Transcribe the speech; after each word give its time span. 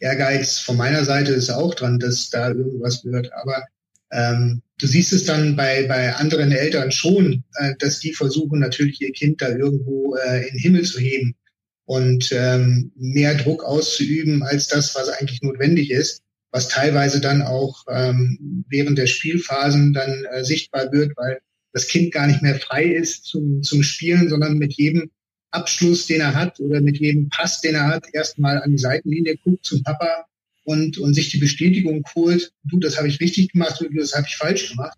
Ehrgeiz 0.00 0.58
von 0.58 0.76
meiner 0.76 1.04
Seite 1.04 1.32
ist 1.32 1.50
auch 1.50 1.74
dran, 1.74 1.98
dass 1.98 2.30
da 2.30 2.48
irgendwas 2.48 3.04
wird. 3.04 3.32
Aber 3.34 3.64
ähm, 4.12 4.62
du 4.78 4.86
siehst 4.86 5.12
es 5.12 5.24
dann 5.24 5.56
bei, 5.56 5.86
bei 5.86 6.14
anderen 6.14 6.52
Eltern 6.52 6.90
schon, 6.90 7.44
äh, 7.56 7.74
dass 7.78 8.00
die 8.00 8.12
versuchen 8.12 8.58
natürlich 8.58 9.00
ihr 9.00 9.12
Kind 9.12 9.40
da 9.40 9.48
irgendwo 9.48 10.16
äh, 10.16 10.48
in 10.48 10.54
den 10.54 10.58
Himmel 10.58 10.84
zu 10.84 10.98
heben 10.98 11.36
und 11.84 12.30
ähm, 12.32 12.92
mehr 12.96 13.34
Druck 13.34 13.64
auszuüben 13.64 14.42
als 14.42 14.68
das, 14.68 14.94
was 14.94 15.08
eigentlich 15.08 15.42
notwendig 15.42 15.90
ist, 15.90 16.22
was 16.50 16.68
teilweise 16.68 17.20
dann 17.20 17.42
auch 17.42 17.84
ähm, 17.88 18.64
während 18.68 18.98
der 18.98 19.06
Spielphasen 19.06 19.92
dann 19.92 20.24
äh, 20.32 20.44
sichtbar 20.44 20.92
wird, 20.92 21.16
weil 21.16 21.40
das 21.72 21.86
Kind 21.86 22.12
gar 22.12 22.26
nicht 22.26 22.42
mehr 22.42 22.58
frei 22.58 22.84
ist 22.84 23.24
zum, 23.26 23.62
zum 23.62 23.82
Spielen, 23.82 24.28
sondern 24.28 24.58
mit 24.58 24.72
jedem 24.72 25.10
Abschluss, 25.50 26.06
den 26.06 26.20
er 26.20 26.34
hat 26.34 26.60
oder 26.60 26.80
mit 26.80 26.98
jedem 26.98 27.28
Pass, 27.28 27.60
den 27.60 27.74
er 27.74 27.88
hat, 27.88 28.06
erstmal 28.12 28.62
an 28.62 28.72
die 28.72 28.78
Seitenlinie 28.78 29.36
guckt 29.36 29.64
zum 29.64 29.82
Papa 29.82 30.26
und, 30.64 30.98
und 30.98 31.14
sich 31.14 31.30
die 31.30 31.38
Bestätigung 31.38 32.04
holt, 32.14 32.52
du, 32.64 32.78
das 32.78 32.96
habe 32.96 33.08
ich 33.08 33.20
richtig 33.20 33.52
gemacht, 33.52 33.80
du, 33.80 33.88
das 33.98 34.14
habe 34.14 34.26
ich 34.28 34.36
falsch 34.36 34.70
gemacht. 34.70 34.96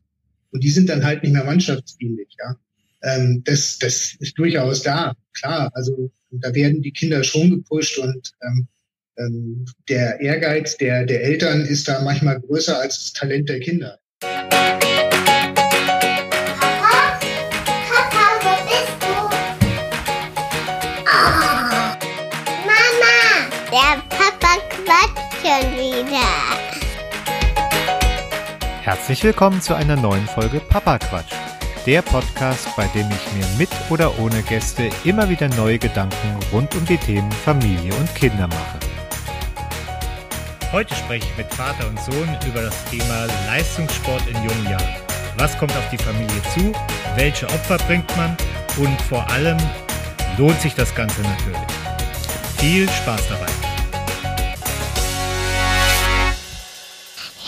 Und 0.50 0.62
die 0.62 0.70
sind 0.70 0.88
dann 0.88 1.04
halt 1.04 1.22
nicht 1.22 1.32
mehr 1.32 1.44
mannschaftsdienlich, 1.44 2.28
ja. 2.38 2.56
Ähm, 3.02 3.42
das, 3.44 3.78
das 3.78 4.14
ist 4.20 4.38
durchaus 4.38 4.82
da, 4.82 5.14
klar. 5.32 5.70
Also 5.74 6.10
da 6.30 6.54
werden 6.54 6.82
die 6.82 6.92
Kinder 6.92 7.24
schon 7.24 7.50
gepusht 7.50 7.98
und 7.98 8.32
ähm, 8.42 8.68
ähm, 9.18 9.64
der 9.88 10.20
Ehrgeiz 10.20 10.76
der, 10.76 11.04
der 11.04 11.22
Eltern 11.24 11.62
ist 11.62 11.88
da 11.88 12.02
manchmal 12.02 12.40
größer 12.40 12.78
als 12.78 12.98
das 12.98 13.12
Talent 13.12 13.48
der 13.48 13.60
Kinder. 13.60 13.98
Herzlich 28.94 29.24
willkommen 29.24 29.62
zu 29.62 29.72
einer 29.74 29.96
neuen 29.96 30.26
Folge 30.26 30.60
Papa 30.60 30.98
Quatsch. 30.98 31.32
Der 31.86 32.02
Podcast, 32.02 32.68
bei 32.76 32.86
dem 32.88 33.06
ich 33.10 33.32
mir 33.32 33.46
mit 33.56 33.70
oder 33.88 34.18
ohne 34.18 34.42
Gäste 34.42 34.90
immer 35.02 35.30
wieder 35.30 35.48
neue 35.56 35.78
Gedanken 35.78 36.36
rund 36.52 36.74
um 36.74 36.84
die 36.84 36.98
Themen 36.98 37.32
Familie 37.32 37.94
und 37.94 38.14
Kinder 38.14 38.46
mache. 38.48 38.78
Heute 40.72 40.94
spreche 40.94 41.26
ich 41.26 41.38
mit 41.38 41.54
Vater 41.54 41.88
und 41.88 41.98
Sohn 42.00 42.28
über 42.46 42.60
das 42.60 42.84
Thema 42.90 43.26
Leistungssport 43.46 44.26
in 44.26 44.36
jungen 44.36 44.70
Jahren. 44.70 44.94
Was 45.38 45.56
kommt 45.56 45.74
auf 45.74 45.88
die 45.90 45.96
Familie 45.96 46.42
zu? 46.54 46.74
Welche 47.16 47.46
Opfer 47.46 47.78
bringt 47.86 48.14
man? 48.14 48.36
Und 48.76 49.00
vor 49.08 49.26
allem 49.30 49.56
lohnt 50.36 50.60
sich 50.60 50.74
das 50.74 50.94
Ganze 50.94 51.22
natürlich. 51.22 51.72
Viel 52.58 52.86
Spaß 52.90 53.22
dabei! 53.30 53.61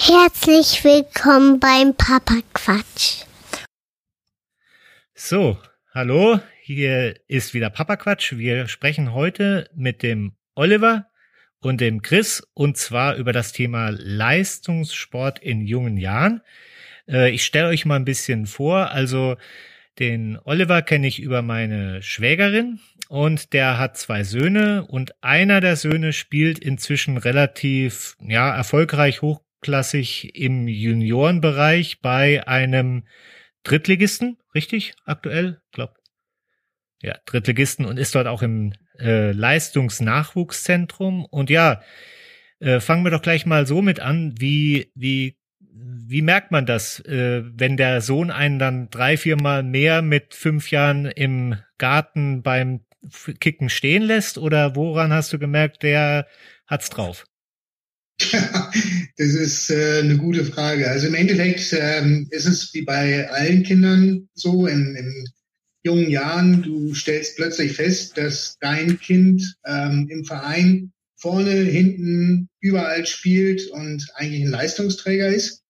Herzlich 0.06 0.84
willkommen 0.84 1.60
beim 1.60 1.94
Papa 1.96 2.34
Quatsch. 2.52 3.24
So, 5.14 5.56
hallo, 5.94 6.40
hier 6.60 7.18
ist 7.26 7.54
wieder 7.54 7.70
Papa 7.70 7.96
Quatsch. 7.96 8.36
Wir 8.36 8.68
sprechen 8.68 9.14
heute 9.14 9.70
mit 9.74 10.02
dem 10.02 10.36
Oliver 10.54 11.06
und 11.60 11.80
dem 11.80 12.02
Chris 12.02 12.46
und 12.52 12.76
zwar 12.76 13.16
über 13.16 13.32
das 13.32 13.52
Thema 13.52 13.92
Leistungssport 13.92 15.38
in 15.38 15.62
jungen 15.62 15.96
Jahren. 15.96 16.42
Äh, 17.08 17.30
ich 17.30 17.46
stelle 17.46 17.68
euch 17.68 17.86
mal 17.86 17.96
ein 17.96 18.04
bisschen 18.04 18.44
vor. 18.44 18.90
Also 18.90 19.36
den 19.98 20.38
Oliver 20.44 20.82
kenne 20.82 21.06
ich 21.06 21.18
über 21.18 21.40
meine 21.40 22.02
Schwägerin 22.02 22.78
und 23.08 23.54
der 23.54 23.78
hat 23.78 23.96
zwei 23.96 24.22
Söhne 24.22 24.84
und 24.84 25.14
einer 25.22 25.62
der 25.62 25.76
Söhne 25.76 26.12
spielt 26.12 26.58
inzwischen 26.58 27.16
relativ 27.16 28.18
ja 28.20 28.54
erfolgreich 28.54 29.22
hoch 29.22 29.43
hochklassig 29.64 30.34
im 30.34 30.68
Juniorenbereich 30.68 32.00
bei 32.02 32.46
einem 32.46 33.04
Drittligisten, 33.62 34.36
richtig? 34.54 34.94
Aktuell? 35.04 35.60
Glaub. 35.72 35.96
Ja, 37.00 37.16
Drittligisten 37.24 37.86
und 37.86 37.98
ist 37.98 38.14
dort 38.14 38.26
auch 38.26 38.42
im 38.42 38.74
äh, 38.98 39.32
Leistungsnachwuchszentrum. 39.32 41.24
Und 41.24 41.48
ja, 41.50 41.82
äh, 42.60 42.80
fangen 42.80 43.04
wir 43.04 43.10
doch 43.10 43.22
gleich 43.22 43.46
mal 43.46 43.66
so 43.66 43.80
mit 43.80 44.00
an, 44.00 44.34
wie, 44.38 44.92
wie, 44.94 45.38
wie 45.60 46.22
merkt 46.22 46.50
man 46.50 46.66
das, 46.66 47.00
äh, 47.00 47.42
wenn 47.44 47.78
der 47.78 48.02
Sohn 48.02 48.30
einen 48.30 48.58
dann 48.58 48.90
drei, 48.90 49.16
viermal 49.16 49.62
mehr 49.62 50.02
mit 50.02 50.34
fünf 50.34 50.70
Jahren 50.70 51.06
im 51.06 51.56
Garten 51.78 52.42
beim 52.42 52.84
Kicken 53.40 53.70
stehen 53.70 54.02
lässt? 54.02 54.36
Oder 54.38 54.76
woran 54.76 55.12
hast 55.12 55.32
du 55.32 55.38
gemerkt, 55.38 55.82
der 55.82 56.26
hat's 56.66 56.90
drauf? 56.90 57.24
Das 58.18 59.34
ist 59.34 59.70
äh, 59.70 60.00
eine 60.00 60.16
gute 60.16 60.44
Frage. 60.44 60.88
Also 60.88 61.08
im 61.08 61.14
Endeffekt 61.14 61.74
ähm, 61.78 62.28
ist 62.30 62.46
es 62.46 62.72
wie 62.74 62.82
bei 62.82 63.28
allen 63.30 63.62
Kindern 63.62 64.28
so, 64.34 64.66
in, 64.66 64.94
in 64.96 65.28
jungen 65.82 66.08
Jahren, 66.08 66.62
du 66.62 66.94
stellst 66.94 67.36
plötzlich 67.36 67.72
fest, 67.72 68.16
dass 68.16 68.56
dein 68.60 68.98
Kind 68.98 69.56
ähm, 69.66 70.08
im 70.10 70.24
Verein 70.24 70.92
vorne, 71.16 71.52
hinten, 71.52 72.48
überall 72.60 73.06
spielt 73.06 73.66
und 73.68 74.06
eigentlich 74.14 74.42
ein 74.42 74.50
Leistungsträger 74.50 75.28
ist. 75.28 75.62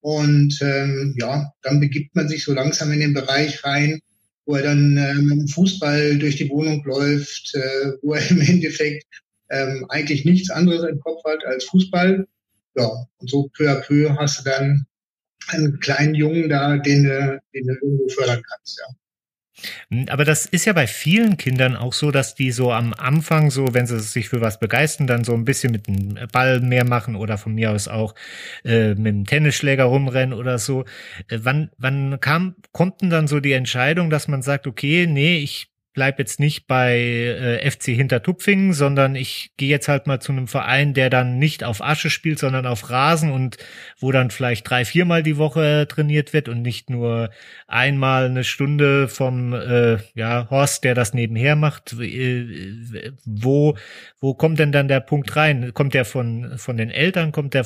Und 0.00 0.58
ähm, 0.60 1.14
ja, 1.18 1.52
dann 1.62 1.80
begibt 1.80 2.14
man 2.14 2.28
sich 2.28 2.44
so 2.44 2.52
langsam 2.52 2.92
in 2.92 3.00
den 3.00 3.14
Bereich 3.14 3.64
rein, 3.64 4.00
wo 4.44 4.54
er 4.54 4.62
dann 4.62 4.96
äh, 4.96 5.14
mit 5.14 5.38
dem 5.38 5.48
Fußball 5.48 6.18
durch 6.18 6.36
die 6.36 6.48
Wohnung 6.48 6.84
läuft, 6.84 7.54
äh, 7.54 7.92
wo 8.02 8.14
er 8.14 8.26
im 8.30 8.40
Endeffekt 8.40 9.06
ähm, 9.50 9.86
eigentlich 9.88 10.24
nichts 10.24 10.50
anderes 10.50 10.82
im 10.84 11.00
Kopf 11.00 11.22
hat 11.24 11.44
als 11.44 11.64
Fußball. 11.64 12.26
Ja, 12.76 12.90
und 13.18 13.30
so 13.30 13.48
peu 13.56 13.70
à 13.70 13.80
peu 13.80 14.14
hast 14.16 14.40
du 14.40 14.50
dann 14.50 14.86
einen 15.48 15.78
kleinen 15.80 16.14
Jungen 16.14 16.48
da, 16.48 16.76
den 16.76 17.04
du, 17.04 17.40
den 17.54 17.66
du 17.66 17.74
irgendwo 17.74 18.08
fördern 18.08 18.42
kannst, 18.42 18.78
ja. 18.78 18.94
Hm, 19.90 20.06
aber 20.08 20.24
das 20.24 20.46
ist 20.46 20.66
ja 20.66 20.72
bei 20.72 20.86
vielen 20.86 21.36
Kindern 21.36 21.76
auch 21.76 21.92
so, 21.92 22.10
dass 22.10 22.34
die 22.34 22.52
so 22.52 22.72
am 22.72 22.92
Anfang 22.92 23.50
so, 23.50 23.72
wenn 23.72 23.86
sie 23.86 24.00
sich 24.00 24.28
für 24.28 24.40
was 24.40 24.58
begeistern, 24.58 25.06
dann 25.06 25.24
so 25.24 25.32
ein 25.32 25.44
bisschen 25.44 25.72
mit 25.72 25.86
dem 25.86 26.18
Ball 26.32 26.60
mehr 26.60 26.84
machen 26.84 27.16
oder 27.16 27.38
von 27.38 27.54
mir 27.54 27.70
aus 27.72 27.88
auch 27.88 28.14
äh, 28.64 28.90
mit 28.90 29.06
dem 29.06 29.24
Tennisschläger 29.24 29.84
rumrennen 29.84 30.38
oder 30.38 30.58
so. 30.58 30.84
Äh, 31.28 31.38
wann, 31.42 31.70
wann 31.78 32.20
kam, 32.20 32.56
kommt 32.72 33.00
denn 33.02 33.10
dann 33.10 33.28
so 33.28 33.40
die 33.40 33.52
Entscheidung, 33.52 34.10
dass 34.10 34.28
man 34.28 34.42
sagt, 34.42 34.66
okay, 34.66 35.06
nee, 35.06 35.38
ich 35.38 35.72
bleib 35.96 36.18
jetzt 36.18 36.38
nicht 36.38 36.66
bei 36.66 36.94
äh, 36.94 37.70
FC 37.70 37.86
Hintertupfingen, 37.86 38.74
sondern 38.74 39.16
ich 39.16 39.52
gehe 39.56 39.70
jetzt 39.70 39.88
halt 39.88 40.06
mal 40.06 40.20
zu 40.20 40.30
einem 40.30 40.46
Verein, 40.46 40.92
der 40.92 41.08
dann 41.08 41.38
nicht 41.38 41.64
auf 41.64 41.82
Asche 41.82 42.10
spielt, 42.10 42.38
sondern 42.38 42.66
auf 42.66 42.90
Rasen 42.90 43.32
und 43.32 43.56
wo 43.98 44.12
dann 44.12 44.30
vielleicht 44.30 44.68
drei, 44.68 44.84
viermal 44.84 45.22
die 45.22 45.38
Woche 45.38 45.88
trainiert 45.88 46.34
wird 46.34 46.50
und 46.50 46.60
nicht 46.60 46.90
nur 46.90 47.30
einmal 47.66 48.26
eine 48.26 48.44
Stunde 48.44 49.08
vom 49.08 49.54
äh, 49.54 49.96
ja, 50.14 50.48
Horst, 50.50 50.84
der 50.84 50.94
das 50.94 51.14
nebenher 51.14 51.56
macht. 51.56 51.94
Äh, 51.94 53.12
wo, 53.24 53.76
wo 54.20 54.34
kommt 54.34 54.58
denn 54.58 54.72
dann 54.72 54.88
der 54.88 55.00
Punkt 55.00 55.34
rein? 55.34 55.72
Kommt 55.72 55.94
der 55.94 56.04
von, 56.04 56.58
von 56.58 56.76
den 56.76 56.90
Eltern? 56.90 57.32
Kommt 57.32 57.54
der 57.54 57.64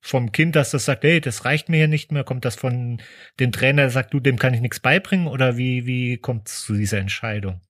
vom 0.00 0.30
Kind, 0.30 0.54
dass 0.54 0.70
das 0.70 0.84
sagt, 0.84 1.02
hey, 1.02 1.20
das 1.20 1.44
reicht 1.44 1.68
mir 1.68 1.78
hier 1.78 1.88
nicht 1.88 2.12
mehr? 2.12 2.22
Kommt 2.22 2.44
das 2.44 2.54
von 2.54 3.00
dem 3.40 3.50
Trainer, 3.50 3.82
der 3.82 3.90
sagt, 3.90 4.14
du, 4.14 4.20
dem 4.20 4.38
kann 4.38 4.54
ich 4.54 4.60
nichts 4.60 4.78
beibringen? 4.78 5.26
Oder 5.26 5.56
wie, 5.56 5.84
wie 5.84 6.18
kommt 6.18 6.46
es 6.46 6.62
zu 6.62 6.74
dieser 6.74 6.98
Entscheidung? 6.98 7.60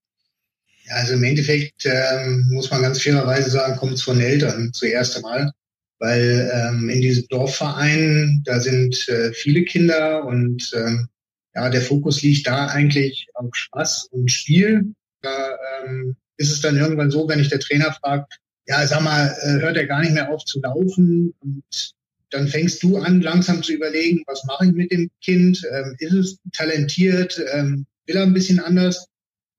Also 0.91 1.15
im 1.15 1.25
Endeffekt 1.25 1.87
ähm, 1.87 2.47
muss 2.51 2.71
man 2.71 2.83
ganz 2.83 3.01
fairerweise 3.01 3.51
sagen, 3.51 3.77
kommt 3.77 3.95
es 3.95 4.03
von 4.03 4.21
Eltern 4.21 4.73
zuerst 4.73 5.17
einmal, 5.17 5.53
weil 5.99 6.51
ähm, 6.53 6.89
in 6.89 7.01
diesem 7.01 7.27
Dorfverein, 7.29 8.43
da 8.45 8.61
sind 8.61 9.09
äh, 9.09 9.33
viele 9.33 9.65
Kinder 9.65 10.25
und 10.25 10.73
ähm, 10.75 11.09
ja, 11.55 11.69
der 11.69 11.83
Fokus 11.83 12.23
liegt 12.23 12.47
da 12.47 12.67
eigentlich 12.67 13.27
auf 13.35 13.55
Spaß 13.55 14.09
und 14.11 14.31
Spiel. 14.31 14.95
Da 15.21 15.57
ähm, 15.85 16.17
ist 16.37 16.51
es 16.51 16.61
dann 16.61 16.77
irgendwann 16.77 17.11
so, 17.11 17.29
wenn 17.29 17.41
ich 17.41 17.49
der 17.49 17.61
Trainer 17.61 17.93
fragt, 17.93 18.39
ja, 18.67 18.87
sag 18.87 19.03
mal, 19.03 19.37
äh, 19.43 19.61
hört 19.61 19.77
er 19.77 19.87
gar 19.87 20.01
nicht 20.01 20.13
mehr 20.13 20.31
auf 20.31 20.45
zu 20.45 20.61
laufen 20.61 21.35
und 21.41 21.95
dann 22.31 22.49
fängst 22.49 22.83
du 22.83 22.97
an, 22.97 23.21
langsam 23.21 23.63
zu 23.63 23.73
überlegen, 23.73 24.23
was 24.27 24.45
mache 24.45 24.67
ich 24.67 24.73
mit 24.73 24.91
dem 24.91 25.11
Kind? 25.23 25.63
Ähm, 25.71 25.95
ist 25.99 26.13
es 26.13 26.39
talentiert? 26.53 27.41
Ähm, 27.53 27.87
will 28.07 28.17
er 28.17 28.23
ein 28.23 28.33
bisschen 28.33 28.61
anders? 28.61 29.07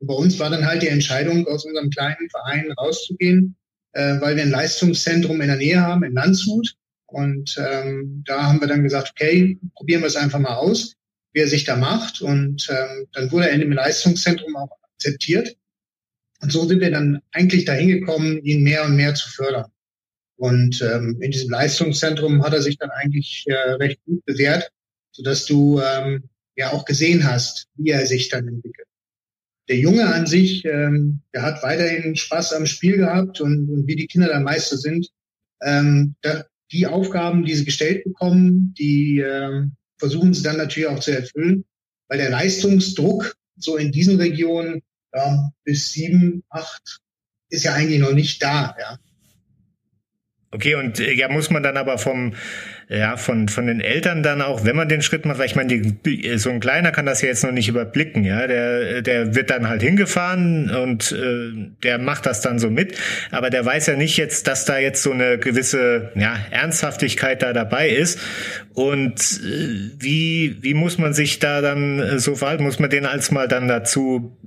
Bei 0.05 0.13
uns 0.13 0.39
war 0.39 0.49
dann 0.49 0.65
halt 0.65 0.81
die 0.81 0.87
Entscheidung, 0.87 1.47
aus 1.47 1.65
unserem 1.65 1.89
kleinen 1.89 2.29
Verein 2.29 2.71
rauszugehen, 2.73 3.55
äh, 3.93 4.19
weil 4.19 4.35
wir 4.35 4.43
ein 4.43 4.49
Leistungszentrum 4.49 5.41
in 5.41 5.47
der 5.47 5.57
Nähe 5.57 5.81
haben, 5.81 6.03
in 6.03 6.13
Landshut. 6.13 6.75
Und 7.07 7.57
ähm, 7.57 8.23
da 8.25 8.43
haben 8.43 8.59
wir 8.59 8.67
dann 8.67 8.83
gesagt, 8.83 9.11
okay, 9.11 9.59
probieren 9.75 10.01
wir 10.01 10.07
es 10.07 10.15
einfach 10.15 10.39
mal 10.39 10.55
aus, 10.55 10.95
wie 11.33 11.41
er 11.41 11.47
sich 11.47 11.63
da 11.63 11.75
macht. 11.75 12.21
Und 12.21 12.67
ähm, 12.69 13.07
dann 13.13 13.31
wurde 13.31 13.49
er 13.49 13.53
in 13.53 13.61
dem 13.61 13.71
Leistungszentrum 13.71 14.55
auch 14.55 14.69
akzeptiert. 14.93 15.55
Und 16.41 16.51
so 16.51 16.65
sind 16.67 16.81
wir 16.81 16.91
dann 16.91 17.21
eigentlich 17.31 17.65
dahin 17.65 17.87
gekommen, 17.87 18.43
ihn 18.43 18.63
mehr 18.63 18.83
und 18.85 18.95
mehr 18.95 19.15
zu 19.15 19.29
fördern. 19.29 19.71
Und 20.35 20.81
ähm, 20.81 21.17
in 21.21 21.31
diesem 21.31 21.51
Leistungszentrum 21.51 22.43
hat 22.43 22.53
er 22.53 22.61
sich 22.61 22.77
dann 22.77 22.89
eigentlich 22.89 23.45
äh, 23.47 23.53
recht 23.73 24.03
gut 24.05 24.25
bewährt, 24.25 24.71
sodass 25.11 25.45
du 25.45 25.79
ähm, 25.79 26.29
ja 26.55 26.73
auch 26.73 26.83
gesehen 26.85 27.23
hast, 27.23 27.67
wie 27.75 27.91
er 27.91 28.05
sich 28.05 28.29
dann 28.29 28.47
entwickelt 28.47 28.87
der 29.69 29.77
Junge 29.77 30.05
an 30.05 30.27
sich, 30.27 30.65
ähm, 30.65 31.21
der 31.33 31.41
hat 31.43 31.63
weiterhin 31.63 32.15
Spaß 32.15 32.53
am 32.53 32.65
Spiel 32.65 32.97
gehabt 32.97 33.39
und, 33.41 33.69
und 33.69 33.87
wie 33.87 33.95
die 33.95 34.07
Kinder 34.07 34.27
dann 34.27 34.43
Meister 34.43 34.77
sind, 34.77 35.09
ähm, 35.61 36.15
da, 36.21 36.45
die 36.71 36.87
Aufgaben, 36.87 37.45
die 37.45 37.55
sie 37.55 37.65
gestellt 37.65 38.03
bekommen, 38.03 38.73
die 38.77 39.19
äh, 39.19 39.65
versuchen 39.97 40.33
sie 40.33 40.43
dann 40.43 40.57
natürlich 40.57 40.89
auch 40.89 40.99
zu 40.99 41.11
erfüllen, 41.11 41.63
weil 42.07 42.17
der 42.17 42.31
Leistungsdruck 42.31 43.35
so 43.57 43.77
in 43.77 43.91
diesen 43.91 44.17
Regionen 44.17 44.81
ja, 45.13 45.51
bis 45.63 45.93
sieben, 45.93 46.43
acht 46.49 46.99
ist 47.49 47.63
ja 47.63 47.73
eigentlich 47.73 47.99
noch 47.99 48.13
nicht 48.13 48.41
da. 48.41 48.75
Ja. 48.79 48.99
Okay, 50.51 50.75
und 50.75 50.99
äh, 50.99 51.13
ja, 51.13 51.29
muss 51.29 51.49
man 51.49 51.63
dann 51.63 51.77
aber 51.77 51.97
vom, 51.97 52.33
ja, 52.89 53.17
von, 53.17 53.49
von 53.49 53.67
den 53.67 53.81
Eltern 53.81 54.23
dann 54.23 54.41
auch, 54.41 54.65
wenn 54.65 54.75
man 54.75 54.89
den 54.89 55.01
Schritt 55.01 55.25
macht, 55.25 55.39
weil 55.39 55.45
ich 55.45 55.55
meine, 55.55 55.81
die, 55.81 56.37
so 56.37 56.49
ein 56.49 56.59
Kleiner 56.59 56.91
kann 56.91 57.05
das 57.05 57.21
ja 57.21 57.29
jetzt 57.29 57.43
noch 57.43 57.51
nicht 57.51 57.69
überblicken, 57.69 58.23
ja, 58.23 58.47
der, 58.47 59.01
der 59.01 59.35
wird 59.35 59.49
dann 59.49 59.67
halt 59.67 59.81
hingefahren 59.81 60.69
und 60.69 61.11
äh, 61.11 61.51
der 61.83 61.97
macht 61.97 62.25
das 62.25 62.41
dann 62.41 62.59
so 62.59 62.69
mit, 62.69 62.97
aber 63.31 63.49
der 63.49 63.65
weiß 63.65 63.87
ja 63.87 63.95
nicht 63.95 64.17
jetzt, 64.17 64.47
dass 64.47 64.65
da 64.65 64.77
jetzt 64.77 65.03
so 65.03 65.11
eine 65.11 65.37
gewisse, 65.37 66.11
ja, 66.15 66.37
Ernsthaftigkeit 66.51 67.41
da 67.41 67.53
dabei 67.53 67.89
ist. 67.89 68.19
Und 68.73 69.19
äh, 69.19 69.91
wie, 69.99 70.57
wie 70.61 70.73
muss 70.73 70.97
man 70.97 71.13
sich 71.13 71.39
da 71.39 71.61
dann 71.61 71.99
äh, 71.99 72.19
so 72.19 72.35
verhalten, 72.35 72.63
muss 72.63 72.79
man 72.79 72.89
den 72.89 73.05
als 73.05 73.31
mal 73.31 73.47
dann 73.47 73.67
dazu 73.67 74.37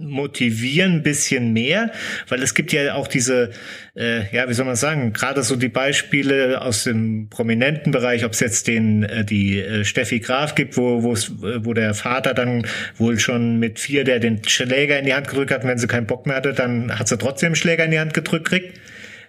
motivieren 0.00 0.96
ein 0.96 1.02
bisschen 1.02 1.52
mehr, 1.52 1.92
weil 2.28 2.42
es 2.42 2.54
gibt 2.54 2.72
ja 2.72 2.94
auch 2.94 3.08
diese, 3.08 3.50
äh, 3.96 4.34
ja, 4.34 4.48
wie 4.48 4.54
soll 4.54 4.66
man 4.66 4.76
sagen, 4.76 5.12
gerade 5.12 5.42
so 5.42 5.56
die 5.56 5.68
Beispiele 5.68 6.60
aus 6.60 6.84
dem 6.84 7.28
prominenten 7.28 7.92
Bereich, 7.92 8.24
ob 8.24 8.32
es 8.32 8.40
jetzt 8.40 8.68
den 8.68 9.02
äh, 9.04 9.24
die 9.24 9.60
äh, 9.60 9.84
Steffi 9.84 10.20
Graf 10.20 10.54
gibt, 10.54 10.76
wo 10.76 11.02
wo 11.02 11.12
es 11.12 11.32
wo 11.40 11.74
der 11.74 11.94
Vater 11.94 12.34
dann 12.34 12.66
wohl 12.96 13.18
schon 13.18 13.58
mit 13.58 13.78
vier, 13.78 14.04
der 14.04 14.20
den 14.20 14.42
Schläger 14.46 14.98
in 14.98 15.06
die 15.06 15.14
Hand 15.14 15.28
gedrückt 15.28 15.50
hat, 15.50 15.62
und 15.62 15.70
wenn 15.70 15.78
sie 15.78 15.86
keinen 15.86 16.06
Bock 16.06 16.26
mehr 16.26 16.36
hatte, 16.36 16.52
dann 16.52 16.98
hat 16.98 17.08
sie 17.08 17.18
trotzdem 17.18 17.54
Schläger 17.54 17.84
in 17.84 17.90
die 17.90 18.00
Hand 18.00 18.14
gedrückt 18.14 18.48
kriegt. 18.48 18.78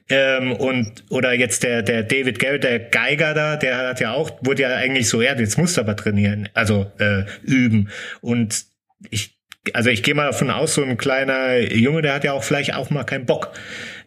Ähm, 0.09 0.53
und 0.53 1.03
oder 1.09 1.33
jetzt 1.33 1.63
der 1.63 1.81
der 1.81 2.03
David 2.03 2.39
Garrett, 2.39 2.63
der 2.63 2.79
Geiger 2.79 3.33
da, 3.33 3.57
der 3.57 3.77
hat 3.89 3.99
ja 3.99 4.13
auch 4.13 4.31
wurde 4.41 4.61
ja 4.63 4.75
eigentlich 4.75 5.09
so, 5.09 5.21
ja, 5.21 5.37
jetzt 5.37 5.57
musst 5.57 5.75
du 5.75 5.81
aber 5.81 5.95
trainieren, 5.97 6.47
also 6.53 6.89
äh, 6.99 7.23
üben. 7.43 7.89
Und 8.21 8.65
ich 9.09 9.36
also 9.73 9.89
ich 9.89 10.03
gehe 10.03 10.13
mal 10.13 10.25
davon 10.25 10.49
aus, 10.49 10.75
so 10.75 10.83
ein 10.83 10.97
kleiner 10.97 11.59
Junge, 11.73 12.01
der 12.01 12.13
hat 12.13 12.23
ja 12.23 12.33
auch 12.33 12.43
vielleicht 12.43 12.73
auch 12.73 12.89
mal 12.89 13.03
keinen 13.03 13.25
Bock. 13.25 13.51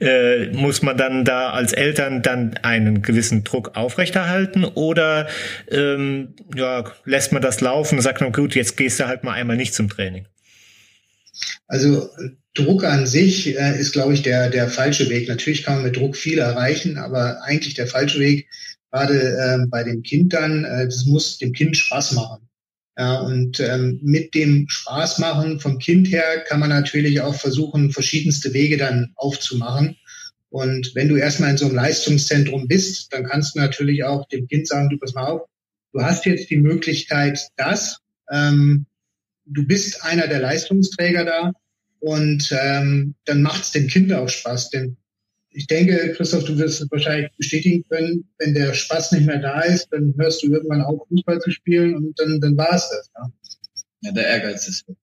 Äh, 0.01 0.47
muss 0.53 0.83
man 0.83 0.97
dann 0.97 1.25
da 1.25 1.51
als 1.51 1.73
Eltern 1.73 2.23
dann 2.23 2.55
einen 2.63 3.03
gewissen 3.03 3.45
Druck 3.45 3.77
aufrechterhalten 3.77 4.65
oder 4.65 5.29
ähm, 5.71 6.35
ja, 6.55 6.85
lässt 7.05 7.33
man 7.33 7.43
das 7.43 7.61
laufen 7.61 7.97
und 7.97 8.03
sagt, 8.03 8.21
na 8.21 8.31
gut, 8.31 8.55
jetzt 8.55 8.77
gehst 8.77 8.99
du 8.99 9.07
halt 9.07 9.25
mal 9.25 9.33
einmal 9.33 9.57
nicht 9.57 9.75
zum 9.75 9.91
Training? 9.91 10.27
Also 11.69 12.09
Druck 12.55 12.85
an 12.85 13.07
sich 13.07 13.57
äh, 13.57 13.79
ist, 13.79 13.93
glaube 13.93 14.15
ich, 14.15 14.23
der, 14.23 14.51
der 14.51 14.69
falsche 14.69 15.09
Weg. 15.09 15.29
Natürlich 15.29 15.63
kann 15.63 15.77
man 15.77 15.85
mit 15.85 15.97
Druck 15.97 16.17
viel 16.17 16.39
erreichen, 16.39 16.99
aber 16.99 17.43
eigentlich 17.45 17.75
der 17.75 17.87
falsche 17.87 18.19
Weg, 18.19 18.49
gerade 18.91 19.15
äh, 19.15 19.67
bei 19.69 19.85
dem 19.85 20.03
Kind 20.03 20.33
dann, 20.33 20.65
äh, 20.65 20.87
das 20.87 21.05
muss 21.07 21.39
dem 21.39 21.53
Kind 21.53 21.77
Spaß 21.77 22.13
machen. 22.13 22.50
Ja, 22.99 23.21
und 23.21 23.61
ähm, 23.61 23.99
mit 24.03 24.35
dem 24.35 24.67
Spaß 24.69 25.19
machen 25.21 25.61
vom 25.61 25.79
Kind 25.79 26.11
her 26.11 26.45
kann 26.47 26.61
man 26.61 26.69
natürlich 26.69 27.21
auch 27.21 27.35
versuchen, 27.35 27.93
verschiedenste 27.93 28.53
Wege 28.53 28.77
dann 28.77 29.13
aufzumachen. 29.15 29.97
Und 30.51 30.91
wenn 30.95 31.09
du 31.09 31.17
erstmal 31.17 31.51
in 31.51 31.57
so 31.57 31.67
einem 31.67 31.77
Leistungszentrum 31.77 32.67
bist, 32.67 33.13
dann 33.13 33.25
kannst 33.25 33.55
du 33.55 33.61
natürlich 33.61 34.05
auch 34.05 34.27
dem 34.29 34.49
Kind 34.49 34.67
sagen, 34.67 34.91
du 34.91 34.99
pass 34.99 35.15
mal 35.15 35.27
auf, 35.27 35.43
du 35.93 36.03
hast 36.03 36.27
jetzt 36.27 36.51
die 36.51 36.57
Möglichkeit, 36.57 37.41
das, 37.57 37.99
ähm, 38.31 38.87
du 39.47 39.67
bist 39.67 40.05
einer 40.05 40.27
der 40.27 40.41
Leistungsträger 40.41 41.25
da 41.25 41.53
und 42.01 42.53
ähm, 42.61 43.15
dann 43.25 43.43
macht 43.43 43.63
es 43.63 43.73
dem 43.73 43.87
Kind 43.87 44.13
auch 44.13 44.29
Spaß. 44.29 44.71
Denn 44.71 44.97
ich 45.53 45.67
denke, 45.67 46.13
Christoph, 46.17 46.45
du 46.45 46.57
wirst 46.59 46.81
es 46.81 46.91
wahrscheinlich 46.91 47.31
bestätigen 47.37 47.85
können, 47.89 48.25
wenn 48.39 48.55
der 48.55 48.73
Spaß 48.73 49.13
nicht 49.13 49.27
mehr 49.27 49.39
da 49.39 49.61
ist, 49.63 49.89
dann 49.91 50.15
hörst 50.19 50.43
du 50.43 50.53
irgendwann 50.53 50.83
auf, 50.83 51.07
Fußball 51.09 51.41
zu 51.41 51.51
spielen 51.51 51.97
und 51.97 52.19
dann, 52.19 52.41
dann 52.41 52.57
war 52.57 52.73
es 52.75 52.89
das. 52.89 53.11
Ja. 53.17 53.33
ja, 54.03 54.13
der 54.13 54.27
Ehrgeiz 54.27 54.69
ist 54.69 54.89
weg. 54.89 54.97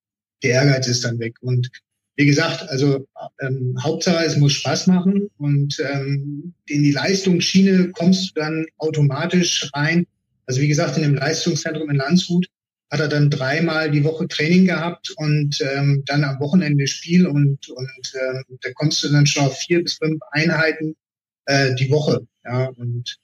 Der 0.43 0.51
Ehrgeiz 0.51 0.87
ist 0.87 1.03
dann 1.03 1.19
weg. 1.19 1.35
Und 1.41 1.69
wie 2.15 2.25
gesagt, 2.25 2.67
also 2.69 3.07
ähm, 3.41 3.75
Hauptsache, 3.81 4.25
es 4.25 4.37
muss 4.37 4.53
Spaß 4.53 4.87
machen 4.87 5.29
und 5.37 5.77
ähm, 5.79 6.53
in 6.65 6.83
die 6.83 6.91
Leistungsschiene 6.91 7.91
kommst 7.91 8.29
du 8.29 8.41
dann 8.41 8.65
automatisch 8.77 9.69
rein. 9.73 10.07
Also 10.45 10.61
wie 10.61 10.67
gesagt, 10.67 10.97
in 10.97 11.03
dem 11.03 11.15
Leistungszentrum 11.15 11.89
in 11.89 11.97
Landshut 11.97 12.47
hat 12.89 12.99
er 12.99 13.07
dann 13.07 13.29
dreimal 13.29 13.91
die 13.91 14.03
Woche 14.03 14.27
Training 14.27 14.65
gehabt 14.65 15.13
und 15.17 15.59
ähm, 15.61 16.03
dann 16.05 16.23
am 16.23 16.39
Wochenende 16.39 16.87
Spiel 16.87 17.27
und, 17.27 17.67
und 17.69 18.13
ähm, 18.15 18.43
da 18.61 18.71
kommst 18.73 19.03
du 19.03 19.09
dann 19.09 19.25
schon 19.25 19.45
auf 19.45 19.57
vier 19.57 19.83
bis 19.83 19.95
fünf 19.95 20.19
Einheiten 20.31 20.95
äh, 21.45 21.75
die 21.75 21.89
Woche. 21.89 22.25
Ja, 22.45 22.67
und 22.77 23.17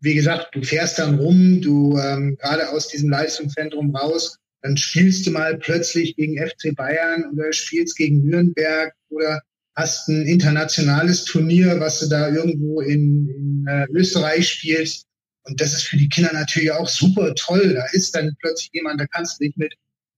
wie 0.00 0.14
gesagt, 0.14 0.54
du 0.54 0.62
fährst 0.62 0.98
dann 0.98 1.18
rum, 1.18 1.62
du 1.62 1.96
ähm, 1.96 2.36
gerade 2.36 2.68
aus 2.70 2.88
diesem 2.88 3.08
Leistungszentrum 3.08 3.94
raus, 3.94 4.36
dann 4.60 4.76
spielst 4.76 5.26
du 5.26 5.30
mal 5.30 5.56
plötzlich 5.56 6.16
gegen 6.16 6.36
FC 6.36 6.74
Bayern 6.74 7.30
oder 7.32 7.52
spielst 7.52 7.96
gegen 7.96 8.22
Nürnberg 8.22 8.92
oder 9.08 9.40
hast 9.74 10.08
ein 10.08 10.26
internationales 10.26 11.24
Turnier, 11.24 11.80
was 11.80 12.00
du 12.00 12.08
da 12.08 12.28
irgendwo 12.28 12.80
in, 12.82 13.28
in 13.28 13.66
äh, 13.66 13.86
Österreich 13.92 14.48
spielst 14.48 15.06
und 15.44 15.60
das 15.60 15.72
ist 15.74 15.84
für 15.84 15.96
die 15.96 16.08
Kinder 16.08 16.32
natürlich 16.32 16.70
auch 16.70 16.88
super 16.88 17.34
toll. 17.34 17.74
Da 17.74 17.84
ist 17.92 18.14
dann 18.14 18.36
plötzlich 18.40 18.70
jemand, 18.72 19.00
da 19.00 19.06
kannst 19.06 19.40
du 19.40 19.44
dich 19.44 19.56
mit 19.56 19.74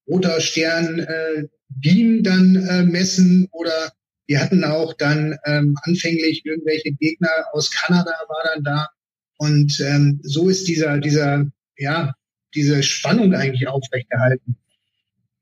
roter 0.06 0.40
Stern 0.40 0.98
äh, 0.98 1.44
Beam 1.68 2.22
dann 2.22 2.56
äh, 2.56 2.82
messen 2.82 3.48
oder 3.52 3.92
wir 4.26 4.40
hatten 4.40 4.64
auch 4.64 4.94
dann 4.94 5.36
ähm, 5.44 5.76
anfänglich 5.82 6.44
irgendwelche 6.44 6.92
Gegner 6.92 7.30
aus 7.52 7.70
Kanada 7.70 8.12
war 8.28 8.52
dann 8.54 8.64
da 8.64 8.88
und 9.38 9.80
ähm, 9.80 10.20
so 10.22 10.48
ist 10.48 10.68
dieser 10.68 10.98
dieser 10.98 11.46
ja 11.76 12.14
diese 12.54 12.82
Spannung 12.82 13.34
eigentlich 13.34 13.66
aufrechterhalten. 13.66 14.56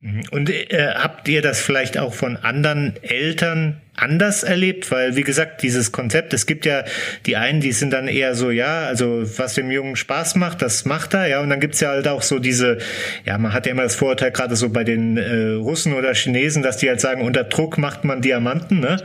Mhm. 0.01 0.23
Und 0.31 0.51
äh, 0.51 0.95
habt 0.95 1.29
ihr 1.29 1.43
das 1.43 1.61
vielleicht 1.61 1.99
auch 1.99 2.15
von 2.15 2.37
anderen 2.37 2.97
Eltern 3.03 3.81
anders 3.95 4.43
erlebt? 4.43 4.91
Weil, 4.91 5.17
wie 5.17 5.23
gesagt, 5.23 5.63
dieses 5.63 5.93
Konzept, 5.93 6.33
es 6.35 6.47
gibt 6.47 6.67
ja 6.67 6.85
die 7.27 7.37
einen, 7.37 7.61
die 7.61 7.73
sind 7.73 7.93
dann 7.93 8.09
eher 8.09 8.35
so, 8.35 8.51
ja, 8.51 8.87
also 8.87 9.23
was 9.39 9.55
dem 9.55 9.71
Jungen 9.71 9.97
Spaß 9.97 10.37
macht, 10.37 10.63
das 10.63 10.85
macht 10.85 11.15
er, 11.15 11.27
ja, 11.27 11.41
und 11.41 11.51
dann 11.51 11.61
gibt's 11.61 11.81
ja 11.81 11.91
halt 11.91 12.09
auch 12.09 12.23
so 12.23 12.39
diese, 12.39 12.79
ja, 13.25 13.39
man 13.39 13.53
hat 13.53 13.67
ja 13.67 13.73
immer 13.73 13.83
das 13.83 13.95
Vorurteil, 13.95 14.31
gerade 14.31 14.57
so 14.57 14.71
bei 14.71 14.85
den 14.85 15.17
äh, 15.17 15.53
Russen 15.55 15.93
oder 15.93 16.15
Chinesen, 16.15 16.63
dass 16.63 16.79
die 16.79 16.89
halt 16.89 17.01
sagen, 17.01 17.23
unter 17.23 17.45
Druck 17.45 17.79
macht 17.79 18.05
man 18.05 18.23
Diamanten, 18.23 18.81
ne? 18.81 18.97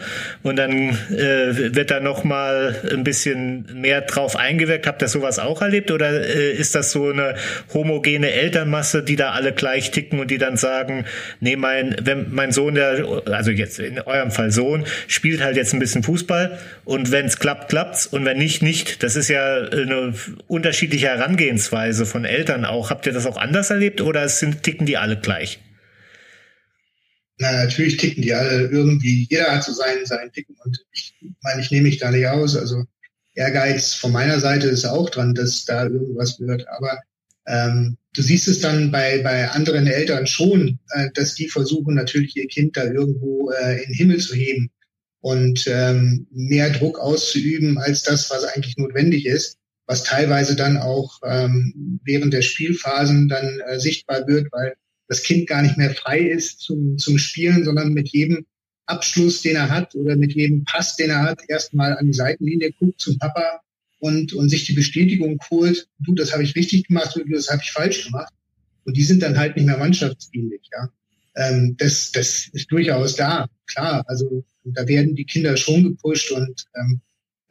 Und 0.44 0.58
dann 0.58 0.90
äh, 1.10 1.76
wird 1.76 1.92
da 1.92 2.00
nochmal 2.00 2.76
ein 2.92 3.04
bisschen 3.04 3.66
mehr 3.74 4.02
drauf 4.02 4.36
eingewirkt. 4.36 4.88
Habt 4.88 5.02
ihr 5.02 5.08
sowas 5.08 5.40
auch 5.40 5.62
erlebt? 5.62 5.92
Oder 5.92 6.12
äh, 6.12 6.52
ist 6.52 6.76
das 6.76 6.92
so 6.92 7.10
eine 7.10 7.36
homogene 7.74 8.32
Elternmasse, 8.32 9.04
die 9.04 9.16
da 9.16 9.32
alle 9.32 9.54
gleich 9.54 9.92
ticken 9.92 10.20
und 10.20 10.32
die 10.32 10.38
dann 10.38 10.58
sagen, 10.58 11.06
nee, 11.40 11.56
mein, 11.56 11.96
wenn 12.02 12.34
mein 12.34 12.52
Sohn, 12.52 12.76
der, 12.76 13.24
also 13.32 13.52
jetzt 13.52 13.80
in 13.80 14.00
eurem 14.02 14.32
Fall 14.32 14.52
Sohn, 14.52 14.77
Sohn 14.78 14.86
spielt 15.08 15.42
halt 15.42 15.58
jetzt 15.58 15.74
ein 15.74 15.80
bisschen 15.80 16.04
Fußball 16.04 16.60
und 16.86 17.12
wenn 17.12 17.26
es 17.26 17.40
klappt, 17.40 17.70
klappt's 17.70 18.08
und 18.08 18.26
wenn 18.26 18.38
nicht, 18.38 18.62
nicht. 18.62 19.04
Das 19.04 19.16
ist 19.16 19.28
ja 19.28 19.68
eine 19.70 20.14
unterschiedliche 20.48 21.08
Herangehensweise 21.08 22.06
von 22.06 22.26
Eltern 22.26 22.66
auch. 22.66 22.90
Habt 22.90 23.06
ihr 23.06 23.14
das 23.14 23.26
auch 23.26 23.38
anders 23.38 23.70
erlebt 23.70 24.02
oder 24.02 24.28
sind, 24.30 24.64
ticken 24.64 24.86
die 24.86 24.98
alle 24.98 25.20
gleich? 25.20 25.60
Na, 27.40 27.52
natürlich 27.52 27.98
ticken 27.98 28.24
die 28.24 28.34
alle 28.34 28.68
irgendwie. 28.68 29.28
Jeder 29.30 29.52
hat 29.52 29.64
so 29.64 29.72
seinen, 29.72 30.06
seinen 30.06 30.32
Ticken 30.32 30.56
und 30.64 30.80
ich 30.92 31.14
meine, 31.44 31.62
ich 31.62 31.72
nehme 31.72 31.84
mich 31.84 32.00
da 32.00 32.12
nicht 32.12 32.28
aus. 32.28 32.56
Also 32.56 32.86
Ehrgeiz 33.36 33.94
von 33.94 34.12
meiner 34.12 34.40
Seite 34.40 34.68
ist 34.68 34.86
auch 34.86 35.10
dran, 35.10 35.36
dass 35.36 35.66
da 35.66 35.84
irgendwas 35.84 36.40
wird. 36.40 36.68
Aber 36.70 37.00
ähm, 37.46 37.98
du 38.18 38.24
siehst 38.24 38.48
es 38.48 38.60
dann 38.60 38.92
bei, 38.92 39.22
bei 39.22 39.48
anderen 39.50 39.86
Eltern 39.86 40.26
schon, 40.26 40.80
äh, 40.92 41.10
dass 41.14 41.36
die 41.36 41.48
versuchen 41.48 41.94
natürlich 41.94 42.36
ihr 42.36 42.48
Kind 42.48 42.76
da 42.76 42.84
irgendwo 42.84 43.52
äh, 43.52 43.84
in 43.84 43.90
den 43.90 43.94
Himmel 43.94 44.20
zu 44.20 44.34
heben 44.34 44.72
und 45.22 45.66
ähm, 45.68 46.28
mehr 46.32 46.72
Druck 46.72 47.00
auszuüben 47.00 47.78
als 47.78 48.04
das, 48.04 48.32
was 48.32 48.44
eigentlich 48.44 48.78
notwendig 48.78 49.26
ist, 49.28 49.58
was 49.86 50.04
teilweise 50.04 50.56
dann 50.56 50.78
auch 50.78 51.20
ähm, 51.24 52.00
während 52.04 52.34
der 52.34 52.42
Spielphasen 52.42 53.30
dann 53.30 53.60
äh, 53.68 53.80
sichtbar 53.80 54.28
wird, 54.28 54.48
weil 54.52 54.74
das 55.08 55.22
Kind 55.22 55.48
gar 55.48 55.62
nicht 55.62 55.78
mehr 55.78 55.94
frei 55.94 56.20
ist 56.20 56.62
zum, 56.62 56.98
zum 56.98 57.20
Spielen, 57.20 57.64
sondern 57.64 57.94
mit 57.94 58.10
jedem 58.10 58.46
Abschluss, 58.88 59.42
den 59.42 59.58
er 59.58 59.70
hat 59.70 59.94
oder 59.96 60.16
mit 60.16 60.34
jedem 60.34 60.64
Pass, 60.64 60.96
den 60.96 61.12
er 61.12 61.22
hat, 61.22 61.42
erstmal 61.48 61.96
an 61.98 62.08
die 62.08 62.14
Seitenlinie 62.14 62.72
guckt 62.72 63.00
zum 63.00 63.18
Papa 63.20 63.62
und, 64.00 64.34
und 64.34 64.50
sich 64.50 64.66
die 64.66 64.74
Bestätigung 64.74 65.40
holt, 65.50 65.88
du, 66.00 66.14
das 66.14 66.34
habe 66.34 66.44
ich 66.44 66.56
richtig 66.56 66.88
gemacht 66.88 67.16
und 67.16 67.32
das 67.32 67.50
habe 67.50 67.62
ich 67.64 67.72
falsch 67.72 68.06
gemacht. 68.06 68.34
Und 68.86 68.96
die 68.96 69.04
sind 69.04 69.22
dann 69.22 69.38
halt 69.38 69.56
nicht 69.56 69.66
mehr 69.66 69.78
mannschaftsdienlich, 69.78 70.62
ja. 70.72 70.90
Ähm, 71.36 71.76
das, 71.78 72.12
das 72.12 72.48
ist 72.54 72.72
durchaus 72.72 73.16
da, 73.16 73.48
klar. 73.68 74.04
Also 74.08 74.44
da 74.64 74.88
werden 74.88 75.16
die 75.16 75.26
Kinder 75.26 75.56
schon 75.56 75.84
gepusht 75.84 76.32
und 76.32 76.66
ähm, 76.76 77.02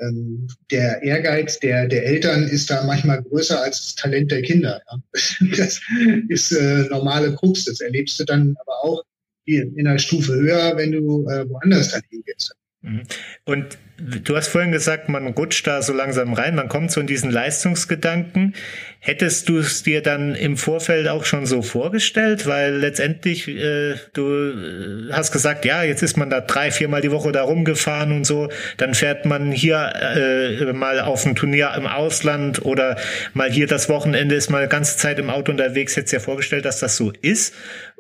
ähm, 0.01 0.47
der 0.71 1.03
Ehrgeiz 1.03 1.59
der, 1.61 1.87
der 1.87 2.05
Eltern 2.05 2.45
ist 2.45 2.69
da 2.69 2.85
manchmal 2.85 3.23
größer 3.23 3.63
als 3.63 3.79
das 3.79 3.95
Talent 3.95 4.31
der 4.31 4.43
Kinder. 4.43 4.83
Ja. 4.91 4.99
Das 5.57 5.81
ist 6.29 6.53
äh, 6.53 6.87
normale 6.91 7.35
Krux. 7.35 7.65
Das 7.65 7.81
erlebst 7.81 8.19
du 8.21 8.25
dann 8.25 8.55
aber 8.61 8.85
auch 8.85 9.03
in 9.45 9.79
einer 9.79 9.99
Stufe 9.99 10.35
höher, 10.35 10.77
wenn 10.77 10.93
du 10.93 11.27
äh, 11.29 11.49
woanders 11.49 11.93
dann 11.93 12.03
hingehst. 12.11 12.55
Mhm. 12.83 13.03
Und 13.45 13.79
du 13.99 14.37
hast 14.37 14.49
vorhin 14.49 14.71
gesagt, 14.71 15.09
man 15.09 15.27
rutscht 15.29 15.67
da 15.67 15.83
so 15.83 15.93
langsam 15.93 16.35
rein, 16.35 16.55
man 16.55 16.69
kommt 16.69 16.91
so 16.91 17.01
in 17.01 17.07
diesen 17.07 17.31
Leistungsgedanken. 17.31 18.55
Hättest 19.01 19.49
du 19.49 19.59
es 19.59 19.83
dir 19.83 20.03
dann 20.03 20.35
im 20.35 20.57
Vorfeld 20.57 21.09
auch 21.09 21.25
schon 21.25 21.47
so 21.47 21.63
vorgestellt? 21.63 22.47
Weil 22.47 22.77
letztendlich, 22.77 23.49
äh, 23.49 23.95
du 24.13 24.29
äh, 24.29 25.13
hast 25.13 25.33
gesagt, 25.33 25.65
ja, 25.65 25.83
jetzt 25.83 26.03
ist 26.03 26.17
man 26.17 26.29
da 26.29 26.41
drei, 26.41 26.71
viermal 26.71 27.01
die 27.01 27.11
Woche 27.11 27.33
da 27.33 27.43
rumgefahren 27.43 28.13
und 28.13 28.25
so. 28.25 28.51
Dann 28.77 28.95
fährt 28.95 29.25
man 29.25 29.53
hier 29.53 29.93
äh, 29.95 30.73
mal 30.73 31.01
auf 31.01 31.25
ein 31.25 31.35
Turnier 31.35 31.73
im 31.77 31.87
Ausland 31.87 32.65
oder 32.65 32.97
mal 33.33 33.51
hier 33.51 33.67
das 33.67 33.89
Wochenende 33.89 34.35
ist 34.35 34.51
mal 34.51 34.69
ganze 34.69 34.97
Zeit 34.97 35.19
im 35.19 35.31
Auto 35.31 35.53
unterwegs. 35.53 35.97
Hättest 35.97 36.13
du 36.13 36.17
dir 36.19 36.23
vorgestellt, 36.23 36.65
dass 36.65 36.81
das 36.81 36.97
so 36.97 37.13
ist? 37.23 37.55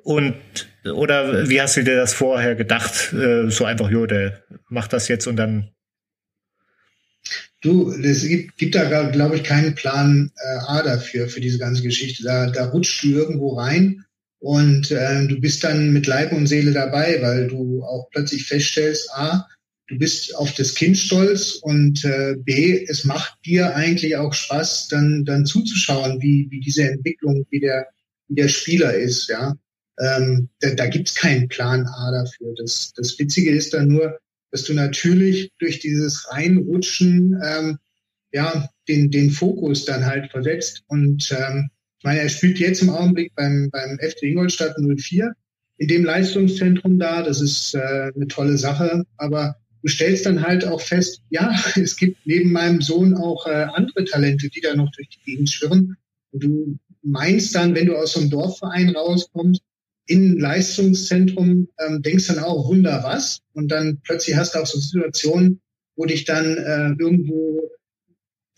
Und 0.06 0.36
oder 0.84 1.48
wie 1.48 1.60
hast 1.60 1.76
du 1.76 1.82
dir 1.82 1.96
das 1.96 2.14
vorher 2.14 2.54
gedacht? 2.54 3.12
Äh, 3.12 3.50
so 3.50 3.64
einfach, 3.64 3.90
jo, 3.90 4.06
der 4.06 4.44
macht 4.68 4.92
das 4.92 5.08
jetzt 5.08 5.26
und 5.26 5.34
dann. 5.34 5.72
Du, 7.60 7.90
es 7.90 8.24
gibt, 8.24 8.56
gibt 8.56 8.76
da, 8.76 9.10
glaube 9.10 9.34
ich, 9.34 9.42
keinen 9.42 9.74
Plan 9.74 10.30
äh, 10.36 10.58
A 10.68 10.82
dafür, 10.84 11.28
für 11.28 11.40
diese 11.40 11.58
ganze 11.58 11.82
Geschichte. 11.82 12.22
Da, 12.22 12.48
da 12.50 12.66
rutscht 12.66 13.02
du 13.02 13.08
irgendwo 13.08 13.58
rein 13.58 14.04
und 14.38 14.92
äh, 14.92 15.26
du 15.26 15.40
bist 15.40 15.64
dann 15.64 15.92
mit 15.92 16.06
Leib 16.06 16.30
und 16.30 16.46
Seele 16.46 16.70
dabei, 16.70 17.20
weil 17.20 17.48
du 17.48 17.82
auch 17.82 18.08
plötzlich 18.12 18.46
feststellst, 18.46 19.10
A, 19.12 19.48
du 19.88 19.98
bist 19.98 20.36
auf 20.36 20.54
das 20.54 20.76
Kind 20.76 20.96
stolz 20.96 21.58
und 21.62 22.04
äh, 22.04 22.36
B, 22.38 22.86
es 22.88 23.02
macht 23.02 23.44
dir 23.44 23.74
eigentlich 23.74 24.14
auch 24.14 24.32
Spaß, 24.32 24.86
dann, 24.86 25.24
dann 25.24 25.46
zuzuschauen, 25.46 26.22
wie, 26.22 26.46
wie 26.50 26.60
diese 26.60 26.88
Entwicklung, 26.88 27.44
wie 27.50 27.58
der, 27.58 27.88
wie 28.28 28.36
der 28.36 28.48
Spieler 28.48 28.94
ist, 28.94 29.28
ja. 29.28 29.56
Ähm, 29.98 30.48
da 30.60 30.70
da 30.70 30.86
gibt 30.86 31.08
es 31.08 31.14
keinen 31.14 31.48
Plan 31.48 31.86
A 31.86 32.10
dafür. 32.10 32.54
Das, 32.56 32.92
das 32.94 33.18
Witzige 33.18 33.50
ist 33.50 33.72
dann 33.72 33.88
nur, 33.88 34.18
dass 34.50 34.64
du 34.64 34.74
natürlich 34.74 35.50
durch 35.58 35.80
dieses 35.80 36.30
Reinrutschen 36.30 37.40
ähm, 37.42 37.78
ja 38.32 38.68
den, 38.88 39.10
den 39.10 39.30
Fokus 39.30 39.84
dann 39.84 40.04
halt 40.04 40.30
versetzt. 40.30 40.82
Und 40.88 41.30
ähm, 41.32 41.70
ich 41.98 42.04
meine, 42.04 42.20
er 42.20 42.28
spielt 42.28 42.58
jetzt 42.58 42.82
im 42.82 42.90
Augenblick 42.90 43.34
beim, 43.34 43.70
beim 43.70 43.98
FC 43.98 44.24
Ingolstadt 44.24 44.76
04 44.78 45.32
in 45.78 45.88
dem 45.88 46.04
Leistungszentrum 46.04 46.98
da. 46.98 47.22
Das 47.22 47.40
ist 47.40 47.74
äh, 47.74 48.12
eine 48.14 48.28
tolle 48.28 48.58
Sache. 48.58 49.04
Aber 49.16 49.56
du 49.82 49.88
stellst 49.88 50.26
dann 50.26 50.42
halt 50.42 50.64
auch 50.64 50.80
fest, 50.80 51.22
ja, 51.30 51.54
es 51.76 51.96
gibt 51.96 52.18
neben 52.26 52.52
meinem 52.52 52.80
Sohn 52.80 53.14
auch 53.14 53.46
äh, 53.46 53.66
andere 53.74 54.04
Talente, 54.04 54.48
die 54.48 54.60
da 54.60 54.74
noch 54.74 54.90
durch 54.92 55.08
die 55.08 55.30
Gegend 55.30 55.50
schwirren. 55.50 55.96
Und 56.32 56.44
du 56.44 56.78
meinst 57.02 57.54
dann, 57.54 57.74
wenn 57.74 57.86
du 57.86 57.96
aus 57.96 58.12
so 58.12 58.20
einem 58.20 58.30
Dorfverein 58.30 58.90
rauskommst, 58.90 59.62
in 60.06 60.38
Leistungszentrum, 60.38 61.68
ähm, 61.78 62.02
denkst 62.02 62.28
dann 62.28 62.38
auch, 62.38 62.68
Wunder 62.68 63.02
was. 63.02 63.40
Und 63.52 63.68
dann 63.68 64.00
plötzlich 64.04 64.36
hast 64.36 64.54
du 64.54 64.60
auch 64.60 64.66
so 64.66 64.78
Situationen, 64.78 65.60
wo 65.96 66.04
dich 66.04 66.24
dann 66.24 66.56
äh, 66.56 66.94
irgendwo 66.98 67.62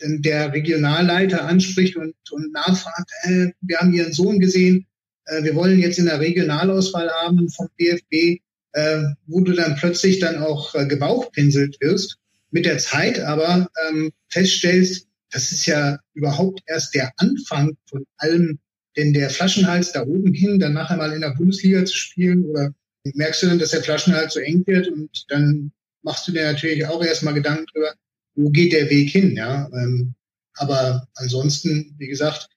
der 0.00 0.52
Regionalleiter 0.52 1.44
anspricht 1.44 1.96
und, 1.96 2.14
und 2.30 2.52
nachfragt, 2.52 3.10
äh, 3.22 3.48
wir 3.60 3.78
haben 3.78 3.92
Ihren 3.92 4.12
Sohn 4.12 4.38
gesehen, 4.38 4.86
äh, 5.24 5.42
wir 5.42 5.54
wollen 5.54 5.78
jetzt 5.78 5.98
in 5.98 6.06
der 6.06 6.20
Regionalauswahl 6.20 7.10
haben 7.22 7.48
vom 7.48 7.68
DFB, 7.80 8.40
äh, 8.72 9.02
wo 9.26 9.40
du 9.40 9.52
dann 9.52 9.76
plötzlich 9.76 10.18
dann 10.18 10.38
auch 10.42 10.74
äh, 10.74 10.86
gebauchpinselt 10.86 11.80
wirst, 11.80 12.16
mit 12.50 12.64
der 12.64 12.78
Zeit 12.78 13.20
aber 13.20 13.68
ähm, 13.88 14.10
feststellst, 14.28 15.06
das 15.30 15.52
ist 15.52 15.66
ja 15.66 15.98
überhaupt 16.14 16.60
erst 16.66 16.94
der 16.94 17.12
Anfang 17.16 17.76
von 17.86 18.04
allem, 18.16 18.58
denn 18.98 19.12
der 19.12 19.30
Flaschenhals 19.30 19.92
da 19.92 20.02
oben 20.02 20.34
hin, 20.34 20.58
dann 20.58 20.74
nachher 20.74 20.96
mal 20.96 21.12
in 21.12 21.20
der 21.20 21.30
Bundesliga 21.30 21.84
zu 21.84 21.96
spielen 21.96 22.44
oder 22.44 22.74
merkst 23.14 23.42
du 23.42 23.46
dann, 23.46 23.58
dass 23.58 23.70
der 23.70 23.82
Flaschenhals 23.82 24.34
so 24.34 24.40
eng 24.40 24.66
wird 24.66 24.88
und 24.88 25.24
dann 25.28 25.70
machst 26.02 26.26
du 26.26 26.32
dir 26.32 26.44
natürlich 26.44 26.84
auch 26.84 27.02
erstmal 27.02 27.34
Gedanken 27.34 27.66
drüber, 27.72 27.94
wo 28.34 28.50
geht 28.50 28.72
der 28.72 28.90
Weg 28.90 29.10
hin, 29.10 29.36
ja. 29.36 29.68
Ähm, 29.72 30.14
aber 30.54 31.06
ansonsten, 31.14 31.94
wie 31.98 32.08
gesagt, 32.08 32.48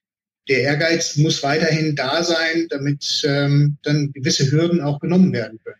der 0.48 0.62
Ehrgeiz 0.62 1.16
muss 1.16 1.42
weiterhin 1.44 1.94
da 1.94 2.24
sein, 2.24 2.66
damit 2.68 3.22
ähm, 3.24 3.78
dann 3.84 4.12
gewisse 4.12 4.50
Hürden 4.50 4.80
auch 4.80 4.98
genommen 4.98 5.32
werden 5.32 5.60
können. 5.64 5.76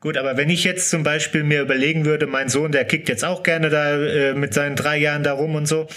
Gut, 0.00 0.18
aber 0.18 0.36
wenn 0.36 0.50
ich 0.50 0.62
jetzt 0.64 0.90
zum 0.90 1.02
Beispiel 1.02 1.42
mir 1.42 1.62
überlegen 1.62 2.04
würde, 2.04 2.26
mein 2.26 2.50
Sohn, 2.50 2.70
der 2.70 2.84
kickt 2.84 3.08
jetzt 3.08 3.24
auch 3.24 3.42
gerne 3.42 3.70
da 3.70 3.96
äh, 3.96 4.34
mit 4.34 4.52
seinen 4.52 4.76
drei 4.76 4.98
Jahren 4.98 5.22
da 5.22 5.32
rum 5.32 5.54
und 5.54 5.66
so, 5.66 5.88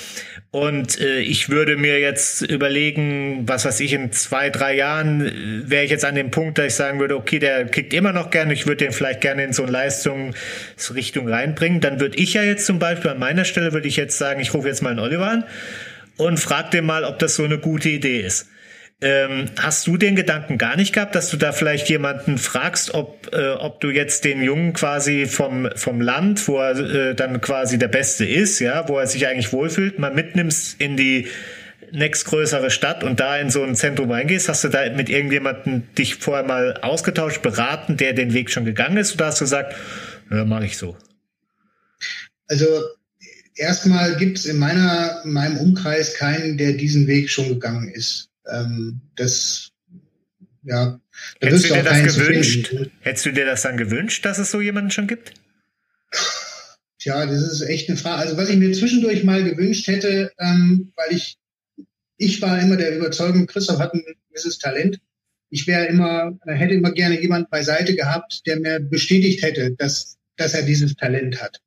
und 0.51 0.99
äh, 0.99 1.19
ich 1.19 1.49
würde 1.49 1.77
mir 1.77 1.99
jetzt 1.99 2.41
überlegen, 2.41 3.47
was 3.47 3.65
weiß 3.65 3.79
ich, 3.81 3.93
in 3.93 4.11
zwei, 4.11 4.49
drei 4.49 4.75
Jahren 4.75 5.27
äh, 5.27 5.69
wäre 5.69 5.83
ich 5.83 5.91
jetzt 5.91 6.05
an 6.05 6.15
dem 6.15 6.31
Punkt, 6.31 6.57
dass 6.57 6.65
ich 6.67 6.73
sagen 6.73 6.99
würde, 6.99 7.15
okay, 7.15 7.37
der 7.37 7.65
kickt 7.65 7.93
immer 7.93 8.13
noch 8.13 8.31
gerne, 8.31 8.53
ich 8.53 8.65
würde 8.65 8.85
den 8.85 8.91
vielleicht 8.91 9.21
gerne 9.21 9.43
in 9.43 9.53
so 9.53 9.61
eine 9.61 9.71
Leistungsrichtung 9.71 11.27
reinbringen. 11.27 11.81
Dann 11.81 11.99
würde 11.99 12.17
ich 12.17 12.33
ja 12.33 12.41
jetzt 12.41 12.65
zum 12.65 12.79
Beispiel 12.79 13.11
an 13.11 13.19
meiner 13.19 13.45
Stelle, 13.45 13.73
würde 13.73 13.87
ich 13.87 13.95
jetzt 13.95 14.17
sagen, 14.17 14.39
ich 14.39 14.55
rufe 14.55 14.67
jetzt 14.67 14.81
mal 14.81 14.89
einen 14.89 14.99
Oliver 14.99 15.29
an 15.29 15.43
und 16.17 16.39
frage 16.39 16.71
den 16.71 16.85
mal, 16.85 17.03
ob 17.03 17.19
das 17.19 17.35
so 17.35 17.43
eine 17.43 17.59
gute 17.59 17.89
Idee 17.89 18.21
ist. 18.21 18.47
Ähm, 19.01 19.45
hast 19.57 19.87
du 19.87 19.95
den 19.95 20.17
Gedanken 20.17 20.57
gar 20.57 20.75
nicht 20.75 20.93
gehabt, 20.93 21.15
dass 21.15 21.29
du 21.29 21.37
da 21.37 21.53
vielleicht 21.53 21.87
jemanden 21.87 22.37
fragst, 22.37 22.93
ob, 22.93 23.33
äh, 23.33 23.51
ob 23.51 23.79
du 23.79 23.91
jetzt 23.91 24.25
den 24.25 24.43
Jungen 24.43 24.73
quasi 24.73 25.25
vom, 25.25 25.69
vom 25.75 26.01
Land, 26.01 26.45
wo 26.49 26.57
er 26.57 26.77
äh, 26.77 27.15
dann 27.15 27.39
quasi 27.39 27.77
der 27.77 27.87
Beste 27.87 28.25
ist, 28.25 28.59
ja, 28.59 28.89
wo 28.89 28.99
er 28.99 29.07
sich 29.07 29.25
eigentlich 29.25 29.53
wohlfühlt, 29.53 29.99
mal 29.99 30.13
mitnimmst 30.13 30.81
in 30.81 30.97
die 30.97 31.27
nächstgrößere 31.91 32.71
Stadt 32.71 33.05
und 33.05 33.21
da 33.21 33.37
in 33.37 33.49
so 33.49 33.63
ein 33.63 33.75
Zentrum 33.75 34.11
reingehst? 34.11 34.49
Hast 34.49 34.65
du 34.65 34.67
da 34.67 34.89
mit 34.89 35.09
irgendjemandem 35.09 35.83
dich 35.95 36.15
vorher 36.15 36.45
mal 36.45 36.77
ausgetauscht, 36.81 37.41
beraten, 37.41 37.95
der 37.95 38.11
den 38.11 38.33
Weg 38.33 38.51
schon 38.51 38.65
gegangen 38.65 38.97
ist, 38.97 39.13
oder 39.15 39.27
hast 39.27 39.39
du 39.39 39.45
gesagt, 39.45 39.75
ja, 40.29 40.43
mache 40.43 40.65
ich 40.65 40.77
so? 40.77 40.97
Also 42.47 42.65
erstmal 43.55 44.17
gibt 44.17 44.39
es 44.39 44.45
in 44.45 44.57
meiner, 44.57 45.21
in 45.23 45.31
meinem 45.31 45.57
Umkreis 45.57 46.15
keinen, 46.15 46.57
der 46.57 46.73
diesen 46.73 47.07
Weg 47.07 47.29
schon 47.29 47.47
gegangen 47.47 47.89
ist. 47.89 48.28
Ähm, 48.51 49.01
das, 49.15 49.71
ja, 50.63 50.99
da 51.39 51.47
Hättest 51.47 51.69
du 51.69 51.73
dir 51.73 51.83
das 51.83 52.15
gewünscht? 52.15 52.75
Hättest 53.01 53.25
du 53.25 53.31
dir 53.31 53.45
das 53.45 53.61
dann 53.61 53.77
gewünscht, 53.77 54.25
dass 54.25 54.37
es 54.37 54.51
so 54.51 54.61
jemanden 54.61 54.91
schon 54.91 55.07
gibt? 55.07 55.33
Tja, 56.99 57.25
das 57.25 57.41
ist 57.41 57.61
echt 57.61 57.89
eine 57.89 57.97
Frage. 57.97 58.21
Also 58.21 58.37
was 58.37 58.49
ich 58.49 58.57
mir 58.57 58.73
zwischendurch 58.73 59.23
mal 59.23 59.43
gewünscht 59.43 59.87
hätte, 59.87 60.31
ähm, 60.37 60.91
weil 60.95 61.15
ich, 61.15 61.37
ich 62.17 62.41
war 62.41 62.59
immer 62.59 62.75
der 62.75 62.97
Überzeugung, 62.97 63.47
Christoph 63.47 63.79
hat 63.79 63.93
ein 63.93 64.03
gewisses 64.29 64.59
Talent. 64.59 64.99
Ich 65.49 65.65
wäre 65.65 65.85
immer, 65.85 66.37
hätte 66.45 66.73
immer 66.73 66.91
gerne 66.91 67.19
jemand 67.19 67.49
beiseite 67.49 67.95
gehabt, 67.95 68.45
der 68.45 68.59
mir 68.59 68.79
bestätigt 68.79 69.41
hätte, 69.41 69.71
dass, 69.71 70.17
dass 70.35 70.53
er 70.53 70.63
dieses 70.63 70.95
Talent 70.95 71.41
hat. 71.41 71.61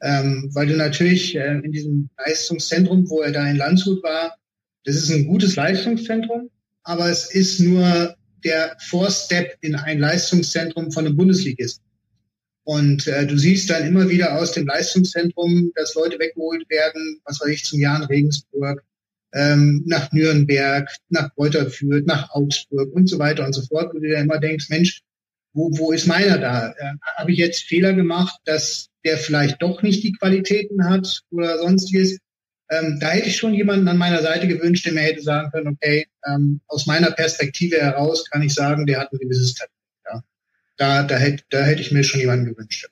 Ähm, 0.00 0.48
weil 0.54 0.68
du 0.68 0.76
natürlich 0.76 1.34
äh, 1.34 1.58
in 1.58 1.72
diesem 1.72 2.08
Leistungszentrum, 2.16 3.10
wo 3.10 3.20
er 3.20 3.32
da 3.32 3.50
in 3.50 3.56
Landshut 3.56 4.02
war, 4.04 4.37
das 4.88 4.96
ist 4.96 5.10
ein 5.10 5.26
gutes 5.26 5.54
Leistungszentrum, 5.54 6.48
aber 6.82 7.10
es 7.10 7.34
ist 7.34 7.60
nur 7.60 8.16
der 8.42 8.74
Vorstep 8.88 9.58
in 9.60 9.74
ein 9.74 9.98
Leistungszentrum 9.98 10.90
von 10.90 11.04
einem 11.04 11.14
Bundesligist. 11.14 11.82
Und 12.64 13.06
äh, 13.06 13.26
du 13.26 13.36
siehst 13.36 13.68
dann 13.68 13.86
immer 13.86 14.08
wieder 14.08 14.38
aus 14.38 14.52
dem 14.52 14.66
Leistungszentrum, 14.66 15.72
dass 15.74 15.94
Leute 15.94 16.18
weggeholt 16.18 16.68
werden, 16.70 17.20
was 17.26 17.38
weiß 17.38 17.48
ich, 17.48 17.64
zum 17.64 17.80
Jahr 17.80 18.00
in 18.00 18.06
Regensburg, 18.06 18.82
ähm, 19.34 19.82
nach 19.84 20.10
Nürnberg, 20.12 20.88
nach 21.10 21.36
Reuter 21.36 21.68
führt, 21.68 22.06
nach 22.06 22.30
Augsburg 22.30 22.90
und 22.94 23.10
so 23.10 23.18
weiter 23.18 23.44
und 23.44 23.52
so 23.52 23.60
fort, 23.66 23.90
wo 23.92 23.98
du 23.98 24.08
dir 24.08 24.16
immer 24.16 24.38
denkst, 24.38 24.70
Mensch, 24.70 25.02
wo, 25.52 25.70
wo 25.76 25.92
ist 25.92 26.06
meiner 26.06 26.38
da? 26.38 26.70
Äh, 26.70 26.94
Habe 27.18 27.32
ich 27.32 27.38
jetzt 27.38 27.64
Fehler 27.64 27.92
gemacht, 27.92 28.40
dass 28.46 28.88
der 29.04 29.18
vielleicht 29.18 29.60
doch 29.60 29.82
nicht 29.82 30.02
die 30.02 30.12
Qualitäten 30.12 30.88
hat 30.88 31.24
oder 31.30 31.58
sonstiges? 31.58 32.18
Ähm, 32.70 32.98
da 33.00 33.10
hätte 33.10 33.28
ich 33.28 33.36
schon 33.36 33.54
jemanden 33.54 33.88
an 33.88 33.96
meiner 33.96 34.22
Seite 34.22 34.46
gewünscht, 34.46 34.84
der 34.84 34.92
mir 34.92 35.00
hätte 35.00 35.22
sagen 35.22 35.50
können, 35.50 35.68
okay, 35.68 36.06
ähm, 36.26 36.60
aus 36.66 36.86
meiner 36.86 37.10
Perspektive 37.10 37.76
heraus 37.76 38.28
kann 38.30 38.42
ich 38.42 38.54
sagen, 38.54 38.86
der 38.86 39.00
hat 39.00 39.12
ein 39.12 39.18
gewisses 39.18 39.54
Talent. 39.54 39.72
Ja. 40.06 40.22
Da, 40.76 41.02
da, 41.04 41.16
hätte, 41.16 41.44
da 41.50 41.62
hätte 41.62 41.80
ich 41.80 41.92
mir 41.92 42.04
schon 42.04 42.20
jemanden 42.20 42.46
gewünscht. 42.46 42.88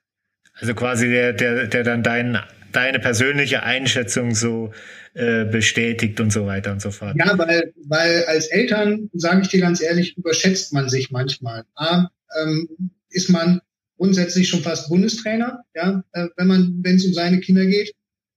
Also 0.55 0.75
quasi 0.75 1.09
der, 1.09 1.35
der, 1.35 1.67
der 1.67 1.85
dann 1.85 2.03
dein, 2.03 2.39
deine 2.73 2.99
persönliche 2.99 3.63
Einschätzung 3.63 4.35
so 4.35 4.73
äh, 5.13 5.45
bestätigt 5.45 6.21
und 6.21 6.33
so 6.33 6.47
weiter 6.47 6.73
und 6.73 6.81
so 6.81 6.91
fort. 6.91 7.17
Ja, 7.19 7.37
weil, 7.37 7.73
weil 7.87 8.25
als 8.25 8.47
Eltern, 8.47 9.11
sage 9.13 9.43
ich 9.43 9.49
dir 9.49 9.61
ganz 9.61 9.83
ehrlich, 9.83 10.17
überschätzt 10.17 10.73
man 10.73 10.89
sich 10.89 11.11
manchmal. 11.11 11.65
A, 11.75 12.09
ähm, 12.41 12.69
ist 13.11 13.29
man 13.29 13.61
grundsätzlich 13.97 14.49
schon 14.49 14.63
fast 14.63 14.89
Bundestrainer, 14.89 15.65
ja, 15.75 16.03
äh, 16.13 16.29
wenn 16.37 16.47
man, 16.47 16.81
wenn 16.83 16.97
es 16.97 17.07
um 17.07 17.15
seine 17.15 17.41
Kinder 17.41 17.65
geht. 17.67 17.93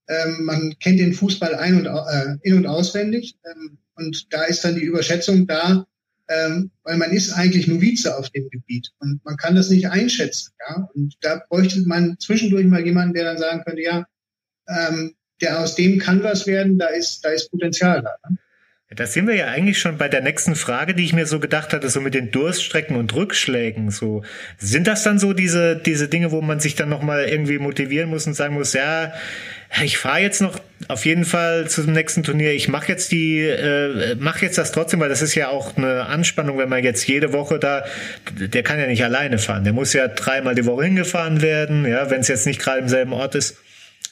Ähm, 0.09 0.43
man 0.43 0.75
kennt 0.79 0.99
den 0.99 1.13
Fußball 1.13 1.55
ein 1.55 1.77
und, 1.77 1.85
äh, 1.85 2.37
in- 2.41 2.57
und 2.57 2.65
auswendig. 2.65 3.37
Ähm, 3.45 3.77
und 3.95 4.33
da 4.33 4.43
ist 4.43 4.65
dann 4.65 4.75
die 4.75 4.83
Überschätzung 4.83 5.45
da, 5.45 5.85
ähm, 6.29 6.71
weil 6.83 6.97
man 6.97 7.11
ist 7.11 7.31
eigentlich 7.33 7.67
Novize 7.67 8.17
auf 8.17 8.29
dem 8.31 8.49
Gebiet 8.49 8.91
und 8.99 9.23
man 9.23 9.37
kann 9.37 9.55
das 9.55 9.69
nicht 9.69 9.89
einschätzen. 9.89 10.51
Ja? 10.67 10.89
Und 10.93 11.15
da 11.21 11.43
bräuchte 11.49 11.81
man 11.81 12.17
zwischendurch 12.19 12.65
mal 12.65 12.85
jemanden, 12.85 13.13
der 13.13 13.25
dann 13.25 13.37
sagen 13.37 13.63
könnte, 13.65 13.81
ja, 13.81 14.05
ähm, 14.67 15.15
der 15.41 15.59
aus 15.59 15.75
dem 15.75 15.99
kann 15.99 16.23
was 16.23 16.47
werden, 16.47 16.77
da 16.77 16.87
ist, 16.87 17.23
da 17.23 17.29
ist 17.29 17.49
Potenzial 17.49 18.01
da. 18.01 18.15
Ne? 18.29 18.37
Da 18.95 19.05
sind 19.05 19.27
wir 19.27 19.35
ja 19.35 19.45
eigentlich 19.45 19.79
schon 19.79 19.99
bei 19.99 20.09
der 20.09 20.21
nächsten 20.21 20.55
Frage, 20.55 20.95
die 20.95 21.05
ich 21.05 21.13
mir 21.13 21.27
so 21.27 21.39
gedacht 21.39 21.73
hatte, 21.73 21.89
so 21.89 22.01
mit 22.01 22.15
den 22.15 22.31
Durststrecken 22.31 22.95
und 22.95 23.13
Rückschlägen. 23.13 23.91
So 23.91 24.23
sind 24.57 24.87
das 24.87 25.03
dann 25.03 25.19
so 25.19 25.33
diese 25.33 25.75
diese 25.77 26.07
Dinge, 26.07 26.31
wo 26.31 26.41
man 26.41 26.59
sich 26.59 26.73
dann 26.73 26.89
noch 26.89 27.03
mal 27.03 27.25
irgendwie 27.25 27.59
motivieren 27.59 28.09
muss 28.09 28.25
und 28.25 28.33
sagen 28.33 28.55
muss, 28.55 28.73
ja, 28.73 29.13
ich 29.83 29.97
fahre 29.97 30.19
jetzt 30.19 30.41
noch 30.41 30.59
auf 30.87 31.05
jeden 31.05 31.25
Fall 31.25 31.69
zum 31.69 31.93
nächsten 31.93 32.23
Turnier. 32.23 32.53
Ich 32.53 32.67
mache 32.67 32.87
jetzt 32.87 33.11
die, 33.11 33.41
äh, 33.41 34.15
mache 34.15 34.45
jetzt 34.45 34.57
das 34.57 34.71
trotzdem, 34.71 34.99
weil 34.99 35.09
das 35.09 35.21
ist 35.21 35.35
ja 35.35 35.49
auch 35.49 35.77
eine 35.77 36.07
Anspannung, 36.07 36.57
wenn 36.57 36.69
man 36.69 36.83
jetzt 36.83 37.07
jede 37.07 37.33
Woche 37.33 37.59
da, 37.59 37.85
der 38.31 38.63
kann 38.63 38.79
ja 38.79 38.87
nicht 38.87 39.03
alleine 39.03 39.37
fahren. 39.37 39.63
Der 39.63 39.73
muss 39.73 39.93
ja 39.93 40.07
dreimal 40.07 40.55
die 40.55 40.65
Woche 40.65 40.85
hingefahren 40.85 41.41
werden, 41.41 41.85
ja, 41.85 42.09
wenn 42.09 42.21
es 42.21 42.27
jetzt 42.27 42.47
nicht 42.47 42.59
gerade 42.59 42.79
im 42.79 42.89
selben 42.89 43.13
Ort 43.13 43.35
ist. 43.35 43.57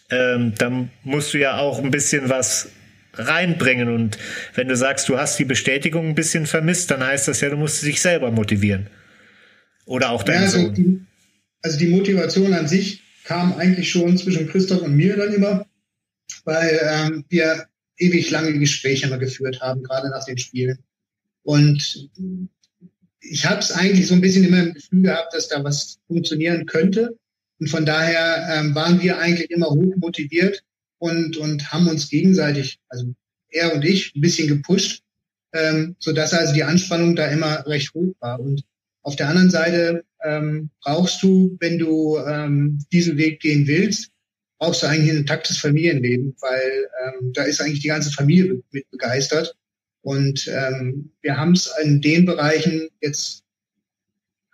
Ähm, 0.09 0.53
dann 0.57 0.91
musst 1.03 1.33
du 1.33 1.39
ja 1.39 1.57
auch 1.57 1.83
ein 1.83 1.91
bisschen 1.91 2.29
was 2.29 2.69
reinbringen. 3.15 3.89
Und 3.89 4.17
wenn 4.53 4.67
du 4.67 4.75
sagst, 4.75 5.09
du 5.09 5.17
hast 5.17 5.39
die 5.39 5.45
Bestätigung 5.45 6.09
ein 6.09 6.15
bisschen 6.15 6.45
vermisst, 6.45 6.91
dann 6.91 7.05
heißt 7.05 7.27
das 7.27 7.41
ja, 7.41 7.49
du 7.49 7.57
musst 7.57 7.83
dich 7.83 7.99
selber 7.99 8.31
motivieren. 8.31 8.87
Oder 9.85 10.11
auch 10.11 10.23
dein 10.23 10.35
ja, 10.35 10.41
also, 10.41 10.69
die, 10.69 11.01
also 11.63 11.79
die 11.79 11.87
Motivation 11.87 12.53
an 12.53 12.67
sich 12.67 13.01
kam 13.27 13.53
eigentlich 13.55 13.91
schon 13.91 14.17
zwischen 14.17 14.47
Christoph 14.47 14.81
und 14.81 14.95
mir 14.95 15.17
dann 15.17 15.33
immer, 15.33 15.65
weil 16.45 16.79
ähm, 16.81 17.25
wir 17.27 17.67
ewig 17.97 18.31
lange 18.31 18.57
Gespräche 18.57 19.05
immer 19.05 19.17
geführt 19.17 19.59
haben, 19.59 19.83
gerade 19.83 20.09
nach 20.09 20.23
den 20.23 20.37
Spielen. 20.37 20.79
Und 21.43 22.09
ich 23.19 23.45
habe 23.45 23.59
es 23.59 23.73
eigentlich 23.73 24.07
so 24.07 24.13
ein 24.13 24.21
bisschen 24.21 24.45
immer 24.45 24.63
im 24.63 24.73
Gefühl 24.73 25.01
gehabt, 25.01 25.33
dass 25.33 25.49
da 25.49 25.61
was 25.61 25.99
funktionieren 26.07 26.65
könnte. 26.65 27.17
Und 27.59 27.69
von 27.69 27.85
daher 27.85 28.47
ähm, 28.49 28.73
waren 28.73 29.01
wir 29.01 29.19
eigentlich 29.19 29.51
immer 29.51 29.71
hoch 29.71 29.95
motiviert 29.97 30.63
und, 30.97 31.35
und 31.35 31.69
haben 31.73 31.89
uns 31.89 32.07
gegenseitig, 32.07 32.79
also 32.87 33.13
er 33.49 33.73
und 33.73 33.83
ich, 33.83 34.15
ein 34.15 34.21
bisschen 34.21 34.47
gepusht, 34.47 35.03
ähm, 35.51 35.97
sodass 35.99 36.33
also 36.33 36.53
die 36.53 36.63
Anspannung 36.63 37.17
da 37.17 37.27
immer 37.27 37.65
recht 37.67 37.93
hoch 37.93 38.15
war. 38.21 38.39
Und 38.39 38.63
auf 39.01 39.17
der 39.17 39.27
anderen 39.27 39.49
Seite 39.49 40.05
ähm, 40.27 40.69
brauchst 40.81 41.23
du, 41.23 41.57
wenn 41.59 41.79
du 41.79 42.17
ähm, 42.17 42.79
diesen 42.91 43.17
Weg 43.17 43.39
gehen 43.39 43.67
willst, 43.67 44.11
brauchst 44.59 44.83
du 44.83 44.87
eigentlich 44.87 45.11
ein 45.11 45.17
intaktes 45.19 45.57
Familienleben, 45.57 46.35
weil 46.41 46.87
ähm, 47.05 47.31
da 47.33 47.43
ist 47.43 47.61
eigentlich 47.61 47.81
die 47.81 47.87
ganze 47.87 48.11
Familie 48.11 48.61
mit 48.71 48.89
begeistert. 48.91 49.55
Und 50.01 50.47
ähm, 50.47 51.11
wir 51.21 51.37
haben 51.37 51.51
es 51.51 51.71
in 51.83 52.01
den 52.01 52.25
Bereichen 52.25 52.89
jetzt 53.01 53.43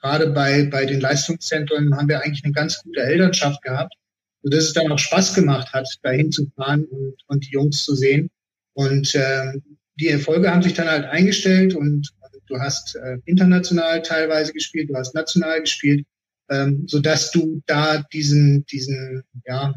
gerade 0.01 0.31
bei, 0.31 0.63
bei 0.63 0.85
den 0.85 0.99
Leistungszentren 0.99 1.95
haben 1.95 2.09
wir 2.09 2.21
eigentlich 2.21 2.43
eine 2.43 2.53
ganz 2.53 2.81
gute 2.83 3.01
Elternschaft 3.01 3.61
gehabt, 3.61 3.93
sodass 4.41 4.65
es 4.65 4.73
dann 4.73 4.91
auch 4.91 4.99
Spaß 4.99 5.33
gemacht 5.33 5.71
hat, 5.71 5.87
dahin 6.03 6.31
zu 6.31 6.51
fahren 6.55 6.83
und, 6.85 7.15
und 7.27 7.45
die 7.45 7.51
Jungs 7.51 7.83
zu 7.83 7.95
sehen. 7.95 8.29
Und 8.73 9.15
äh, 9.15 9.53
die 9.99 10.09
Erfolge 10.09 10.51
haben 10.51 10.63
sich 10.63 10.73
dann 10.73 10.89
halt 10.89 11.05
eingestellt 11.05 11.75
und, 11.75 12.09
du 12.47 12.59
hast 12.59 12.95
äh, 12.95 13.17
international 13.25 14.01
teilweise 14.01 14.53
gespielt, 14.53 14.89
du 14.89 14.95
hast 14.95 15.15
national 15.15 15.61
gespielt, 15.61 16.05
ähm, 16.49 16.83
so 16.87 16.99
dass 16.99 17.31
du 17.31 17.61
da 17.65 18.03
diesen, 18.13 18.65
diesen, 18.65 19.23
ja, 19.45 19.73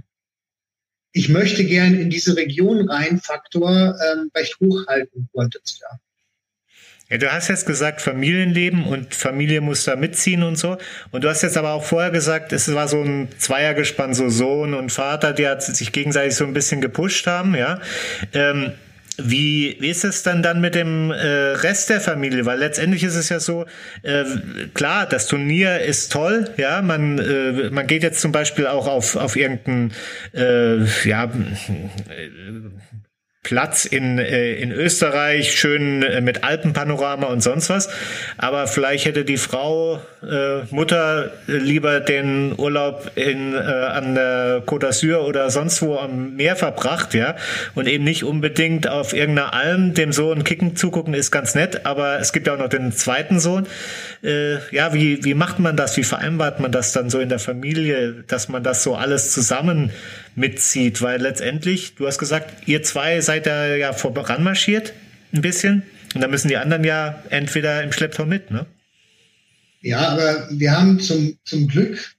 ich 1.12 1.28
möchte 1.28 1.64
gern 1.64 1.94
in 1.94 2.10
diese 2.10 2.36
Region 2.36 2.88
rein 2.88 3.18
Faktor 3.20 3.96
ähm, 4.12 4.30
recht 4.34 4.58
hoch 4.60 4.86
halten 4.86 5.28
konntest, 5.32 5.80
ja. 5.80 5.98
Ja, 7.08 7.18
du 7.18 7.32
hast 7.32 7.46
jetzt 7.46 7.66
gesagt 7.66 8.00
Familienleben 8.00 8.84
und 8.84 9.14
Familie 9.14 9.60
muss 9.60 9.84
da 9.84 9.94
mitziehen 9.94 10.42
und 10.42 10.56
so. 10.56 10.76
Und 11.12 11.22
du 11.22 11.28
hast 11.28 11.42
jetzt 11.42 11.56
aber 11.56 11.72
auch 11.72 11.84
vorher 11.84 12.10
gesagt, 12.10 12.52
es 12.52 12.74
war 12.74 12.88
so 12.88 13.00
ein 13.00 13.28
Zweiergespann, 13.38 14.12
so 14.12 14.28
Sohn 14.28 14.74
und 14.74 14.90
Vater, 14.90 15.32
die 15.32 15.46
sich 15.60 15.92
gegenseitig 15.92 16.34
so 16.34 16.44
ein 16.44 16.52
bisschen 16.52 16.80
gepusht 16.80 17.28
haben, 17.28 17.54
ja. 17.54 17.80
Ähm, 18.32 18.72
wie, 19.18 19.76
wie 19.80 19.90
ist 19.90 20.04
es 20.04 20.22
dann 20.22 20.42
dann 20.42 20.60
mit 20.60 20.74
dem 20.74 21.10
äh, 21.10 21.16
Rest 21.16 21.90
der 21.90 22.00
Familie? 22.00 22.46
Weil 22.46 22.58
letztendlich 22.58 23.02
ist 23.02 23.16
es 23.16 23.28
ja 23.28 23.40
so, 23.40 23.66
äh, 24.02 24.24
klar, 24.74 25.06
das 25.06 25.26
Turnier 25.26 25.80
ist 25.80 26.12
toll, 26.12 26.50
ja, 26.56 26.82
man, 26.82 27.18
äh, 27.18 27.70
man 27.70 27.86
geht 27.86 28.02
jetzt 28.02 28.20
zum 28.20 28.32
Beispiel 28.32 28.66
auch 28.66 28.86
auf, 28.86 29.16
auf 29.16 29.36
irgendein, 29.36 29.92
äh, 30.34 30.84
ja, 31.08 31.30
Platz 33.46 33.84
in, 33.84 34.18
äh, 34.18 34.54
in 34.54 34.72
Österreich, 34.72 35.52
schön 35.52 36.02
äh, 36.02 36.20
mit 36.20 36.42
Alpenpanorama 36.42 37.28
und 37.28 37.44
sonst 37.44 37.70
was. 37.70 37.88
Aber 38.38 38.66
vielleicht 38.66 39.04
hätte 39.04 39.24
die 39.24 39.36
Frau, 39.36 40.00
äh, 40.28 40.64
Mutter, 40.70 41.30
lieber 41.46 42.00
den 42.00 42.54
Urlaub 42.58 43.12
in, 43.14 43.54
äh, 43.54 43.58
an 43.58 44.16
der 44.16 44.64
Côte 44.66 44.88
d'Azur 44.88 45.18
oder 45.18 45.50
sonst 45.50 45.80
wo 45.80 45.96
am 45.96 46.34
Meer 46.34 46.56
verbracht, 46.56 47.14
ja. 47.14 47.36
Und 47.76 47.86
eben 47.86 48.02
nicht 48.02 48.24
unbedingt 48.24 48.88
auf 48.88 49.12
irgendeiner 49.12 49.54
Alm 49.54 49.94
dem 49.94 50.10
Sohn 50.12 50.42
kicken 50.42 50.74
zugucken, 50.74 51.14
ist 51.14 51.30
ganz 51.30 51.54
nett. 51.54 51.86
Aber 51.86 52.18
es 52.18 52.32
gibt 52.32 52.48
ja 52.48 52.54
auch 52.54 52.58
noch 52.58 52.68
den 52.68 52.90
zweiten 52.90 53.38
Sohn. 53.38 53.68
Äh, 54.22 54.58
ja, 54.74 54.94
wie, 54.94 55.24
wie 55.24 55.34
macht 55.34 55.58
man 55.58 55.76
das? 55.76 55.96
Wie 55.96 56.04
vereinbart 56.04 56.60
man 56.60 56.72
das 56.72 56.92
dann 56.92 57.10
so 57.10 57.20
in 57.20 57.28
der 57.28 57.38
Familie, 57.38 58.24
dass 58.26 58.48
man 58.48 58.62
das 58.62 58.82
so 58.82 58.94
alles 58.94 59.32
zusammen 59.32 59.90
mitzieht, 60.34 61.02
weil 61.02 61.20
letztendlich, 61.20 61.94
du 61.94 62.06
hast 62.06 62.18
gesagt, 62.18 62.68
ihr 62.68 62.82
zwei 62.82 63.20
seid 63.20 63.46
da 63.46 63.74
ja 63.74 63.92
voranmarschiert, 63.92 64.92
ein 65.32 65.42
bisschen, 65.42 65.82
und 66.14 66.20
da 66.20 66.28
müssen 66.28 66.48
die 66.48 66.56
anderen 66.56 66.84
ja 66.84 67.22
entweder 67.30 67.82
im 67.82 67.92
Schlepptau 67.92 68.26
mit, 68.26 68.50
ne? 68.50 68.66
Ja, 69.82 70.08
aber 70.08 70.48
wir 70.50 70.72
haben 70.72 70.98
zum, 70.98 71.38
zum 71.44 71.68
Glück 71.68 72.16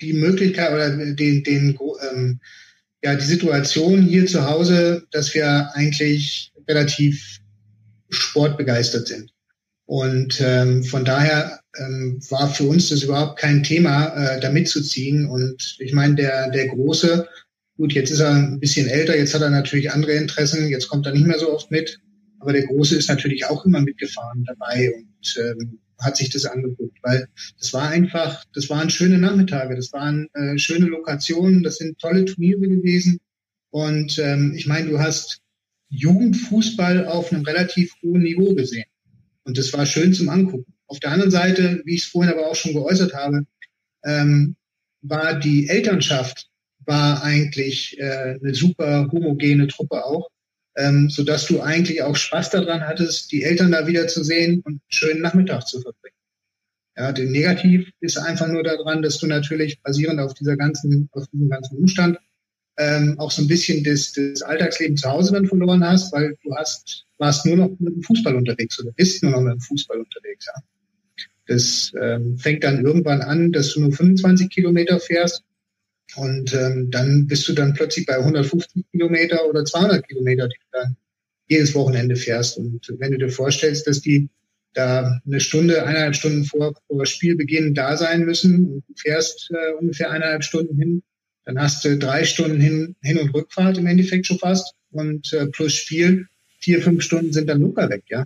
die 0.00 0.12
Möglichkeit 0.12 0.72
oder 0.72 0.90
den, 0.90 1.42
den 1.42 1.78
ähm, 2.12 2.40
ja, 3.02 3.14
die 3.14 3.24
Situation 3.24 4.02
hier 4.02 4.26
zu 4.26 4.46
Hause, 4.46 5.06
dass 5.10 5.34
wir 5.34 5.70
eigentlich 5.74 6.52
relativ 6.68 7.40
sportbegeistert 8.08 9.08
sind. 9.08 9.33
Und 9.86 10.40
ähm, 10.40 10.82
von 10.82 11.04
daher 11.04 11.60
ähm, 11.78 12.18
war 12.30 12.48
für 12.48 12.64
uns 12.64 12.88
das 12.88 13.02
überhaupt 13.02 13.38
kein 13.38 13.62
Thema, 13.62 14.06
äh, 14.16 14.40
da 14.40 14.50
mitzuziehen. 14.50 15.26
Und 15.26 15.76
ich 15.78 15.92
meine, 15.92 16.14
der, 16.14 16.50
der 16.50 16.68
Große, 16.68 17.28
gut, 17.76 17.92
jetzt 17.92 18.10
ist 18.10 18.20
er 18.20 18.34
ein 18.34 18.60
bisschen 18.60 18.88
älter, 18.88 19.16
jetzt 19.16 19.34
hat 19.34 19.42
er 19.42 19.50
natürlich 19.50 19.90
andere 19.90 20.12
Interessen, 20.12 20.68
jetzt 20.68 20.88
kommt 20.88 21.06
er 21.06 21.12
nicht 21.12 21.26
mehr 21.26 21.38
so 21.38 21.52
oft 21.52 21.70
mit. 21.70 22.00
Aber 22.38 22.52
der 22.52 22.66
Große 22.66 22.96
ist 22.96 23.08
natürlich 23.08 23.46
auch 23.46 23.64
immer 23.64 23.80
mitgefahren 23.80 24.44
dabei 24.44 24.92
und 24.94 25.36
ähm, 25.38 25.78
hat 26.00 26.16
sich 26.16 26.30
das 26.30 26.44
angeguckt, 26.44 26.98
weil 27.02 27.28
das 27.58 27.72
war 27.72 27.88
einfach, 27.88 28.44
das 28.54 28.68
waren 28.68 28.90
schöne 28.90 29.18
Nachmittage, 29.18 29.76
das 29.76 29.92
waren 29.92 30.28
äh, 30.34 30.58
schöne 30.58 30.86
Lokationen, 30.86 31.62
das 31.62 31.76
sind 31.76 31.98
tolle 31.98 32.24
Turniere 32.24 32.60
gewesen. 32.60 33.18
Und 33.70 34.18
ähm, 34.18 34.54
ich 34.56 34.66
meine, 34.66 34.90
du 34.90 34.98
hast 34.98 35.40
Jugendfußball 35.88 37.06
auf 37.06 37.32
einem 37.32 37.44
relativ 37.44 37.94
hohen 38.02 38.22
Niveau 38.22 38.54
gesehen. 38.54 38.84
Und 39.44 39.58
das 39.58 39.72
war 39.72 39.86
schön 39.86 40.12
zum 40.12 40.28
Angucken. 40.28 40.72
Auf 40.86 41.00
der 41.00 41.10
anderen 41.10 41.30
Seite, 41.30 41.82
wie 41.84 41.94
ich 41.94 42.02
es 42.02 42.08
vorhin 42.08 42.32
aber 42.32 42.48
auch 42.48 42.54
schon 42.54 42.72
geäußert 42.72 43.14
habe, 43.14 43.44
ähm, 44.04 44.56
war 45.02 45.38
die 45.38 45.68
Elternschaft 45.68 46.48
war 46.86 47.22
eigentlich 47.22 47.98
äh, 47.98 48.38
eine 48.42 48.54
super 48.54 49.08
homogene 49.10 49.66
Truppe 49.68 50.04
auch, 50.04 50.28
ähm, 50.76 51.08
so 51.08 51.24
dass 51.24 51.46
du 51.46 51.60
eigentlich 51.60 52.02
auch 52.02 52.16
Spaß 52.16 52.50
daran 52.50 52.82
hattest, 52.82 53.32
die 53.32 53.42
Eltern 53.42 53.72
da 53.72 53.86
wieder 53.86 54.06
zu 54.08 54.22
sehen 54.22 54.60
und 54.64 54.72
einen 54.72 54.80
schönen 54.88 55.22
Nachmittag 55.22 55.66
zu 55.66 55.80
verbringen. 55.80 56.14
Ja, 56.96 57.12
den 57.12 57.32
Negativ 57.32 57.90
ist 58.00 58.18
einfach 58.18 58.46
nur 58.46 58.62
daran, 58.62 59.02
dass 59.02 59.18
du 59.18 59.26
natürlich 59.26 59.82
basierend 59.82 60.20
auf 60.20 60.34
dieser 60.34 60.56
ganzen, 60.56 61.08
auf 61.12 61.26
diesem 61.28 61.48
ganzen 61.48 61.78
Umstand 61.78 62.18
ähm, 62.76 63.18
auch 63.18 63.30
so 63.30 63.42
ein 63.42 63.48
bisschen 63.48 63.82
das, 63.84 64.12
das 64.12 64.42
Alltagsleben 64.42 64.96
zu 64.96 65.08
Hause 65.08 65.32
dann 65.32 65.46
verloren 65.46 65.84
hast, 65.84 66.12
weil 66.12 66.36
du 66.42 66.54
hast, 66.54 67.03
warst 67.24 67.46
nur 67.46 67.56
noch 67.56 67.70
mit 67.78 67.94
dem 67.94 68.02
Fußball 68.02 68.36
unterwegs 68.36 68.78
oder 68.80 68.92
bist 68.92 69.22
nur 69.22 69.32
noch 69.32 69.40
mit 69.40 69.54
dem 69.54 69.60
Fußball 69.60 69.98
unterwegs. 69.98 70.46
Ja. 70.46 70.62
Das 71.46 71.92
ähm, 72.00 72.36
fängt 72.38 72.64
dann 72.64 72.84
irgendwann 72.84 73.22
an, 73.22 73.50
dass 73.50 73.72
du 73.72 73.80
nur 73.80 73.92
25 73.92 74.50
Kilometer 74.50 75.00
fährst 75.00 75.42
und 76.16 76.52
ähm, 76.54 76.90
dann 76.90 77.26
bist 77.26 77.48
du 77.48 77.54
dann 77.54 77.72
plötzlich 77.72 78.04
bei 78.04 78.18
150 78.18 78.84
Kilometer 78.92 79.48
oder 79.48 79.64
200 79.64 80.06
Kilometer, 80.06 80.48
die 80.48 80.56
du 80.56 80.78
dann 80.78 80.96
jedes 81.48 81.74
Wochenende 81.74 82.16
fährst. 82.16 82.58
Und 82.58 82.86
wenn 82.98 83.12
du 83.12 83.18
dir 83.18 83.30
vorstellst, 83.30 83.86
dass 83.86 84.02
die 84.02 84.28
da 84.74 85.20
eine 85.24 85.40
Stunde, 85.40 85.86
eineinhalb 85.86 86.16
Stunden 86.16 86.44
vor, 86.44 86.74
vor 86.88 87.06
Spielbeginn 87.06 87.74
da 87.74 87.96
sein 87.96 88.24
müssen 88.24 88.66
und 88.66 88.84
du 88.88 88.94
fährst 88.96 89.50
äh, 89.50 89.72
ungefähr 89.80 90.10
eineinhalb 90.10 90.44
Stunden 90.44 90.76
hin, 90.78 91.02
dann 91.46 91.58
hast 91.58 91.84
du 91.84 91.96
drei 91.96 92.24
Stunden 92.24 92.60
Hin-, 92.60 92.96
Hin 93.02 93.18
und 93.18 93.32
Rückfahrt 93.34 93.78
im 93.78 93.86
Endeffekt 93.86 94.26
schon 94.26 94.38
fast 94.38 94.74
und 94.90 95.32
äh, 95.32 95.46
plus 95.46 95.74
Spiel, 95.74 96.26
vier, 96.64 96.82
fünf 96.82 97.02
Stunden 97.02 97.32
sind 97.32 97.48
dann 97.48 97.60
locker 97.60 97.88
weg, 97.88 98.02
ja. 98.08 98.24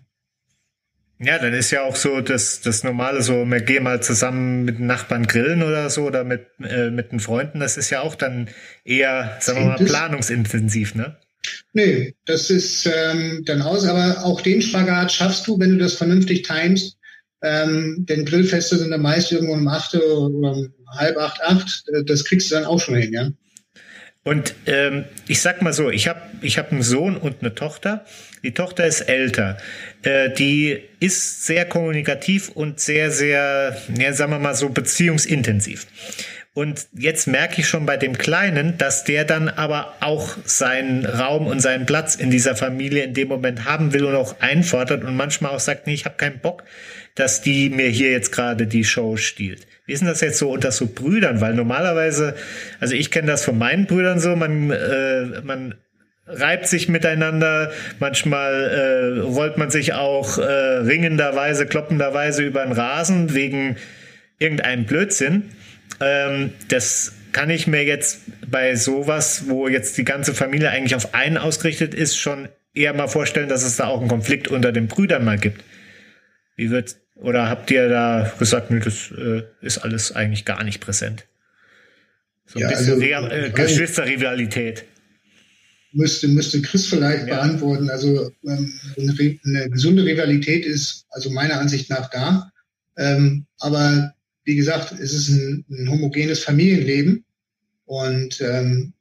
Ja, 1.21 1.39
dann 1.39 1.53
ist 1.53 1.73
ja 1.73 1.83
auch 1.83 1.97
so 1.97 2.21
das, 2.21 2.61
das 2.61 2.85
normale 2.85 3.23
so, 3.23 3.45
wir 3.45 3.61
gehen 3.61 3.83
mal 3.83 4.01
zusammen 4.01 4.65
mit 4.65 4.79
den 4.79 4.87
Nachbarn 4.87 5.27
grillen 5.27 5.65
oder 5.65 5.91
so 5.91 6.05
oder 6.05 6.23
mit, 6.23 6.47
äh, 6.63 6.91
mit 6.91 7.11
den 7.11 7.19
Freunden, 7.19 7.59
das 7.59 7.77
ist 7.77 7.91
ja 7.91 8.01
auch 8.03 8.15
dann 8.15 8.49
eher, 8.85 9.37
sagen 9.41 9.59
wir 9.59 9.67
mal, 9.67 9.85
planungsintensiv, 9.85 10.95
ne? 10.95 11.17
Nee, 11.73 12.15
das 12.27 12.51
ist 12.51 12.87
ähm, 12.87 13.43
dann 13.45 13.63
aus, 13.63 13.85
aber 13.85 14.25
auch 14.25 14.41
den 14.41 14.63
Spagat 14.63 15.13
schaffst 15.13 15.47
du, 15.47 15.59
wenn 15.59 15.71
du 15.73 15.79
das 15.79 15.95
vernünftig 15.95 16.43
timest. 16.43 16.97
Ähm, 17.41 18.05
denn 18.09 18.25
Grillfeste 18.25 18.77
sind 18.77 18.91
dann 18.91 19.03
meist 19.03 19.31
irgendwo 19.31 19.55
um 19.55 19.69
acht 19.69 19.95
oder 19.95 20.19
um 20.19 20.73
halb 20.97 21.17
acht, 21.17 21.41
acht. 21.43 21.85
Das 22.07 22.25
kriegst 22.25 22.51
du 22.51 22.57
dann 22.57 22.65
auch 22.65 22.81
schon 22.81 22.97
hin, 22.97 23.13
ja. 23.13 23.31
Und 24.25 24.55
ähm, 24.67 25.05
ich 25.27 25.41
sag 25.41 25.63
mal 25.63 25.73
so, 25.73 25.91
ich 25.91 26.09
habe 26.09 26.21
ich 26.43 26.59
hab 26.59 26.71
einen 26.71 26.83
Sohn 26.83 27.17
und 27.17 27.37
eine 27.41 27.55
Tochter. 27.55 28.05
Die 28.43 28.53
Tochter 28.53 28.87
ist 28.87 29.03
älter. 29.03 29.57
Äh, 30.03 30.31
die 30.31 30.83
ist 31.01 31.47
sehr 31.47 31.65
kommunikativ 31.65 32.51
und 32.51 32.79
sehr, 32.79 33.11
sehr, 33.11 33.77
ja, 33.97 34.13
sagen 34.13 34.33
wir 34.33 34.39
mal 34.39 34.55
so, 34.55 34.69
beziehungsintensiv. 34.69 35.87
Und 36.59 36.89
jetzt 36.93 37.29
merke 37.29 37.61
ich 37.61 37.69
schon 37.69 37.87
bei 37.87 37.97
dem 37.97 38.19
Kleinen, 38.19 38.77
dass 38.79 39.05
der 39.05 39.25
dann 39.25 39.49
aber 39.49 39.95
auch 40.01 40.37
seinen 40.45 41.07
Raum 41.07 41.47
und 41.47 41.61
seinen 41.61 41.87
Platz 41.87 42.17
in 42.17 42.33
dieser 42.33 42.57
Familie 42.57 43.05
in 43.05 43.15
dem 43.15 43.29
Moment 43.29 43.65
haben 43.65 43.93
will 43.93 44.05
und 44.05 44.17
auch 44.17 44.41
einfordert 44.41 45.05
und 45.05 45.15
manchmal 45.15 45.53
auch 45.53 45.61
sagt, 45.61 45.87
nee, 45.87 45.95
ich 45.95 46.05
habe 46.05 46.17
keinen 46.17 46.41
Bock, 46.41 46.65
dass 47.15 47.43
die 47.43 47.71
mir 47.71 47.87
hier 47.87 48.11
jetzt 48.11 48.33
gerade 48.33 48.67
die 48.67 48.83
Show 48.83 49.17
stiehlt. 49.17 49.69
Wie 49.87 49.93
ist 49.93 50.01
denn 50.01 50.09
das 50.09 50.21
jetzt 50.21 50.39
so 50.39 50.51
unter 50.51 50.73
so 50.73 50.87
Brüdern? 50.87 51.41
Weil 51.41 51.55
normalerweise, 51.55 52.35
also 52.81 52.97
ich 52.97 53.13
kenne 53.13 53.29
das 53.29 53.45
von 53.45 53.57
meinen 53.57 53.87
Brüdern 53.87 54.19
so, 54.19 54.35
man, 54.35 54.73
äh, 54.73 55.41
man 55.45 55.77
reibt 56.27 56.67
sich 56.67 56.89
miteinander, 56.89 57.71
manchmal 58.01 58.53
äh, 58.53 59.21
rollt 59.21 59.59
man 59.59 59.71
sich 59.71 59.93
auch 59.93 60.39
äh, 60.39 60.43
ringenderweise, 60.43 61.67
kloppenderweise 61.67 62.43
über 62.43 62.65
den 62.65 62.73
Rasen 62.73 63.33
wegen 63.33 63.77
irgendeinem 64.41 64.87
Blödsinn. 64.87 65.53
Ähm, 66.01 66.53
das 66.69 67.13
kann 67.33 67.51
ich 67.51 67.67
mir 67.67 67.85
jetzt 67.85 68.21
bei 68.51 68.75
sowas, 68.75 69.49
wo 69.49 69.69
jetzt 69.69 69.97
die 69.99 70.05
ganze 70.05 70.35
Familie 70.35 70.71
eigentlich 70.71 70.95
auf 70.95 71.15
einen 71.15 71.37
ausgerichtet 71.37 71.95
ist, 71.95 72.17
schon 72.17 72.49
eher 72.75 72.95
mal 72.95 73.09
vorstellen, 73.09 73.49
dass 73.49 73.65
es 73.65 73.77
da 73.77 73.87
auch 73.87 74.01
einen 74.01 74.09
Konflikt 74.09 74.49
unter 74.49 74.73
den 74.73 74.89
Brüdern 74.89 75.25
mal 75.25 75.39
gibt. 75.39 75.63
Wie 76.57 76.71
wird 76.71 76.97
oder 77.15 77.49
habt 77.49 77.71
ihr 77.71 77.89
da 77.89 78.33
gesagt, 78.39 78.71
nö, 78.71 78.79
das 78.79 79.11
äh, 79.11 79.43
ist 79.61 79.79
alles 79.79 80.13
eigentlich 80.13 80.45
gar 80.45 80.63
nicht 80.63 80.81
präsent? 80.81 81.27
So 82.47 82.59
ein 82.59 82.63
ja, 82.63 82.69
bisschen 82.69 83.03
also, 83.03 83.29
äh, 83.29 83.51
Geschwisterrivalität. 83.51 84.85
Müsste, 85.93 86.29
müsste 86.29 86.63
Chris 86.63 86.87
vielleicht 86.87 87.27
ja. 87.27 87.37
beantworten. 87.37 87.91
Also 87.91 88.31
ähm, 88.47 88.73
eine, 88.97 89.39
eine, 89.45 89.71
gesunde 89.71 90.05
Rivalität 90.05 90.65
ist 90.65 91.07
also 91.11 91.31
meiner 91.31 91.59
Ansicht 91.59 91.91
nach 91.91 92.09
da. 92.11 92.51
Ähm, 92.97 93.47
aber 93.59 94.15
wie 94.49 94.57
gesagt, 94.57 94.93
es 94.99 95.13
ist 95.13 95.29
ein, 95.29 95.63
ein 95.71 95.91
homogenes 95.91 96.43
Familienleben 96.43 97.23
und 97.85 98.41
ähm, 98.41 98.95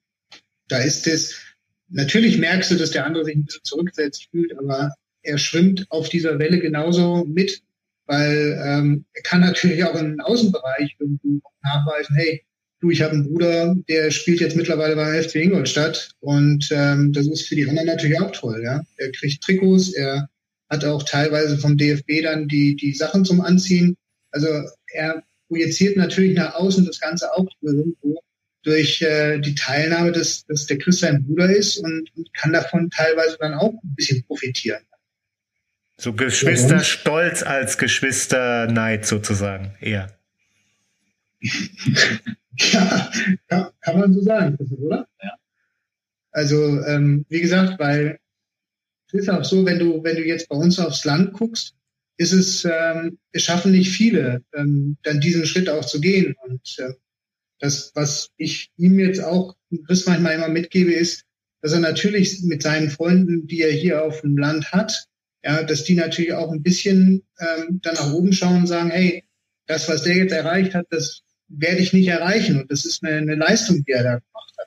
da 0.67 0.79
ist 0.79 1.07
es, 1.07 1.39
natürlich 1.87 2.37
merkst 2.37 2.69
du, 2.69 2.75
dass 2.75 2.91
der 2.91 3.05
andere 3.05 3.23
sich 3.23 3.37
ein 3.37 3.45
bisschen 3.45 3.63
zurückgesetzt 3.63 4.27
fühlt, 4.29 4.57
aber 4.59 4.93
er 5.21 5.37
schwimmt 5.37 5.85
auf 5.89 6.09
dieser 6.09 6.37
Welle 6.37 6.59
genauso 6.59 7.23
mit, 7.23 7.61
weil 8.07 8.61
ähm, 8.61 9.05
er 9.13 9.21
kann 9.23 9.39
natürlich 9.39 9.81
auch 9.85 9.95
im 9.95 10.19
Außenbereich 10.19 10.97
irgendwo 10.99 11.39
nachweisen, 11.63 12.17
hey, 12.17 12.43
du, 12.81 12.89
ich 12.89 13.01
habe 13.01 13.13
einen 13.13 13.29
Bruder, 13.29 13.73
der 13.87 14.11
spielt 14.11 14.41
jetzt 14.41 14.57
mittlerweile 14.57 14.97
bei 14.97 15.23
FC 15.23 15.35
Ingolstadt 15.35 16.11
und 16.19 16.67
ähm, 16.71 17.13
das 17.13 17.25
ist 17.27 17.47
für 17.47 17.55
die 17.55 17.69
anderen 17.69 17.87
natürlich 17.87 18.19
auch 18.19 18.31
toll, 18.31 18.61
ja. 18.61 18.83
Er 18.97 19.11
kriegt 19.13 19.41
Trikots, 19.41 19.93
er 19.93 20.27
hat 20.69 20.83
auch 20.83 21.03
teilweise 21.03 21.57
vom 21.57 21.77
DFB 21.77 22.23
dann 22.23 22.49
die, 22.49 22.75
die 22.75 22.93
Sachen 22.93 23.23
zum 23.23 23.39
Anziehen. 23.39 23.95
Also 24.31 24.47
er 24.91 25.23
projiziert 25.47 25.97
natürlich 25.97 26.35
nach 26.35 26.55
außen 26.55 26.85
das 26.85 26.99
Ganze 26.99 27.31
auch 27.33 27.47
irgendwo 27.61 28.21
durch 28.63 29.01
äh, 29.01 29.39
die 29.39 29.55
Teilnahme, 29.55 30.11
dass, 30.11 30.45
dass 30.45 30.65
der 30.65 30.77
Christ 30.77 30.99
sein 30.99 31.23
Bruder 31.23 31.49
ist 31.49 31.77
und, 31.77 32.09
und 32.15 32.33
kann 32.33 32.51
davon 32.51 32.89
teilweise 32.89 33.37
dann 33.39 33.53
auch 33.53 33.73
ein 33.73 33.95
bisschen 33.95 34.23
profitieren. 34.25 34.81
So 35.95 36.13
Geschwisterstolz 36.13 37.43
als 37.43 37.77
Geschwisterneid 37.77 39.05
sozusagen, 39.05 39.75
eher. 39.79 40.15
ja, 41.41 43.11
ja, 43.49 43.71
kann 43.81 43.99
man 43.99 44.13
so 44.13 44.21
sagen, 44.21 44.57
oder? 44.79 45.07
Ja. 45.23 45.33
Also, 46.31 46.83
ähm, 46.83 47.25
wie 47.29 47.41
gesagt, 47.41 47.79
weil 47.79 48.19
es 49.07 49.13
ist 49.21 49.29
auch 49.29 49.43
so, 49.43 49.65
wenn 49.65 49.79
du, 49.79 50.03
wenn 50.03 50.17
du 50.17 50.23
jetzt 50.23 50.49
bei 50.49 50.55
uns 50.55 50.77
aufs 50.77 51.05
Land 51.05 51.33
guckst, 51.33 51.76
ist 52.17 52.33
es, 52.33 52.65
ähm, 52.65 53.19
es 53.31 53.43
schaffen 53.43 53.71
nicht 53.71 53.91
viele, 53.91 54.43
ähm, 54.55 54.97
dann 55.03 55.19
diesen 55.19 55.45
Schritt 55.45 55.69
auch 55.69 55.85
zu 55.85 56.01
gehen. 56.01 56.35
Und 56.43 56.75
äh, 56.79 56.93
das, 57.59 57.91
was 57.95 58.29
ich 58.37 58.71
ihm 58.77 58.99
jetzt 58.99 59.23
auch 59.23 59.55
Chris 59.85 60.05
manchmal 60.05 60.35
immer 60.35 60.49
mitgebe, 60.49 60.93
ist, 60.93 61.23
dass 61.61 61.73
er 61.73 61.79
natürlich 61.79 62.41
mit 62.43 62.61
seinen 62.61 62.89
Freunden, 62.89 63.47
die 63.47 63.61
er 63.61 63.71
hier 63.71 64.03
auf 64.03 64.21
dem 64.21 64.37
Land 64.37 64.71
hat, 64.71 65.05
ja, 65.43 65.63
dass 65.63 65.83
die 65.83 65.95
natürlich 65.95 66.33
auch 66.33 66.51
ein 66.51 66.63
bisschen 66.63 67.23
ähm, 67.39 67.79
dann 67.81 67.95
nach 67.95 68.13
oben 68.13 68.33
schauen 68.33 68.61
und 68.61 68.67
sagen, 68.67 68.89
hey, 68.89 69.23
das, 69.65 69.87
was 69.87 70.03
der 70.03 70.15
jetzt 70.15 70.31
erreicht 70.31 70.73
hat, 70.73 70.87
das 70.89 71.21
werde 71.47 71.81
ich 71.81 71.93
nicht 71.93 72.07
erreichen. 72.07 72.61
Und 72.61 72.71
das 72.71 72.85
ist 72.85 73.03
eine, 73.03 73.17
eine 73.17 73.35
Leistung, 73.35 73.83
die 73.83 73.91
er 73.91 74.03
da 74.03 74.09
gemacht 74.19 74.53
hat. 74.57 74.66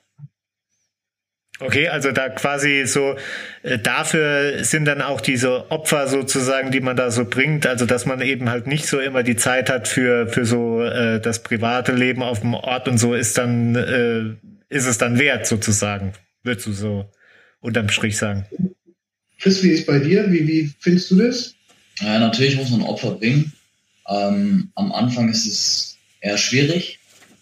Okay, 1.61 1.87
also 1.89 2.11
da 2.11 2.29
quasi 2.29 2.83
so, 2.87 3.15
äh, 3.61 3.77
dafür 3.77 4.63
sind 4.63 4.85
dann 4.85 5.01
auch 5.01 5.21
diese 5.21 5.69
Opfer 5.69 6.07
sozusagen, 6.07 6.71
die 6.71 6.81
man 6.81 6.95
da 6.95 7.11
so 7.11 7.25
bringt, 7.25 7.67
also 7.67 7.85
dass 7.85 8.07
man 8.07 8.21
eben 8.21 8.49
halt 8.49 8.65
nicht 8.65 8.87
so 8.87 8.99
immer 8.99 9.21
die 9.21 9.35
Zeit 9.35 9.69
hat 9.69 9.87
für, 9.87 10.27
für 10.27 10.43
so 10.43 10.81
äh, 10.81 11.21
das 11.21 11.43
private 11.43 11.91
Leben 11.93 12.23
auf 12.23 12.41
dem 12.41 12.55
Ort 12.55 12.87
und 12.87 12.97
so 12.97 13.13
ist 13.13 13.37
dann, 13.37 13.75
äh, 13.75 14.75
ist 14.75 14.87
es 14.87 14.97
dann 14.97 15.19
wert 15.19 15.45
sozusagen, 15.45 16.13
würdest 16.43 16.65
du 16.65 16.73
so 16.73 17.05
unterm 17.59 17.89
Strich 17.89 18.17
sagen. 18.17 18.47
Chris, 19.39 19.61
wie 19.63 19.69
ist 19.69 19.85
bei 19.85 19.99
dir? 19.99 20.31
Wie, 20.31 20.47
wie 20.47 20.73
findest 20.79 21.11
du 21.11 21.17
das? 21.17 21.53
Ja, 21.99 22.17
natürlich 22.17 22.55
muss 22.55 22.71
man 22.71 22.81
Opfer 22.81 23.11
bringen. 23.11 23.53
Ähm, 24.07 24.71
am 24.73 24.91
Anfang 24.91 25.29
ist 25.29 25.45
es 25.45 25.97
eher 26.21 26.37
schwierig, 26.37 26.97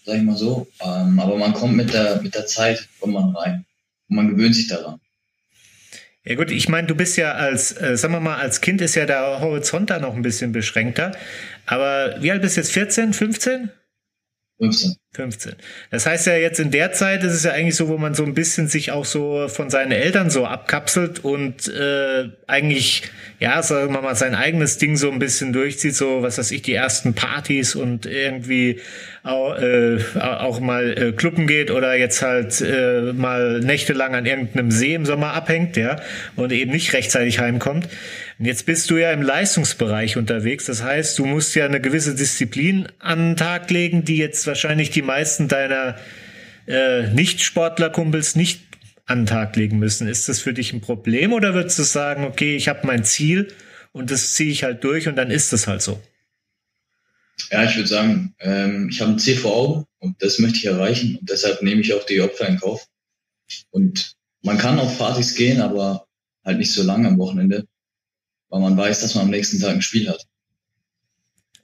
sag 0.05 0.17
ich 0.17 0.23
mal 0.23 0.35
so, 0.35 0.67
ähm, 0.81 1.19
aber 1.19 1.37
man 1.37 1.53
kommt 1.53 1.77
mit 1.77 1.93
der, 1.93 2.21
mit 2.21 2.35
der 2.35 2.45
Zeit, 2.47 2.87
kommt 2.99 3.13
man 3.13 3.35
rein. 3.35 3.65
Und 4.09 4.15
man 4.15 4.29
gewöhnt 4.29 4.55
sich 4.55 4.67
daran. 4.67 4.99
Ja 6.25 6.35
gut, 6.35 6.51
ich 6.51 6.67
meine, 6.67 6.87
du 6.87 6.95
bist 6.95 7.17
ja 7.17 7.31
als, 7.33 7.71
äh, 7.79 7.95
sagen 7.95 8.13
wir 8.13 8.19
mal, 8.19 8.37
als 8.37 8.61
Kind 8.61 8.81
ist 8.81 8.95
ja 8.95 9.05
der 9.05 9.39
Horizont 9.39 9.89
da 9.89 9.99
noch 9.99 10.15
ein 10.15 10.21
bisschen 10.21 10.51
beschränkter. 10.51 11.13
Aber 11.65 12.21
wie 12.21 12.31
alt 12.31 12.41
bist 12.41 12.57
du 12.57 12.61
jetzt? 12.61 12.71
14, 12.71 13.13
15? 13.13 13.71
15. 14.59 14.95
15. 15.13 15.55
Das 15.89 16.05
heißt 16.05 16.27
ja 16.27 16.35
jetzt 16.35 16.59
in 16.59 16.69
der 16.69 16.91
Zeit 16.91 17.23
ist 17.23 17.33
es 17.33 17.43
ja 17.43 17.51
eigentlich 17.51 17.75
so, 17.75 17.87
wo 17.87 17.97
man 17.97 18.13
so 18.13 18.23
ein 18.23 18.33
bisschen 18.33 18.67
sich 18.67 18.91
auch 18.91 19.05
so 19.05 19.47
von 19.47 19.69
seinen 19.69 19.91
Eltern 19.91 20.29
so 20.29 20.45
abkapselt 20.45 21.23
und 21.23 21.67
äh, 21.67 22.29
eigentlich, 22.45 23.03
ja, 23.39 23.61
sagen 23.63 23.93
wir 23.93 24.01
mal, 24.01 24.15
sein 24.15 24.35
eigenes 24.35 24.77
Ding 24.77 24.97
so 24.97 25.09
ein 25.11 25.17
bisschen 25.17 25.51
durchzieht, 25.53 25.95
so 25.95 26.21
was 26.21 26.37
weiß 26.37 26.51
ich, 26.51 26.61
die 26.61 26.73
ersten 26.73 27.15
Partys 27.15 27.73
und 27.75 28.05
irgendwie 28.05 28.81
auch, 29.23 29.57
äh, 29.57 29.99
auch 30.19 30.59
mal 30.59 30.97
äh, 30.97 31.11
kluppen 31.13 31.47
geht 31.47 31.71
oder 31.71 31.95
jetzt 31.95 32.21
halt 32.21 32.61
äh, 32.61 33.13
mal 33.13 33.61
nächtelang 33.61 34.13
an 34.13 34.25
irgendeinem 34.25 34.71
See 34.71 34.93
im 34.93 35.05
Sommer 35.05 35.33
abhängt, 35.33 35.75
ja, 35.77 36.01
und 36.35 36.51
eben 36.51 36.71
nicht 36.71 36.93
rechtzeitig 36.93 37.39
heimkommt. 37.39 37.87
Und 38.39 38.45
jetzt 38.45 38.65
bist 38.65 38.89
du 38.89 38.95
ja 38.95 39.11
im 39.11 39.21
Leistungsbereich 39.21 40.15
unterwegs. 40.15 40.65
Das 40.65 40.81
heißt, 40.81 41.19
du 41.19 41.25
musst 41.25 41.55
ja 41.55 41.65
eine 41.65 41.81
gewisse 41.81 42.15
Disziplin 42.15 42.87
an 42.97 43.19
den 43.19 43.35
Tag 43.35 43.69
legen, 43.69 44.05
die 44.05 44.15
jetzt 44.15 44.47
wahrscheinlich 44.47 44.91
die 44.91 45.01
meisten 45.01 45.49
deiner 45.49 45.97
äh, 46.65 47.11
Nicht-Sportler-Kumpels 47.11 48.37
nicht 48.37 48.61
an 49.05 49.21
den 49.21 49.25
Tag 49.25 49.57
legen 49.57 49.77
müssen. 49.77 50.07
Ist 50.07 50.29
das 50.29 50.39
für 50.39 50.53
dich 50.53 50.71
ein 50.71 50.79
Problem 50.79 51.33
oder 51.33 51.53
würdest 51.53 51.79
du 51.79 51.83
sagen, 51.83 52.23
okay, 52.23 52.55
ich 52.55 52.69
habe 52.69 52.87
mein 52.87 53.03
Ziel 53.03 53.49
und 53.91 54.09
das 54.09 54.33
ziehe 54.35 54.51
ich 54.51 54.63
halt 54.63 54.85
durch 54.85 55.09
und 55.09 55.17
dann 55.17 55.31
ist 55.31 55.51
es 55.51 55.67
halt 55.67 55.81
so? 55.81 56.01
Ja, 57.51 57.65
ich 57.65 57.75
würde 57.75 57.89
sagen, 57.89 58.35
ähm, 58.39 58.87
ich 58.89 59.01
habe 59.01 59.11
ein 59.11 59.19
Ziel 59.19 59.35
vor 59.35 59.55
Augen 59.55 59.85
und 59.97 60.21
das 60.23 60.39
möchte 60.39 60.59
ich 60.59 60.65
erreichen 60.65 61.17
und 61.17 61.29
deshalb 61.29 61.61
nehme 61.61 61.81
ich 61.81 61.93
auch 61.93 62.05
die 62.05 62.21
Opfer 62.21 62.47
in 62.47 62.57
Kauf. 62.57 62.87
Und 63.71 64.15
man 64.43 64.57
kann 64.57 64.79
auf 64.79 64.97
Partys 64.97 65.35
gehen, 65.35 65.59
aber 65.59 66.05
halt 66.45 66.59
nicht 66.59 66.71
so 66.71 66.83
lange 66.83 67.09
am 67.09 67.17
Wochenende 67.17 67.65
weil 68.49 68.61
man 68.61 68.77
weiß, 68.77 69.01
dass 69.01 69.15
man 69.15 69.25
am 69.25 69.31
nächsten 69.31 69.59
Tag 69.59 69.71
ein 69.71 69.81
Spiel 69.81 70.09
hat. 70.09 70.25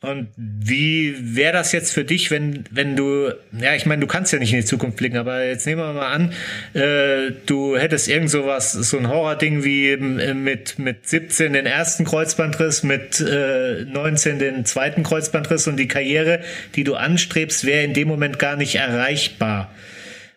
Und 0.01 0.27
wie 0.37 1.15
wäre 1.35 1.53
das 1.53 1.71
jetzt 1.71 1.91
für 1.91 2.03
dich, 2.03 2.29
wenn, 2.29 2.65
wenn 2.69 2.95
du, 2.95 3.31
ja, 3.59 3.73
ich 3.75 3.85
meine, 3.85 4.01
du 4.01 4.07
kannst 4.07 4.31
ja 4.33 4.39
nicht 4.39 4.53
in 4.53 4.59
die 4.59 4.65
Zukunft 4.65 4.97
blicken, 4.97 5.17
aber 5.17 5.43
jetzt 5.45 5.65
nehmen 5.65 5.81
wir 5.81 5.93
mal 5.93 6.11
an, 6.11 6.33
äh, 6.73 7.31
du 7.45 7.77
hättest 7.77 8.07
irgend 8.07 8.29
sowas, 8.29 8.73
so 8.73 8.97
ein 8.97 9.07
Horror-Ding 9.07 9.63
wie 9.63 9.91
äh, 9.91 10.33
mit, 10.33 10.77
mit 10.77 11.07
17 11.07 11.53
den 11.53 11.65
ersten 11.65 12.05
Kreuzbandriss, 12.05 12.83
mit 12.83 13.19
äh, 13.19 13.85
19 13.85 14.37
den 14.37 14.65
zweiten 14.65 15.01
Kreuzbandriss 15.01 15.67
und 15.67 15.77
die 15.77 15.87
Karriere, 15.87 16.41
die 16.75 16.83
du 16.83 16.95
anstrebst, 16.95 17.65
wäre 17.65 17.83
in 17.83 17.93
dem 17.93 18.07
Moment 18.07 18.37
gar 18.37 18.57
nicht 18.57 18.75
erreichbar 18.75 19.73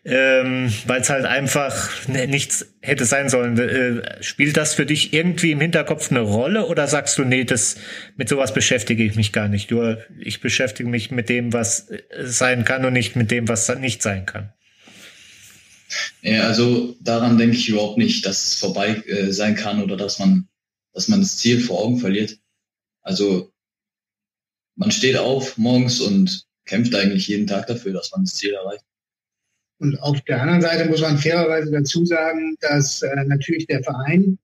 ähm, 0.05 0.73
weil 0.87 1.01
es 1.01 1.11
halt 1.11 1.25
einfach 1.25 2.09
ne, 2.09 2.27
nichts 2.27 2.67
hätte 2.81 3.05
sein 3.05 3.29
sollen. 3.29 3.59
Äh, 3.59 4.23
spielt 4.23 4.57
das 4.57 4.75
für 4.75 4.87
dich 4.87 5.13
irgendwie 5.13 5.53
im 5.53 5.61
Hinterkopf 5.61 6.11
eine 6.11 6.21
Rolle 6.21 6.67
oder 6.67 6.87
sagst 6.87 7.19
du, 7.19 7.25
nee, 7.25 7.45
das 7.45 7.77
mit 8.17 8.29
sowas 8.29 8.55
beschäftige 8.55 9.05
ich 9.05 9.17
mich 9.17 9.33
gar 9.33 9.49
nicht. 9.49 9.71
Nur 9.71 9.99
ich 10.19 10.41
beschäftige 10.41 10.89
mich 10.89 11.11
mit 11.11 11.29
dem, 11.29 11.53
was 11.53 11.91
äh, 11.91 12.03
sein 12.25 12.65
kann 12.65 12.85
und 12.85 12.93
nicht 12.93 13.17
mit 13.17 13.31
dem, 13.31 13.49
was 13.49 13.69
nicht 13.77 14.03
sein 14.03 14.27
kann. 14.27 14.53
Ja, 16.23 16.47
also 16.47 16.97
daran 17.01 17.39
denke 17.39 17.57
ich 17.57 17.69
überhaupt 17.69 17.99
nicht, 17.99 18.27
dass 18.27 18.47
es 18.47 18.55
vorbei 18.55 19.03
äh, 19.07 19.33
sein 19.33 19.55
kann 19.55 19.83
oder 19.83 19.97
dass 19.97 20.19
man, 20.19 20.49
dass 20.93 21.09
man 21.09 21.21
das 21.21 21.39
Ziel 21.39 21.61
vor 21.61 21.83
Augen 21.83 21.99
verliert. 21.99 22.39
Also 23.03 23.53
man 24.77 24.91
steht 24.91 25.17
auf 25.17 25.57
morgens 25.57 26.01
und 26.01 26.47
kämpft 26.67 26.95
eigentlich 26.95 27.27
jeden 27.29 27.47
Tag 27.47 27.67
dafür, 27.67 27.93
dass 27.93 28.13
man 28.13 28.25
das 28.25 28.35
Ziel 28.35 28.53
erreicht. 28.53 28.85
Und 29.79 30.01
auf 30.01 30.21
der 30.23 30.43
anderen 30.43 30.61
Seite 30.61 30.89
muss 30.89 31.01
man 31.01 31.19
fairerweise 31.19 31.71
dazu 31.71 32.05
sagen, 32.05 32.57
dass 32.61 33.03
äh, 33.03 33.25
natürlich 33.27 33.67
der 33.67 33.83
Verein, 33.83 34.39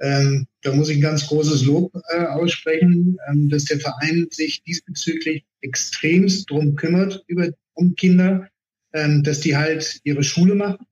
ähm, 0.00 0.46
da 0.62 0.74
muss 0.74 0.88
ich 0.90 0.98
ein 0.98 1.02
ganz 1.02 1.26
großes 1.26 1.64
Lob 1.64 1.92
äh, 2.10 2.24
aussprechen, 2.26 3.16
ähm, 3.28 3.48
dass 3.48 3.64
der 3.64 3.80
Verein 3.80 4.26
sich 4.30 4.62
diesbezüglich 4.62 5.44
extremst 5.60 6.50
drum 6.50 6.76
kümmert 6.76 7.24
über 7.26 7.48
um 7.72 7.94
Kinder, 7.94 8.48
ähm, 8.92 9.22
dass 9.22 9.40
die 9.40 9.56
halt 9.56 10.00
ihre 10.04 10.22
Schule 10.22 10.54
machen. 10.54 10.86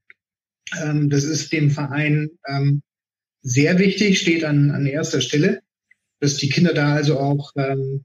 Ähm, 0.82 1.10
das 1.10 1.24
ist 1.24 1.52
dem 1.52 1.70
Verein 1.70 2.30
ähm, 2.46 2.82
sehr 3.42 3.78
wichtig, 3.78 4.20
steht 4.20 4.44
an, 4.44 4.70
an 4.70 4.86
erster 4.86 5.20
Stelle, 5.20 5.62
dass 6.20 6.36
die 6.36 6.48
Kinder 6.48 6.72
da 6.72 6.94
also 6.94 7.18
auch 7.18 7.52
ähm, 7.56 8.04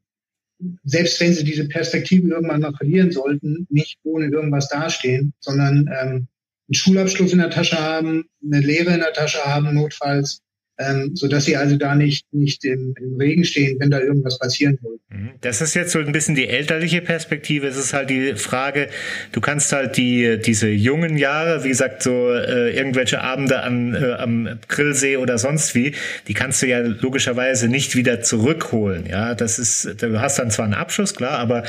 selbst 0.83 1.19
wenn 1.19 1.33
sie 1.33 1.43
diese 1.43 1.67
Perspektive 1.67 2.29
irgendwann 2.29 2.61
mal 2.61 2.73
verlieren 2.73 3.11
sollten, 3.11 3.67
nicht 3.69 3.97
ohne 4.03 4.27
irgendwas 4.27 4.69
dastehen, 4.69 5.33
sondern 5.39 5.87
ähm, 5.87 6.27
einen 6.67 6.73
Schulabschluss 6.73 7.33
in 7.33 7.39
der 7.39 7.49
Tasche 7.49 7.79
haben, 7.79 8.25
eine 8.43 8.59
Lehre 8.59 8.93
in 8.93 8.99
der 8.99 9.13
Tasche 9.13 9.43
haben, 9.45 9.73
notfalls, 9.73 10.41
ähm, 10.79 11.11
so 11.15 11.27
dass 11.27 11.45
sie 11.45 11.57
also 11.57 11.75
da 11.75 11.95
nicht 11.95 12.25
nicht 12.33 12.63
im, 12.65 12.93
im 12.99 13.17
Regen 13.17 13.43
stehen, 13.43 13.79
wenn 13.79 13.89
da 13.89 13.99
irgendwas 13.99 14.37
passieren 14.37 14.77
soll. 14.81 14.99
Mhm. 15.09 15.31
Das 15.41 15.61
ist 15.61 15.73
jetzt 15.73 15.91
so 15.91 15.99
ein 15.99 16.11
bisschen 16.11 16.35
die 16.35 16.47
elterliche 16.47 17.01
Perspektive. 17.01 17.67
Es 17.67 17.77
ist 17.77 17.93
halt 17.93 18.09
die 18.09 18.35
Frage, 18.35 18.89
du 19.31 19.41
kannst 19.41 19.71
halt 19.71 19.97
die 19.97 20.39
diese 20.39 20.69
jungen 20.69 21.17
Jahre, 21.17 21.63
wie 21.63 21.69
gesagt, 21.69 22.03
so 22.03 22.31
äh, 22.31 22.75
irgendwelche 22.75 23.21
Abende 23.21 23.61
an, 23.61 23.95
äh, 23.95 24.13
am 24.13 24.59
Grillsee 24.67 25.17
oder 25.17 25.37
sonst 25.37 25.73
wie, 25.75 25.93
die 26.27 26.33
kannst 26.33 26.61
du 26.61 26.67
ja 26.67 26.79
logischerweise 26.79 27.67
nicht 27.67 27.95
wieder 27.95 28.21
zurückholen. 28.21 29.05
Ja, 29.07 29.35
das 29.35 29.59
ist, 29.59 30.01
du 30.01 30.21
hast 30.21 30.39
dann 30.39 30.51
zwar 30.51 30.65
einen 30.65 30.73
Abschluss, 30.73 31.15
klar, 31.15 31.39
aber 31.39 31.63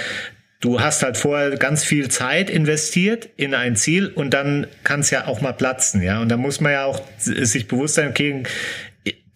Du 0.61 0.81
hast 0.81 1.05
halt 1.05 1.17
vorher 1.17 1.57
ganz 1.57 1.85
viel 1.85 2.09
Zeit 2.09 2.51
investiert 2.51 3.29
in 3.37 3.55
ein 3.55 3.77
Ziel 3.77 4.09
und 4.09 4.35
dann 4.35 4.67
kann 4.83 5.01
es 5.01 5.11
ja 5.11 5.29
auch 5.29 5.41
mal 5.41 5.53
platzen, 5.53 6.03
ja. 6.03 6.21
Und 6.21 6.31
da 6.31 6.37
muss 6.37 6.61
man 6.61 6.73
ja 6.73 6.85
auch 6.85 7.01
sich 7.17 7.69
bewusst 7.69 7.95
sein, 7.95 8.09
okay, 8.09 8.43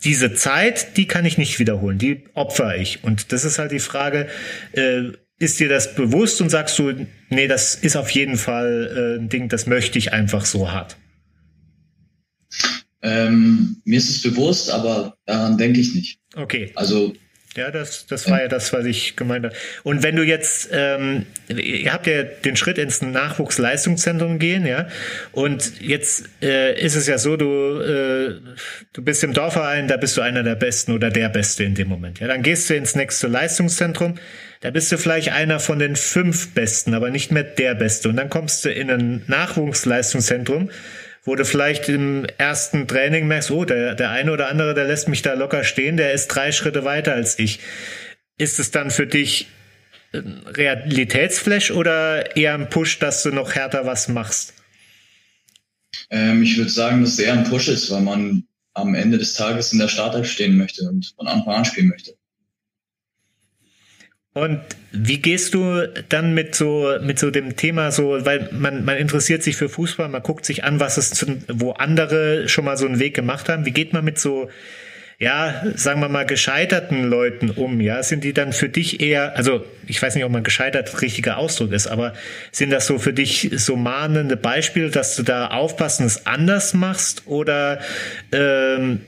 diese 0.04 0.34
Zeit, 0.34 0.96
die 0.96 1.06
kann 1.06 1.24
ich 1.24 1.38
nicht 1.38 1.58
wiederholen, 1.58 1.98
die 1.98 2.24
opfer 2.34 2.76
ich. 2.76 3.04
Und 3.04 3.32
das 3.32 3.44
ist 3.44 3.58
halt 3.58 3.72
die 3.72 3.78
Frage, 3.78 4.28
äh, 4.72 5.10
ist 5.38 5.60
dir 5.60 5.68
das 5.68 5.94
bewusst 5.94 6.40
und 6.40 6.50
sagst 6.50 6.78
du, 6.78 7.06
nee, 7.28 7.48
das 7.48 7.74
ist 7.74 7.96
auf 7.96 8.10
jeden 8.10 8.36
Fall 8.36 9.16
äh, 9.18 9.20
ein 9.20 9.28
Ding, 9.28 9.48
das 9.48 9.66
möchte 9.66 9.98
ich 9.98 10.12
einfach 10.12 10.44
so 10.44 10.70
hart? 10.70 10.96
Ähm, 13.02 13.82
mir 13.84 13.98
ist 13.98 14.10
es 14.10 14.22
bewusst, 14.22 14.70
aber 14.70 15.16
daran 15.26 15.58
denke 15.58 15.80
ich 15.80 15.94
nicht. 15.94 16.20
Okay. 16.36 16.70
Also 16.76 17.14
ja, 17.56 17.70
das, 17.70 18.06
das 18.06 18.30
war 18.30 18.40
ja 18.40 18.48
das, 18.48 18.72
was 18.72 18.86
ich 18.86 19.16
gemeint 19.16 19.44
habe. 19.44 19.54
Und 19.82 20.02
wenn 20.02 20.16
du 20.16 20.22
jetzt, 20.22 20.70
ähm, 20.72 21.26
ihr 21.48 21.92
habt 21.92 22.06
ja 22.06 22.22
den 22.22 22.56
Schritt 22.56 22.78
ins 22.78 23.02
Nachwuchsleistungszentrum 23.02 24.38
gehen, 24.38 24.66
ja, 24.66 24.88
und 25.32 25.80
jetzt 25.80 26.24
äh, 26.40 26.80
ist 26.80 26.96
es 26.96 27.06
ja 27.06 27.18
so, 27.18 27.36
du, 27.36 27.80
äh, 27.80 28.40
du 28.92 29.02
bist 29.02 29.22
im 29.22 29.34
Dorfverein, 29.34 29.88
da 29.88 29.96
bist 29.96 30.16
du 30.16 30.22
einer 30.22 30.42
der 30.42 30.54
Besten 30.54 30.92
oder 30.92 31.10
der 31.10 31.28
Beste 31.28 31.64
in 31.64 31.74
dem 31.74 31.88
Moment. 31.88 32.20
Ja, 32.20 32.26
dann 32.26 32.42
gehst 32.42 32.70
du 32.70 32.74
ins 32.74 32.94
nächste 32.94 33.26
Leistungszentrum, 33.26 34.18
da 34.62 34.70
bist 34.70 34.92
du 34.92 34.96
vielleicht 34.96 35.32
einer 35.32 35.58
von 35.58 35.80
den 35.80 35.96
fünf 35.96 36.54
Besten, 36.54 36.94
aber 36.94 37.10
nicht 37.10 37.32
mehr 37.32 37.42
der 37.42 37.74
Beste. 37.74 38.08
Und 38.08 38.16
dann 38.16 38.30
kommst 38.30 38.64
du 38.64 38.70
in 38.70 38.90
ein 38.90 39.22
Nachwuchsleistungszentrum, 39.26 40.70
wo 41.24 41.36
du 41.36 41.44
vielleicht 41.44 41.88
im 41.88 42.26
ersten 42.38 42.88
Training 42.88 43.28
merkst, 43.28 43.50
oh, 43.50 43.64
der, 43.64 43.94
der 43.94 44.10
eine 44.10 44.32
oder 44.32 44.48
andere, 44.48 44.74
der 44.74 44.84
lässt 44.84 45.08
mich 45.08 45.22
da 45.22 45.34
locker 45.34 45.64
stehen, 45.64 45.96
der 45.96 46.12
ist 46.12 46.28
drei 46.28 46.50
Schritte 46.50 46.84
weiter 46.84 47.12
als 47.12 47.38
ich. 47.38 47.60
Ist 48.38 48.58
es 48.58 48.70
dann 48.70 48.90
für 48.90 49.06
dich 49.06 49.46
ein 50.12 50.42
Realitätsflash 50.46 51.70
oder 51.70 52.36
eher 52.36 52.54
ein 52.54 52.68
Push, 52.68 52.98
dass 52.98 53.22
du 53.22 53.30
noch 53.30 53.54
härter 53.54 53.86
was 53.86 54.08
machst? 54.08 54.54
Ähm, 56.10 56.42
ich 56.42 56.56
würde 56.56 56.70
sagen, 56.70 57.02
dass 57.02 57.12
es 57.12 57.18
eher 57.20 57.34
ein 57.34 57.44
Push 57.44 57.68
ist, 57.68 57.90
weil 57.90 58.02
man 58.02 58.44
am 58.74 58.94
Ende 58.94 59.18
des 59.18 59.34
Tages 59.34 59.72
in 59.72 59.78
der 59.78 59.88
Startelf 59.88 60.30
stehen 60.30 60.56
möchte 60.56 60.82
und 60.88 61.14
von 61.16 61.28
Anfang 61.28 61.54
an 61.54 61.64
spielen 61.64 61.88
möchte. 61.88 62.14
Und 64.34 64.60
wie 64.92 65.20
gehst 65.20 65.52
du 65.52 65.86
dann 66.08 66.32
mit 66.32 66.54
so 66.54 66.90
mit 67.02 67.18
so 67.18 67.30
dem 67.30 67.56
Thema 67.56 67.90
so, 67.92 68.24
weil 68.24 68.48
man 68.52 68.84
man 68.84 68.96
interessiert 68.96 69.42
sich 69.42 69.56
für 69.56 69.68
Fußball, 69.68 70.08
man 70.08 70.22
guckt 70.22 70.46
sich 70.46 70.64
an, 70.64 70.80
was 70.80 70.96
es 70.96 71.26
wo 71.48 71.72
andere 71.72 72.48
schon 72.48 72.64
mal 72.64 72.78
so 72.78 72.86
einen 72.86 72.98
Weg 72.98 73.14
gemacht 73.14 73.50
haben. 73.50 73.66
Wie 73.66 73.72
geht 73.72 73.92
man 73.92 74.04
mit 74.04 74.18
so 74.18 74.48
ja, 75.22 75.62
sagen 75.76 76.00
wir 76.00 76.08
mal 76.08 76.26
gescheiterten 76.26 77.04
Leuten 77.04 77.50
um, 77.50 77.80
ja? 77.80 78.02
Sind 78.02 78.24
die 78.24 78.32
dann 78.32 78.52
für 78.52 78.68
dich 78.68 79.00
eher, 79.00 79.36
also 79.36 79.64
ich 79.86 80.02
weiß 80.02 80.16
nicht, 80.16 80.24
ob 80.24 80.32
man 80.32 80.42
gescheitert 80.42 81.00
richtiger 81.00 81.36
Ausdruck 81.36 81.70
ist, 81.70 81.86
aber 81.86 82.14
sind 82.50 82.70
das 82.70 82.88
so 82.88 82.98
für 82.98 83.12
dich 83.12 83.50
so 83.54 83.76
mahnende 83.76 84.36
Beispiele, 84.36 84.90
dass 84.90 85.14
du 85.14 85.22
da 85.22 85.46
aufpassen, 85.46 86.06
es 86.06 86.26
anders 86.26 86.74
machst 86.74 87.22
oder 87.26 87.78
ähm, 88.32 89.02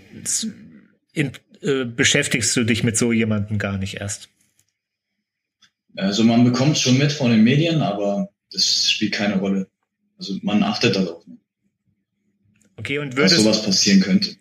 in, 1.13 1.33
äh, 1.63 1.85
beschäftigst 1.85 2.55
du 2.57 2.63
dich 2.63 2.85
mit 2.85 2.97
so 2.97 3.11
jemandem 3.11 3.59
gar 3.59 3.77
nicht 3.77 4.01
erst? 4.01 4.29
Also 5.97 6.25
man 6.25 6.45
bekommt 6.45 6.79
schon 6.79 6.99
mit 6.99 7.13
von 7.13 7.31
den 7.31 7.45
Medien, 7.45 7.83
aber 7.83 8.29
das 8.53 8.91
spielt 8.91 9.13
keine 9.13 9.39
Rolle. 9.39 9.69
Also 10.19 10.39
man 10.43 10.63
achtet 10.63 10.97
darauf 10.97 11.27
nicht. 11.27 11.41
Okay, 12.77 12.99
und 12.99 13.17
würde 13.17 13.35
sowas 13.35 13.63
passieren 13.63 14.01
könnte. 14.01 14.37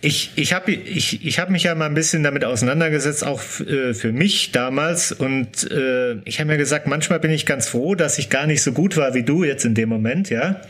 Ich, 0.00 0.32
ich 0.36 0.52
habe 0.52 0.72
ich, 0.72 1.24
ich 1.24 1.38
hab 1.38 1.48
mich 1.48 1.62
ja 1.62 1.74
mal 1.74 1.86
ein 1.86 1.94
bisschen 1.94 2.22
damit 2.22 2.44
auseinandergesetzt, 2.44 3.24
auch 3.24 3.40
äh, 3.60 3.94
für 3.94 4.12
mich 4.12 4.52
damals. 4.52 5.12
Und 5.12 5.70
äh, 5.70 6.16
ich 6.26 6.40
habe 6.40 6.50
mir 6.50 6.58
gesagt, 6.58 6.86
manchmal 6.86 7.20
bin 7.20 7.30
ich 7.30 7.46
ganz 7.46 7.68
froh, 7.68 7.94
dass 7.94 8.18
ich 8.18 8.28
gar 8.28 8.46
nicht 8.46 8.62
so 8.62 8.72
gut 8.72 8.98
war 8.98 9.14
wie 9.14 9.22
du 9.22 9.44
jetzt 9.44 9.64
in 9.64 9.74
dem 9.74 9.88
Moment, 9.88 10.28
ja 10.28 10.60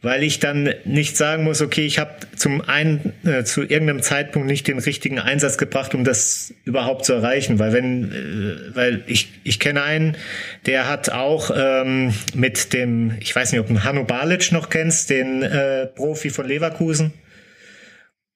weil 0.00 0.22
ich 0.22 0.38
dann 0.38 0.72
nicht 0.84 1.16
sagen 1.16 1.44
muss, 1.44 1.60
okay, 1.60 1.84
ich 1.84 1.98
habe 1.98 2.12
zum 2.36 2.60
einen 2.60 3.12
äh, 3.24 3.42
zu 3.42 3.62
irgendeinem 3.62 4.02
Zeitpunkt 4.02 4.46
nicht 4.46 4.68
den 4.68 4.78
richtigen 4.78 5.18
Einsatz 5.18 5.58
gebracht, 5.58 5.94
um 5.94 6.04
das 6.04 6.54
überhaupt 6.64 7.04
zu 7.04 7.14
erreichen, 7.14 7.58
weil 7.58 7.72
wenn, 7.72 8.12
äh, 8.12 8.76
weil 8.76 9.02
ich 9.06 9.32
ich 9.42 9.58
kenne 9.58 9.82
einen, 9.82 10.16
der 10.66 10.88
hat 10.88 11.10
auch 11.10 11.50
ähm, 11.54 12.14
mit 12.34 12.72
dem, 12.72 13.16
ich 13.20 13.34
weiß 13.34 13.52
nicht, 13.52 13.60
ob 13.60 13.68
du 13.68 13.82
Hanno 13.82 14.04
Balic 14.04 14.52
noch 14.52 14.70
kennst, 14.70 15.10
den 15.10 15.42
äh, 15.42 15.86
Profi 15.86 16.30
von 16.30 16.46
Leverkusen. 16.46 17.12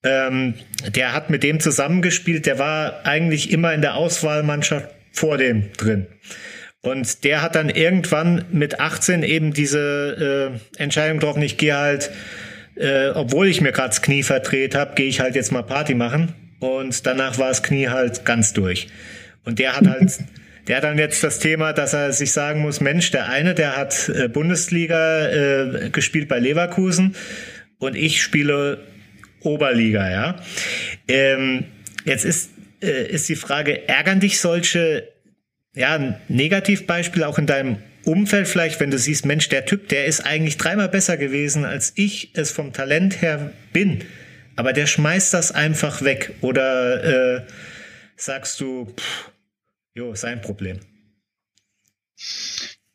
Ähm, 0.05 0.55
der 0.89 1.13
hat 1.13 1.31
mit 1.31 1.45
dem 1.45 1.61
zusammengespielt, 1.61 2.47
der 2.47 2.59
war 2.59 3.07
eigentlich 3.07 3.53
immer 3.53 3.73
in 3.73 3.83
der 3.83 3.95
Auswahlmannschaft 3.95 4.89
vor 5.13 5.39
dem 5.39 5.71
drin. 5.75 6.07
Und 6.83 7.23
der 7.23 7.43
hat 7.43 7.55
dann 7.55 7.71
irgendwann 7.71 8.45
mit 8.51 8.81
18 8.81 9.23
eben 9.23 9.53
diese 9.53 10.59
äh, 10.77 10.83
Entscheidung 10.83 11.19
getroffen, 11.19 11.43
ich 11.43 11.57
gehe 11.57 11.77
halt, 11.77 12.11
äh, 12.75 13.11
obwohl 13.11 13.47
ich 13.47 13.61
mir 13.61 13.71
gerade 13.71 13.91
das 13.91 14.03
Knie 14.03 14.25
verdreht 14.25 14.75
habe, 14.75 14.97
gehe 14.97 15.07
ich 15.07 15.21
halt 15.21 15.37
jetzt 15.37 15.53
mal 15.53 15.63
Party 15.63 15.95
machen. 15.95 16.35
Und 16.59 17.07
danach 17.07 17.39
war 17.39 17.49
das 17.49 17.63
Knie 17.63 17.89
halt 17.89 18.25
ganz 18.25 18.53
durch. 18.53 18.89
Und 19.45 19.61
der 19.61 19.77
hat 19.77 19.87
halt, 19.87 20.19
der 20.67 20.77
hat 20.79 20.85
dann 20.85 20.99
jetzt 20.99 21.23
das 21.23 21.39
Thema, 21.39 21.73
dass 21.73 21.93
er 21.93 22.13
sich 22.13 22.33
sagen 22.33 22.61
muss, 22.63 22.81
Mensch, 22.81 23.13
der 23.13 23.29
eine, 23.29 23.55
der 23.55 23.77
hat 23.77 24.09
äh, 24.09 24.29
Bundesliga 24.29 25.29
äh, 25.29 25.91
gespielt 25.91 26.29
bei 26.29 26.41
Leverkusen 26.41 27.15
und 27.79 27.95
ich 27.95 28.23
spiele 28.23 28.81
Oberliga, 29.41 30.11
ja. 30.11 30.37
Ähm, 31.07 31.65
jetzt 32.05 32.25
ist, 32.25 32.51
äh, 32.81 33.07
ist 33.07 33.29
die 33.29 33.37
Frage, 33.37 33.89
ärgern 33.89 34.21
dich 34.21 34.41
solche 34.41 35.12
ja, 35.75 35.95
ein 35.95 36.21
Negativbeispiel 36.29 37.25
auch 37.25 37.39
in 37.39 37.47
deinem 37.47 37.79
Umfeld 38.05 38.49
vielleicht, 38.49 38.81
wenn 38.81 38.91
du 38.91 38.99
siehst, 38.99 39.25
Mensch, 39.27 39.49
der 39.49 39.65
Typ, 39.65 39.89
der 39.89 40.07
ist 40.07 40.21
eigentlich 40.21 40.57
dreimal 40.57 40.89
besser 40.89 41.17
gewesen, 41.17 41.65
als 41.65 41.93
ich 41.95 42.31
es 42.35 42.51
vom 42.51 42.73
Talent 42.73 43.23
her 43.23 43.53
bin. 43.73 44.05
Aber 44.57 44.73
der 44.73 44.87
schmeißt 44.87 45.33
das 45.33 45.53
einfach 45.53 46.03
weg. 46.03 46.35
Oder 46.41 47.39
äh, 47.39 47.47
sagst 48.17 48.61
du, 48.61 48.87
pff, 48.87 49.31
jo, 49.95 50.15
sein 50.15 50.41
Problem. 50.41 50.81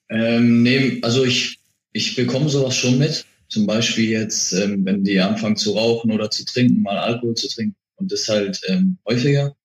Ähm, 0.09 0.61
nee, 0.61 0.99
also 1.01 1.25
ich, 1.25 1.59
ich 1.93 2.15
bekomme 2.15 2.49
sowas 2.49 2.75
schon 2.75 2.97
mit. 2.97 3.25
Zum 3.49 3.65
Beispiel 3.65 4.09
jetzt, 4.09 4.53
ähm, 4.53 4.85
wenn 4.85 5.03
die 5.03 5.19
anfangen 5.19 5.55
zu 5.55 5.71
rauchen 5.71 6.11
oder 6.11 6.29
zu 6.29 6.45
trinken, 6.45 6.81
mal 6.81 6.97
Alkohol 6.97 7.35
zu 7.35 7.47
trinken. 7.47 7.75
Und 7.95 8.11
das 8.11 8.27
halt 8.27 8.61
ähm, 8.67 8.97
häufiger. 9.07 9.55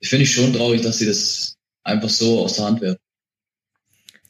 Ich 0.00 0.08
finde 0.08 0.24
ich 0.24 0.32
schon 0.32 0.52
traurig, 0.52 0.80
dass 0.80 0.98
sie 0.98 1.06
das 1.06 1.55
einfach 1.86 2.08
so 2.08 2.40
aus 2.40 2.56
der 2.56 2.66
Hand 2.66 2.80
werfen. 2.80 2.98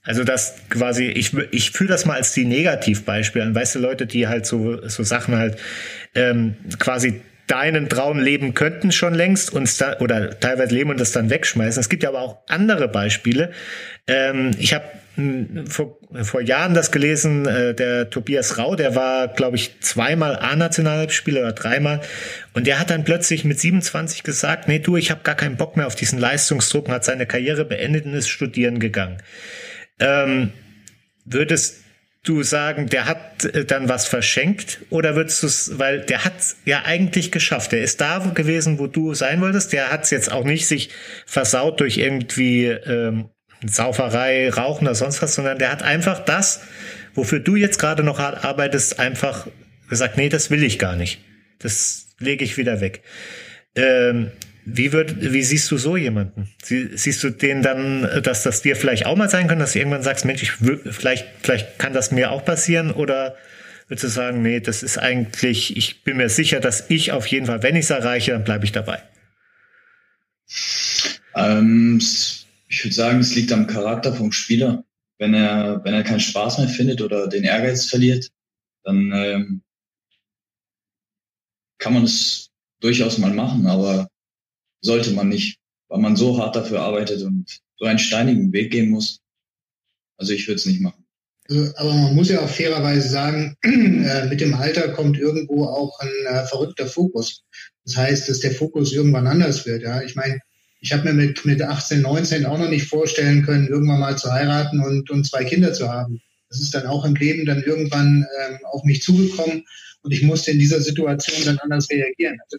Also 0.02 0.22
das 0.22 0.54
quasi, 0.70 1.06
ich, 1.06 1.34
ich 1.50 1.72
fühle 1.72 1.90
das 1.90 2.06
mal 2.06 2.14
als 2.14 2.32
die 2.32 2.44
Negativbeispiele 2.44 3.44
an, 3.44 3.54
weißt 3.54 3.74
du, 3.74 3.78
Leute, 3.80 4.06
die 4.06 4.28
halt 4.28 4.46
so, 4.46 4.86
so 4.88 5.02
Sachen 5.02 5.36
halt 5.36 5.58
ähm, 6.14 6.54
quasi 6.78 7.22
deinen 7.48 7.88
Traum 7.88 8.20
leben 8.20 8.54
könnten 8.54 8.92
schon 8.92 9.14
längst 9.14 9.52
und 9.52 9.80
da, 9.80 9.98
oder 9.98 10.38
teilweise 10.38 10.74
leben 10.74 10.90
und 10.90 11.00
das 11.00 11.12
dann 11.12 11.30
wegschmeißen. 11.30 11.80
Es 11.80 11.88
gibt 11.88 12.04
ja 12.04 12.10
aber 12.10 12.20
auch 12.20 12.38
andere 12.48 12.86
Beispiele. 12.88 13.50
Ähm, 14.06 14.52
ich 14.58 14.74
habe 14.74 14.84
vor, 15.68 15.98
vor 16.22 16.40
Jahren 16.42 16.74
das 16.74 16.90
gelesen, 16.90 17.46
äh, 17.46 17.74
der 17.74 18.10
Tobias 18.10 18.58
Rau, 18.58 18.76
der 18.76 18.94
war, 18.94 19.28
glaube 19.28 19.56
ich, 19.56 19.80
zweimal 19.80 20.36
A-Nationalspieler 20.36 21.40
oder 21.40 21.52
dreimal. 21.52 22.00
Und 22.52 22.66
der 22.66 22.78
hat 22.78 22.90
dann 22.90 23.04
plötzlich 23.04 23.44
mit 23.44 23.58
27 23.58 24.22
gesagt, 24.22 24.68
nee, 24.68 24.78
du, 24.78 24.96
ich 24.96 25.10
habe 25.10 25.22
gar 25.22 25.34
keinen 25.34 25.56
Bock 25.56 25.76
mehr 25.76 25.86
auf 25.86 25.94
diesen 25.94 26.18
Leistungsdruck 26.18 26.88
und 26.88 26.94
hat 26.94 27.04
seine 27.04 27.26
Karriere 27.26 27.64
beendet 27.64 28.04
und 28.04 28.14
ist 28.14 28.28
studieren 28.28 28.78
gegangen. 28.78 29.22
Ähm, 30.00 30.52
würdest 31.24 31.82
du 32.22 32.42
sagen, 32.42 32.88
der 32.88 33.06
hat 33.06 33.44
äh, 33.44 33.64
dann 33.64 33.88
was 33.88 34.06
verschenkt 34.06 34.80
oder 34.90 35.16
würdest 35.16 35.42
du 35.42 35.46
es, 35.46 35.78
weil 35.78 36.00
der 36.00 36.24
hat 36.24 36.34
ja 36.64 36.82
eigentlich 36.84 37.32
geschafft. 37.32 37.72
Der 37.72 37.82
ist 37.82 38.00
da 38.00 38.18
gewesen, 38.18 38.78
wo 38.78 38.86
du 38.86 39.14
sein 39.14 39.40
wolltest. 39.40 39.72
Der 39.72 39.90
hat 39.90 40.04
es 40.04 40.10
jetzt 40.10 40.30
auch 40.30 40.44
nicht 40.44 40.66
sich 40.66 40.90
versaut 41.24 41.80
durch 41.80 41.98
irgendwie 41.98 42.66
ähm, 42.66 43.30
Sauferei, 43.64 44.50
Rauchen 44.50 44.86
oder 44.86 44.94
sonst 44.94 45.22
was, 45.22 45.34
sondern 45.34 45.58
der 45.58 45.70
hat 45.70 45.82
einfach 45.82 46.20
das, 46.24 46.60
wofür 47.14 47.40
du 47.40 47.56
jetzt 47.56 47.78
gerade 47.78 48.02
noch 48.02 48.18
hart 48.18 48.44
arbeitest, 48.44 48.98
einfach 48.98 49.46
gesagt, 49.88 50.16
nee, 50.16 50.28
das 50.28 50.50
will 50.50 50.62
ich 50.62 50.78
gar 50.78 50.96
nicht. 50.96 51.20
Das 51.58 52.08
lege 52.18 52.44
ich 52.44 52.56
wieder 52.56 52.80
weg. 52.80 53.02
Ähm, 53.74 54.30
wie, 54.64 54.92
wird, 54.92 55.32
wie 55.32 55.42
siehst 55.42 55.70
du 55.70 55.78
so 55.78 55.96
jemanden? 55.96 56.48
Sie, 56.62 56.90
siehst 56.96 57.22
du 57.22 57.30
den 57.30 57.62
dann, 57.62 58.22
dass 58.22 58.42
das 58.42 58.62
dir 58.62 58.74
vielleicht 58.74 59.06
auch 59.06 59.16
mal 59.16 59.30
sein 59.30 59.46
kann, 59.46 59.58
dass 59.58 59.72
du 59.72 59.78
irgendwann 59.78 60.02
sagst, 60.02 60.24
Mensch, 60.24 60.42
ich, 60.42 60.52
vielleicht, 60.52 61.26
vielleicht 61.42 61.78
kann 61.78 61.92
das 61.92 62.10
mir 62.10 62.32
auch 62.32 62.44
passieren? 62.44 62.90
Oder 62.90 63.36
würdest 63.86 64.04
du 64.04 64.08
sagen, 64.08 64.42
nee, 64.42 64.58
das 64.58 64.82
ist 64.82 64.98
eigentlich, 64.98 65.76
ich 65.76 66.02
bin 66.02 66.16
mir 66.16 66.28
sicher, 66.28 66.58
dass 66.58 66.86
ich 66.88 67.12
auf 67.12 67.26
jeden 67.28 67.46
Fall, 67.46 67.62
wenn 67.62 67.76
ich 67.76 67.84
es 67.84 67.90
erreiche, 67.90 68.32
dann 68.32 68.44
bleibe 68.44 68.64
ich 68.64 68.72
dabei? 68.72 69.00
Ähm, 71.36 72.00
ich 72.68 72.84
würde 72.84 72.94
sagen, 72.94 73.20
es 73.20 73.34
liegt 73.34 73.52
am 73.52 73.66
Charakter 73.66 74.12
vom 74.12 74.32
Spieler. 74.32 74.84
Wenn 75.18 75.34
er, 75.34 75.82
wenn 75.84 75.94
er 75.94 76.02
keinen 76.02 76.20
Spaß 76.20 76.58
mehr 76.58 76.68
findet 76.68 77.00
oder 77.00 77.26
den 77.26 77.44
Ehrgeiz 77.44 77.86
verliert, 77.86 78.30
dann 78.84 79.12
ähm, 79.14 79.62
kann 81.78 81.94
man 81.94 82.04
es 82.04 82.50
durchaus 82.80 83.18
mal 83.18 83.32
machen, 83.32 83.66
aber 83.66 84.08
sollte 84.80 85.12
man 85.12 85.28
nicht, 85.28 85.58
weil 85.88 86.00
man 86.00 86.16
so 86.16 86.38
hart 86.38 86.56
dafür 86.56 86.82
arbeitet 86.82 87.22
und 87.22 87.60
so 87.78 87.86
einen 87.86 87.98
steinigen 87.98 88.52
Weg 88.52 88.72
gehen 88.72 88.90
muss. 88.90 89.20
Also 90.18 90.32
ich 90.32 90.46
würde 90.46 90.56
es 90.56 90.66
nicht 90.66 90.80
machen. 90.80 91.04
Also, 91.48 91.72
aber 91.76 91.94
man 91.94 92.14
muss 92.14 92.28
ja 92.28 92.40
auch 92.40 92.48
fairerweise 92.48 93.08
sagen, 93.08 93.56
äh, 93.62 94.26
mit 94.26 94.40
dem 94.40 94.54
Alter 94.54 94.88
kommt 94.92 95.16
irgendwo 95.16 95.64
auch 95.66 95.98
ein 96.00 96.26
äh, 96.26 96.46
verrückter 96.46 96.86
Fokus. 96.86 97.44
Das 97.84 97.96
heißt, 97.96 98.28
dass 98.28 98.40
der 98.40 98.52
Fokus 98.52 98.92
irgendwann 98.92 99.26
anders 99.26 99.64
wird. 99.64 99.82
Ja, 99.82 100.02
ich 100.02 100.14
meine, 100.14 100.40
ich 100.86 100.92
habe 100.92 101.02
mir 101.02 101.14
mit, 101.14 101.44
mit 101.44 101.60
18, 101.60 102.02
19 102.02 102.46
auch 102.46 102.58
noch 102.58 102.68
nicht 102.68 102.86
vorstellen 102.86 103.42
können, 103.44 103.66
irgendwann 103.66 103.98
mal 103.98 104.16
zu 104.16 104.32
heiraten 104.32 104.78
und, 104.78 105.10
und 105.10 105.26
zwei 105.26 105.42
Kinder 105.42 105.72
zu 105.72 105.88
haben. 105.88 106.20
Das 106.48 106.60
ist 106.60 106.72
dann 106.74 106.86
auch 106.86 107.04
im 107.04 107.16
Leben 107.16 107.44
dann 107.44 107.60
irgendwann 107.64 108.24
ähm, 108.46 108.58
auf 108.70 108.84
mich 108.84 109.02
zugekommen 109.02 109.64
und 110.02 110.12
ich 110.12 110.22
musste 110.22 110.52
in 110.52 110.60
dieser 110.60 110.80
Situation 110.80 111.44
dann 111.44 111.58
anders 111.58 111.90
reagieren. 111.90 112.38
Also 112.44 112.58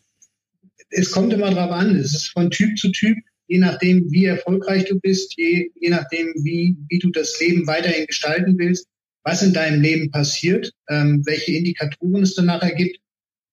es 0.89 1.09
kommt 1.09 1.31
immer 1.31 1.51
drauf 1.51 1.71
an. 1.71 1.95
Es 1.95 2.13
ist 2.13 2.27
von 2.31 2.51
Typ 2.51 2.77
zu 2.77 2.91
Typ, 2.91 3.17
je 3.47 3.59
nachdem, 3.59 4.11
wie 4.11 4.25
erfolgreich 4.25 4.83
du 4.83 4.99
bist, 4.99 5.37
je, 5.37 5.69
je 5.79 5.89
nachdem, 5.89 6.33
wie, 6.43 6.75
wie 6.89 6.99
du 6.99 7.09
das 7.11 7.39
Leben 7.39 7.65
weiterhin 7.65 8.07
gestalten 8.07 8.57
willst, 8.57 8.87
was 9.23 9.41
in 9.41 9.53
deinem 9.53 9.81
Leben 9.81 10.11
passiert, 10.11 10.69
ähm, 10.89 11.21
welche 11.25 11.53
Indikatoren 11.53 12.23
es 12.23 12.35
danach 12.35 12.61
ergibt, 12.61 12.99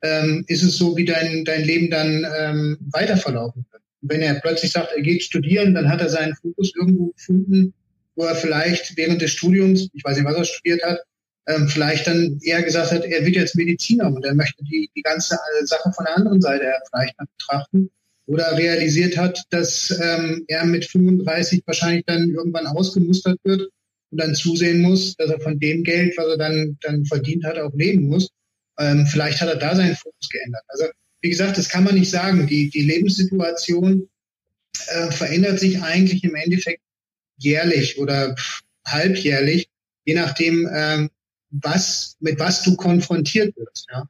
ähm, 0.03 0.45
ist 0.49 0.65
es 0.65 0.77
so, 0.79 0.97
wie 0.97 1.05
dein, 1.05 1.45
dein 1.45 1.63
Leben 1.63 1.91
dann 1.91 2.27
ähm, 2.37 2.77
weiter 2.91 3.17
verlaufen 3.17 3.65
wird. 3.71 3.74
Wenn 4.07 4.21
er 4.21 4.35
plötzlich 4.35 4.73
sagt, 4.73 4.93
er 4.95 5.03
geht 5.03 5.23
studieren, 5.23 5.75
dann 5.75 5.89
hat 5.89 6.01
er 6.01 6.09
seinen 6.09 6.35
Fokus 6.35 6.73
irgendwo 6.79 7.09
gefunden, 7.09 7.73
wo 8.17 8.25
er 8.25 8.35
vielleicht 8.35 8.97
während 8.97 9.23
des 9.23 9.33
Studiums, 9.33 9.89
ich 9.93 10.05
weiß 10.05 10.17
nicht, 10.17 10.27
was 10.27 10.37
er 10.37 10.45
studiert 10.45 10.83
hat, 10.83 11.01
ähm, 11.47 11.69
vielleicht 11.69 12.07
dann 12.07 12.39
eher 12.43 12.63
gesagt 12.63 12.93
hat, 12.93 13.05
er 13.05 13.25
wird 13.25 13.37
jetzt 13.37 13.57
Mediziner 13.57 14.07
und 14.07 14.25
er 14.25 14.35
möchte 14.35 14.63
die, 14.65 14.91
die 14.97 15.03
ganze 15.03 15.35
äh, 15.35 15.67
Sache 15.67 15.93
von 15.95 16.05
der 16.05 16.17
anderen 16.17 16.41
Seite 16.41 16.73
vielleicht 16.91 17.15
betrachten 17.17 17.91
oder 18.27 18.57
realisiert 18.57 19.17
hat, 19.17 19.43
dass 19.51 19.91
ähm, 20.01 20.45
er 20.49 20.65
mit 20.65 20.85
35 20.87 21.63
wahrscheinlich 21.67 22.05
dann 22.07 22.31
irgendwann 22.31 22.67
ausgemustert 22.67 23.39
wird 23.45 23.63
und 24.11 24.21
dann 24.21 24.35
zusehen 24.35 24.81
muss, 24.81 25.17
dass 25.17 25.31
er 25.31 25.41
von 25.41 25.59
dem 25.59 25.83
Geld, 25.83 26.17
was 26.17 26.27
er 26.29 26.39
dann, 26.39 26.79
dann 26.81 27.05
verdient 27.05 27.45
hat, 27.45 27.59
auch 27.59 27.75
leben 27.75 28.09
muss. 28.09 28.29
Ähm, 28.79 29.07
vielleicht 29.07 29.41
hat 29.41 29.49
er 29.49 29.57
da 29.57 29.75
seinen 29.75 29.97
Fokus 29.97 30.29
geändert. 30.31 30.63
Also 30.69 30.87
wie 31.25 31.31
gesagt, 31.31 31.57
das 31.57 31.71
kann 31.71 31.85
man 31.85 31.95
nicht 31.95 32.11
sagen. 32.11 32.47
Die, 32.47 32.69
die 32.69 32.83
Lebenssituation 32.83 34.11
äh, 34.89 35.11
verändert 35.11 35.59
sich 35.59 35.81
eigentlich 35.81 36.23
im 36.23 36.35
Endeffekt 36.35 36.83
jährlich 37.39 37.99
oder 37.99 38.37
halbjährlich, 38.87 39.71
je 40.05 40.17
nachdem, 40.17 40.69
ähm, 40.71 41.09
was, 41.51 42.19
mit 42.21 42.39
was 42.39 42.63
du 42.63 42.77
konfrontiert 42.77 43.57
wirst. 43.57 43.87
Ja? 43.91 44.07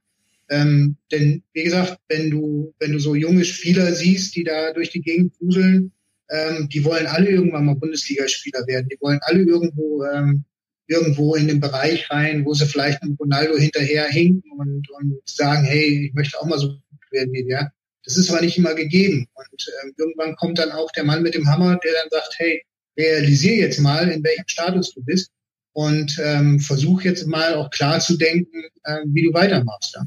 Ähm, 0.50 0.96
denn 1.12 1.44
wie 1.52 1.62
gesagt, 1.62 2.00
wenn 2.08 2.32
du, 2.32 2.74
wenn 2.80 2.90
du 2.90 2.98
so 2.98 3.14
junge 3.14 3.44
Spieler 3.44 3.92
siehst, 3.94 4.34
die 4.34 4.42
da 4.42 4.72
durch 4.72 4.90
die 4.90 5.02
Gegend 5.02 5.34
wuseln, 5.38 5.92
ähm, 6.30 6.68
die 6.68 6.84
wollen 6.84 7.06
alle 7.06 7.30
irgendwann 7.30 7.66
mal 7.66 7.76
Bundesligaspieler 7.76 8.66
werden. 8.66 8.88
Die 8.88 9.00
wollen 9.00 9.20
alle 9.22 9.44
irgendwo 9.44 10.02
ähm, 10.02 10.44
irgendwo 10.86 11.34
in 11.34 11.48
den 11.48 11.60
Bereich 11.60 12.10
rein, 12.10 12.44
wo 12.44 12.54
sie 12.54 12.66
vielleicht 12.66 13.02
einem 13.02 13.14
Ronaldo 13.14 13.56
hinterher 13.56 14.06
hinken 14.08 14.50
und, 14.58 14.90
und 14.90 15.20
sagen, 15.24 15.64
hey, 15.64 16.06
ich 16.06 16.14
möchte 16.14 16.40
auch 16.40 16.46
mal 16.46 16.58
so 16.58 16.76
werden 17.14 17.32
wie 17.32 17.44
der. 17.44 17.72
Das 18.04 18.18
ist 18.18 18.30
aber 18.30 18.42
nicht 18.42 18.58
immer 18.58 18.74
gegeben. 18.74 19.26
Und 19.32 19.72
ähm, 19.82 19.94
irgendwann 19.96 20.36
kommt 20.36 20.58
dann 20.58 20.72
auch 20.72 20.90
der 20.92 21.04
Mann 21.04 21.22
mit 21.22 21.34
dem 21.34 21.48
Hammer, 21.48 21.78
der 21.82 21.92
dann 21.94 22.10
sagt, 22.10 22.34
hey, 22.36 22.62
realisier 22.98 23.56
jetzt 23.56 23.80
mal, 23.80 24.10
in 24.10 24.22
welchem 24.22 24.46
Status 24.46 24.92
du 24.92 25.02
bist 25.02 25.30
und 25.72 26.20
ähm, 26.22 26.60
versuch 26.60 27.02
jetzt 27.02 27.26
mal 27.26 27.54
auch 27.54 27.70
klar 27.70 28.00
zu 28.00 28.16
denken, 28.16 28.64
äh, 28.84 28.98
wie 29.06 29.22
du 29.22 29.32
weitermachst. 29.32 29.96
Ja. 29.96 30.06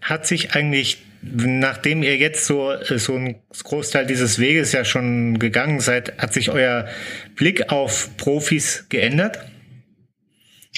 Hat 0.00 0.26
sich 0.26 0.54
eigentlich, 0.54 0.98
nachdem 1.22 2.02
ihr 2.02 2.16
jetzt 2.16 2.46
so, 2.46 2.72
äh, 2.72 2.98
so 2.98 3.14
ein 3.14 3.42
Großteil 3.62 4.06
dieses 4.06 4.38
Weges 4.38 4.72
ja 4.72 4.84
schon 4.84 5.38
gegangen 5.38 5.80
seid, 5.80 6.18
hat 6.18 6.32
sich 6.32 6.50
euer 6.50 6.88
Blick 7.36 7.70
auf 7.70 8.16
Profis 8.16 8.86
geändert? 8.88 9.38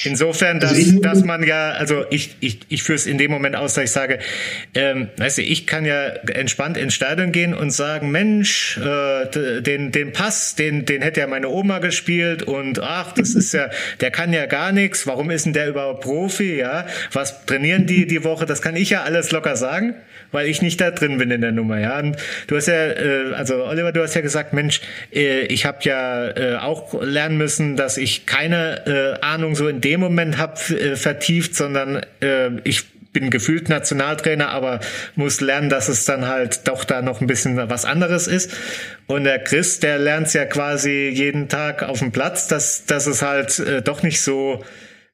Insofern, 0.02 0.58
dass, 0.58 0.72
also 0.72 0.98
dass 0.98 1.22
man 1.22 1.44
ja, 1.44 1.70
also 1.70 2.04
ich, 2.10 2.34
ich, 2.40 2.58
ich 2.68 2.82
führe 2.82 2.96
es 2.96 3.06
in 3.06 3.16
dem 3.16 3.30
Moment 3.30 3.54
aus, 3.54 3.74
dass 3.74 3.84
ich 3.84 3.90
sage, 3.92 4.18
ähm, 4.74 5.08
weißt 5.18 5.38
du, 5.38 5.42
ich 5.42 5.68
kann 5.68 5.84
ja 5.84 6.06
entspannt 6.32 6.76
ins 6.76 6.94
Stadion 6.94 7.30
gehen 7.30 7.54
und 7.54 7.70
sagen, 7.70 8.10
Mensch, 8.10 8.76
äh, 8.78 9.60
den, 9.62 9.92
den 9.92 10.12
Pass, 10.12 10.56
den, 10.56 10.84
den 10.84 11.00
hätte 11.00 11.20
ja 11.20 11.28
meine 11.28 11.48
Oma 11.48 11.78
gespielt 11.78 12.42
und 12.42 12.82
ach, 12.82 13.12
das 13.12 13.36
ist 13.36 13.54
ja, 13.54 13.70
der 14.00 14.10
kann 14.10 14.32
ja 14.32 14.46
gar 14.46 14.72
nichts, 14.72 15.06
warum 15.06 15.30
ist 15.30 15.46
denn 15.46 15.52
der 15.52 15.68
überhaupt 15.68 16.02
Profi, 16.02 16.56
ja? 16.56 16.86
Was 17.12 17.46
trainieren 17.46 17.86
die 17.86 18.08
die 18.08 18.24
Woche? 18.24 18.46
Das 18.46 18.62
kann 18.62 18.74
ich 18.74 18.90
ja 18.90 19.04
alles 19.04 19.30
locker 19.30 19.54
sagen, 19.54 19.94
weil 20.32 20.48
ich 20.48 20.60
nicht 20.60 20.80
da 20.80 20.90
drin 20.90 21.18
bin 21.18 21.30
in 21.30 21.40
der 21.40 21.52
Nummer, 21.52 21.78
ja. 21.78 22.00
Und 22.00 22.16
du 22.48 22.56
hast 22.56 22.66
ja, 22.66 22.88
äh, 22.88 23.32
also 23.34 23.64
Oliver, 23.64 23.92
du 23.92 24.02
hast 24.02 24.14
ja 24.14 24.22
gesagt, 24.22 24.54
Mensch, 24.54 24.80
äh, 25.14 25.42
ich 25.42 25.66
habe 25.66 25.78
ja 25.82 26.30
äh, 26.30 26.56
auch 26.56 27.00
lernen 27.00 27.38
müssen, 27.38 27.76
dass 27.76 27.96
ich 27.96 28.26
keine 28.26 29.18
äh, 29.20 29.24
Ahnung 29.24 29.54
so 29.54 29.68
in 29.68 29.83
dem 29.84 30.00
Moment 30.00 30.38
habe 30.38 30.58
äh, 30.74 30.96
vertieft, 30.96 31.54
sondern 31.54 32.04
äh, 32.20 32.50
ich 32.64 32.84
bin 33.14 33.30
gefühlt 33.30 33.70
Nationaltrainer, 33.70 34.50
aber 34.50 34.80
muss 35.14 35.40
lernen, 35.40 35.70
dass 35.70 35.88
es 35.88 36.04
dann 36.04 36.26
halt 36.26 36.68
doch 36.68 36.84
da 36.84 37.00
noch 37.00 37.20
ein 37.22 37.26
bisschen 37.26 37.56
was 37.70 37.86
anderes 37.86 38.26
ist. 38.26 38.52
Und 39.06 39.24
der 39.24 39.38
Chris, 39.38 39.80
der 39.80 39.98
lernt 39.98 40.34
ja 40.34 40.44
quasi 40.44 41.10
jeden 41.14 41.48
Tag 41.48 41.82
auf 41.82 42.00
dem 42.00 42.12
Platz, 42.12 42.48
dass, 42.48 42.84
dass 42.84 43.06
es 43.06 43.22
halt 43.22 43.58
äh, 43.60 43.80
doch 43.80 44.02
nicht 44.02 44.20
so, 44.20 44.62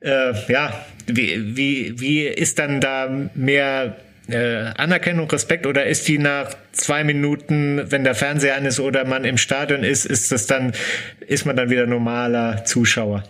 äh, 0.01 0.33
ja, 0.49 0.73
wie, 1.07 1.57
wie, 1.57 2.01
wie 2.01 2.23
ist 2.23 2.59
dann 2.59 2.81
da 2.81 3.29
mehr 3.35 3.97
äh, 4.29 4.73
Anerkennung, 4.77 5.31
Respekt 5.31 5.67
oder 5.67 5.87
ist 5.87 6.09
die 6.09 6.19
nach 6.19 6.55
zwei 6.73 7.05
Minuten, 7.05 7.83
wenn 7.91 8.05
der 8.05 8.15
Fernseher 8.15 8.57
an 8.57 8.65
ist 8.65 8.81
oder 8.81 9.05
man 9.05 9.25
im 9.25 9.37
Stadion 9.37 9.85
ist, 9.85 10.07
ist 10.07 10.33
das 10.33 10.47
dann, 10.47 10.73
ist 11.27 11.45
man 11.45 11.57
dann 11.57 11.69
wieder 11.69 11.87
normaler 11.87 12.65
Zuschauer? 12.65 13.25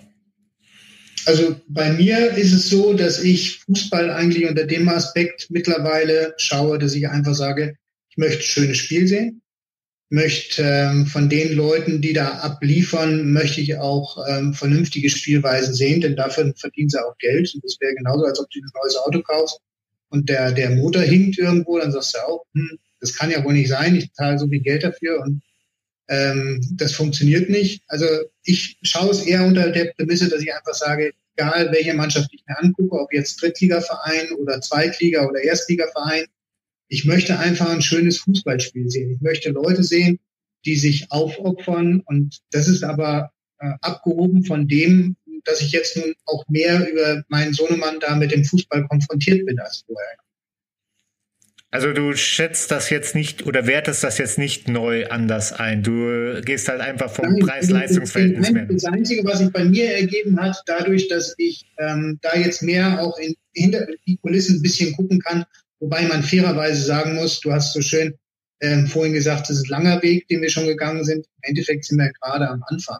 Also 1.26 1.60
bei 1.68 1.92
mir 1.92 2.32
ist 2.36 2.52
es 2.52 2.68
so, 2.68 2.94
dass 2.94 3.22
ich 3.22 3.60
Fußball 3.60 4.10
eigentlich 4.10 4.46
unter 4.46 4.64
dem 4.64 4.88
Aspekt 4.88 5.48
mittlerweile 5.50 6.34
schaue, 6.38 6.78
dass 6.78 6.94
ich 6.94 7.08
einfach 7.08 7.34
sage, 7.34 7.76
ich 8.10 8.16
möchte 8.16 8.42
schönes 8.42 8.78
Spiel 8.78 9.06
sehen, 9.06 9.42
möchte 10.08 10.62
ähm, 10.62 11.06
von 11.06 11.28
den 11.28 11.54
Leuten, 11.54 12.00
die 12.02 12.12
da 12.12 12.38
abliefern, 12.38 13.32
möchte 13.32 13.60
ich 13.60 13.76
auch 13.76 14.18
ähm, 14.28 14.54
vernünftige 14.54 15.08
Spielweisen 15.08 15.74
sehen, 15.74 16.00
denn 16.00 16.16
dafür 16.16 16.52
verdienen 16.56 16.88
sie 16.88 17.04
auch 17.04 17.16
Geld. 17.18 17.52
Und 17.54 17.64
das 17.64 17.76
wäre 17.80 17.94
genauso, 17.94 18.24
als 18.24 18.40
ob 18.40 18.50
du 18.50 18.58
ein 18.58 18.70
neues 18.82 18.96
Auto 18.96 19.22
kaufst 19.22 19.60
und 20.08 20.28
der, 20.28 20.52
der 20.52 20.70
Motor 20.70 21.02
hinkt 21.02 21.38
irgendwo, 21.38 21.78
dann 21.78 21.92
sagst 21.92 22.14
du 22.14 22.18
auch, 22.26 22.44
hm, 22.54 22.78
das 23.00 23.14
kann 23.14 23.30
ja 23.30 23.42
wohl 23.44 23.54
nicht 23.54 23.68
sein, 23.68 23.96
ich 23.96 24.12
zahle 24.12 24.38
so 24.38 24.48
viel 24.48 24.60
Geld 24.60 24.82
dafür 24.82 25.20
und 25.20 25.42
ähm, 26.10 26.60
das 26.72 26.92
funktioniert 26.92 27.48
nicht. 27.48 27.82
Also 27.86 28.06
ich 28.42 28.76
schaue 28.82 29.10
es 29.10 29.24
eher 29.24 29.44
unter 29.44 29.70
der 29.70 29.92
Prämisse, 29.96 30.28
dass 30.28 30.42
ich 30.42 30.52
einfach 30.52 30.74
sage, 30.74 31.12
egal 31.36 31.70
welche 31.72 31.94
Mannschaft 31.94 32.30
ich 32.32 32.42
mir 32.46 32.58
angucke, 32.58 32.98
ob 32.98 33.12
jetzt 33.12 33.40
Drittligaverein 33.40 34.32
oder 34.32 34.60
Zweitliga- 34.60 35.26
oder 35.26 35.40
Erstligaverein, 35.40 36.26
ich 36.88 37.04
möchte 37.04 37.38
einfach 37.38 37.70
ein 37.70 37.80
schönes 37.80 38.18
Fußballspiel 38.18 38.90
sehen. 38.90 39.14
Ich 39.14 39.20
möchte 39.20 39.50
Leute 39.50 39.84
sehen, 39.84 40.18
die 40.66 40.74
sich 40.74 41.10
aufopfern 41.12 42.02
und 42.06 42.40
das 42.50 42.66
ist 42.66 42.82
aber 42.82 43.30
äh, 43.60 43.70
abgehoben 43.80 44.44
von 44.44 44.66
dem, 44.66 45.16
dass 45.44 45.62
ich 45.62 45.70
jetzt 45.70 45.96
nun 45.96 46.12
auch 46.26 46.44
mehr 46.48 46.90
über 46.90 47.22
meinen 47.28 47.54
Sohnemann 47.54 48.00
da 48.00 48.16
mit 48.16 48.32
dem 48.32 48.44
Fußball 48.44 48.86
konfrontiert 48.88 49.46
bin 49.46 49.60
als 49.60 49.84
vorher. 49.86 50.18
Also 51.72 51.92
du 51.92 52.14
schätzt 52.16 52.72
das 52.72 52.90
jetzt 52.90 53.14
nicht 53.14 53.46
oder 53.46 53.66
wertest 53.66 54.02
das 54.02 54.18
jetzt 54.18 54.38
nicht 54.38 54.68
neu 54.68 55.06
anders 55.06 55.52
ein. 55.52 55.84
Du 55.84 56.40
gehst 56.44 56.68
halt 56.68 56.80
einfach 56.80 57.10
vom 57.10 57.38
Preis-Leistungs-Verhältnis 57.38 58.50
mehr. 58.50 58.66
Das 58.66 58.84
Einzige, 58.86 59.24
was 59.24 59.38
sich 59.38 59.52
bei 59.52 59.64
mir 59.64 59.94
ergeben 59.94 60.40
hat, 60.40 60.56
dadurch, 60.66 61.06
dass 61.06 61.34
ich 61.38 61.66
ähm, 61.78 62.18
da 62.22 62.36
jetzt 62.36 62.62
mehr 62.62 63.00
auch 63.00 63.16
in, 63.18 63.34
hinter 63.54 63.86
die 64.04 64.16
Kulissen 64.16 64.56
ein 64.56 64.62
bisschen 64.62 64.92
gucken 64.96 65.20
kann, 65.20 65.44
wobei 65.78 66.02
man 66.08 66.24
fairerweise 66.24 66.82
sagen 66.82 67.14
muss, 67.14 67.38
du 67.38 67.52
hast 67.52 67.72
so 67.72 67.80
schön 67.80 68.14
ähm, 68.60 68.88
vorhin 68.88 69.12
gesagt, 69.12 69.48
das 69.48 69.58
ist 69.58 69.66
ein 69.66 69.70
langer 69.70 70.02
Weg, 70.02 70.26
den 70.26 70.42
wir 70.42 70.50
schon 70.50 70.66
gegangen 70.66 71.04
sind. 71.04 71.24
Im 71.24 71.50
Endeffekt 71.50 71.84
sind 71.84 71.98
wir 71.98 72.10
gerade 72.20 72.48
am 72.48 72.64
Anfang 72.66 72.98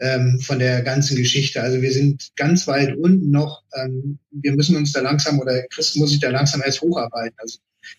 ähm, 0.00 0.40
von 0.40 0.58
der 0.58 0.80
ganzen 0.82 1.16
Geschichte. 1.16 1.60
Also 1.60 1.82
wir 1.82 1.92
sind 1.92 2.30
ganz 2.36 2.66
weit 2.66 2.96
unten 2.96 3.30
noch. 3.30 3.62
Ähm, 3.74 4.18
wir 4.30 4.52
müssen 4.52 4.76
uns 4.76 4.92
da 4.92 5.00
langsam 5.00 5.38
oder 5.38 5.62
Christ 5.68 5.96
muss 5.96 6.10
sich 6.10 6.20
da 6.20 6.30
langsam 6.30 6.62
erst 6.64 6.80
hocharbeiten. 6.80 7.36
Also 7.38 7.58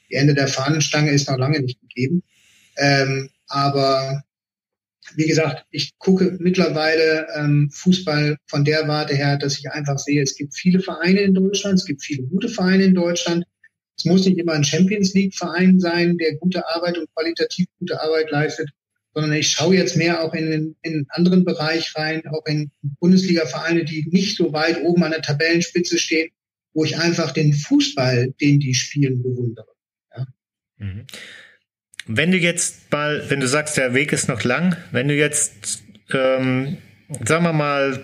die 0.09 0.15
Ende 0.15 0.33
der 0.33 0.47
Fahnenstange 0.47 1.11
ist 1.11 1.29
noch 1.29 1.37
lange 1.37 1.59
nicht 1.59 1.79
gegeben. 1.81 2.23
Ähm, 2.77 3.29
aber 3.47 4.23
wie 5.15 5.27
gesagt, 5.27 5.65
ich 5.71 5.97
gucke 5.97 6.37
mittlerweile 6.39 7.27
ähm, 7.35 7.69
Fußball 7.71 8.37
von 8.47 8.63
der 8.63 8.87
Warte 8.87 9.15
her, 9.15 9.37
dass 9.37 9.57
ich 9.57 9.69
einfach 9.69 9.97
sehe, 9.97 10.21
es 10.21 10.35
gibt 10.35 10.55
viele 10.55 10.79
Vereine 10.79 11.21
in 11.21 11.33
Deutschland, 11.33 11.79
es 11.79 11.85
gibt 11.85 12.03
viele 12.03 12.23
gute 12.23 12.49
Vereine 12.49 12.85
in 12.85 12.95
Deutschland. 12.95 13.45
Es 13.97 14.05
muss 14.05 14.25
nicht 14.25 14.39
immer 14.39 14.53
ein 14.53 14.63
Champions 14.63 15.13
League 15.13 15.35
Verein 15.35 15.79
sein, 15.79 16.17
der 16.17 16.35
gute 16.35 16.67
Arbeit 16.67 16.97
und 16.97 17.13
qualitativ 17.13 17.67
gute 17.79 18.01
Arbeit 18.01 18.31
leistet, 18.31 18.69
sondern 19.13 19.33
ich 19.33 19.49
schaue 19.49 19.75
jetzt 19.75 19.97
mehr 19.97 20.23
auch 20.23 20.33
in, 20.33 20.75
in 20.81 20.93
einen 20.93 21.05
anderen 21.09 21.43
Bereich 21.43 21.95
rein, 21.95 22.23
auch 22.27 22.45
in 22.45 22.71
Bundesliga-Vereine, 22.99 23.85
die 23.85 24.07
nicht 24.09 24.37
so 24.37 24.53
weit 24.53 24.81
oben 24.81 25.03
an 25.03 25.11
der 25.11 25.21
Tabellenspitze 25.21 25.97
stehen, 25.97 26.29
wo 26.73 26.85
ich 26.85 26.97
einfach 26.97 27.31
den 27.31 27.53
Fußball, 27.53 28.33
den 28.39 28.59
die 28.59 28.73
spielen, 28.73 29.21
bewundere. 29.21 29.70
Mhm. 30.81 31.05
Wenn 32.07 32.31
du 32.31 32.37
jetzt 32.37 32.91
mal, 32.91 33.29
wenn 33.29 33.39
du 33.39 33.47
sagst, 33.47 33.77
der 33.77 33.93
Weg 33.93 34.11
ist 34.11 34.27
noch 34.27 34.43
lang, 34.43 34.75
wenn 34.91 35.07
du 35.07 35.13
jetzt, 35.13 35.83
ähm, 36.11 36.77
sagen 37.23 37.43
wir 37.43 37.53
mal, 37.53 38.03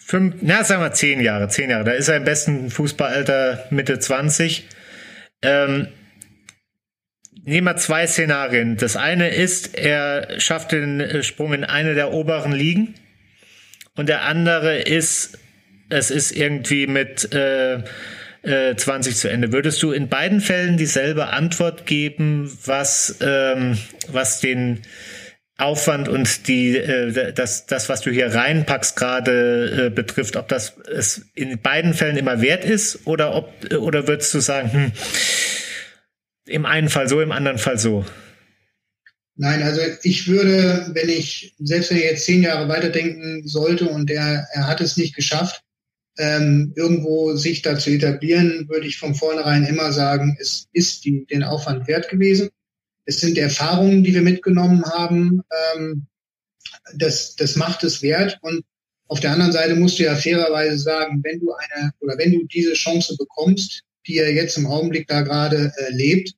fünf, 0.00 0.36
na, 0.40 0.64
sagen 0.64 0.82
wir 0.82 0.92
zehn 0.92 1.20
Jahre, 1.20 1.48
zehn 1.48 1.70
Jahre, 1.70 1.84
da 1.84 1.92
ist 1.92 2.08
er 2.08 2.16
im 2.16 2.24
besten 2.24 2.70
Fußballalter 2.70 3.66
Mitte 3.70 3.98
20, 3.98 4.66
ähm, 5.42 5.88
nehmen 7.44 7.66
wir 7.66 7.76
zwei 7.76 8.06
Szenarien. 8.06 8.76
Das 8.76 8.96
eine 8.96 9.28
ist, 9.28 9.76
er 9.76 10.40
schafft 10.40 10.72
den 10.72 11.00
äh, 11.00 11.22
Sprung 11.22 11.52
in 11.52 11.64
eine 11.64 11.94
der 11.94 12.12
oberen 12.12 12.52
Ligen. 12.52 12.94
Und 13.94 14.08
der 14.08 14.22
andere 14.22 14.78
ist, 14.78 15.38
es 15.90 16.10
ist 16.10 16.32
irgendwie 16.32 16.86
mit 16.86 17.32
äh, 17.34 17.82
äh, 18.42 18.74
20 18.74 19.16
zu 19.16 19.28
Ende. 19.28 19.52
Würdest 19.52 19.82
du 19.82 19.92
in 19.92 20.08
beiden 20.08 20.40
Fällen 20.40 20.76
dieselbe 20.76 21.28
Antwort 21.28 21.86
geben, 21.86 22.50
was, 22.64 23.16
ähm, 23.20 23.78
was 24.08 24.40
den 24.40 24.82
Aufwand 25.60 26.08
und 26.08 26.48
die 26.48 26.76
äh, 26.76 27.32
das 27.34 27.66
das 27.66 27.90
was 27.90 28.00
du 28.00 28.10
hier 28.10 28.34
reinpackst 28.34 28.96
gerade 28.96 29.88
äh, 29.88 29.90
betrifft, 29.90 30.36
ob 30.36 30.48
das 30.48 30.72
es 30.90 31.26
in 31.34 31.60
beiden 31.60 31.92
Fällen 31.92 32.16
immer 32.16 32.40
wert 32.40 32.64
ist 32.64 33.06
oder 33.06 33.34
ob 33.34 33.52
oder 33.74 34.08
würdest 34.08 34.32
du 34.32 34.40
sagen, 34.40 34.72
hm, 34.72 34.92
im 36.46 36.64
einen 36.64 36.88
Fall 36.88 37.08
so, 37.10 37.20
im 37.20 37.32
anderen 37.32 37.58
Fall 37.58 37.78
so? 37.78 38.06
Nein, 39.36 39.62
also 39.62 39.80
ich 40.02 40.28
würde, 40.28 40.90
wenn 40.92 41.08
ich, 41.08 41.54
selbst 41.58 41.90
wenn 41.90 41.98
ich 41.98 42.04
jetzt 42.04 42.24
zehn 42.26 42.42
Jahre 42.42 42.68
weiterdenken 42.68 43.46
sollte 43.46 43.88
und 43.88 44.10
er, 44.10 44.46
er 44.52 44.66
hat 44.66 44.82
es 44.82 44.98
nicht 44.98 45.14
geschafft, 45.14 45.62
ähm, 46.20 46.74
irgendwo 46.76 47.34
sich 47.34 47.62
da 47.62 47.78
zu 47.78 47.90
etablieren, 47.90 48.68
würde 48.68 48.86
ich 48.86 48.98
von 48.98 49.14
vornherein 49.14 49.64
immer 49.64 49.90
sagen, 49.90 50.36
es 50.38 50.68
ist 50.72 51.04
die, 51.06 51.24
den 51.24 51.42
Aufwand 51.42 51.88
wert 51.88 52.10
gewesen. 52.10 52.50
Es 53.06 53.20
sind 53.20 53.38
Erfahrungen, 53.38 54.04
die 54.04 54.12
wir 54.12 54.20
mitgenommen 54.20 54.84
haben. 54.84 55.40
Ähm, 55.74 56.06
das, 56.94 57.36
das 57.36 57.56
macht 57.56 57.84
es 57.84 58.02
wert. 58.02 58.38
Und 58.42 58.62
auf 59.08 59.20
der 59.20 59.32
anderen 59.32 59.52
Seite 59.52 59.74
musst 59.74 59.98
du 59.98 60.04
ja 60.04 60.14
fairerweise 60.14 60.78
sagen, 60.78 61.20
wenn 61.24 61.40
du 61.40 61.54
eine 61.54 61.90
oder 62.00 62.18
wenn 62.18 62.32
du 62.32 62.46
diese 62.46 62.74
Chance 62.74 63.16
bekommst, 63.16 63.82
die 64.06 64.18
er 64.18 64.32
jetzt 64.32 64.58
im 64.58 64.66
Augenblick 64.66 65.08
da 65.08 65.22
gerade 65.22 65.72
äh, 65.78 65.92
lebt, 65.92 66.34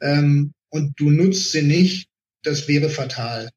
ähm, 0.00 0.52
und 0.70 0.98
du 0.98 1.10
nutzt 1.10 1.52
sie 1.52 1.62
nicht, 1.62 2.08
das 2.42 2.66
wäre 2.66 2.90
fatal. 2.90 3.50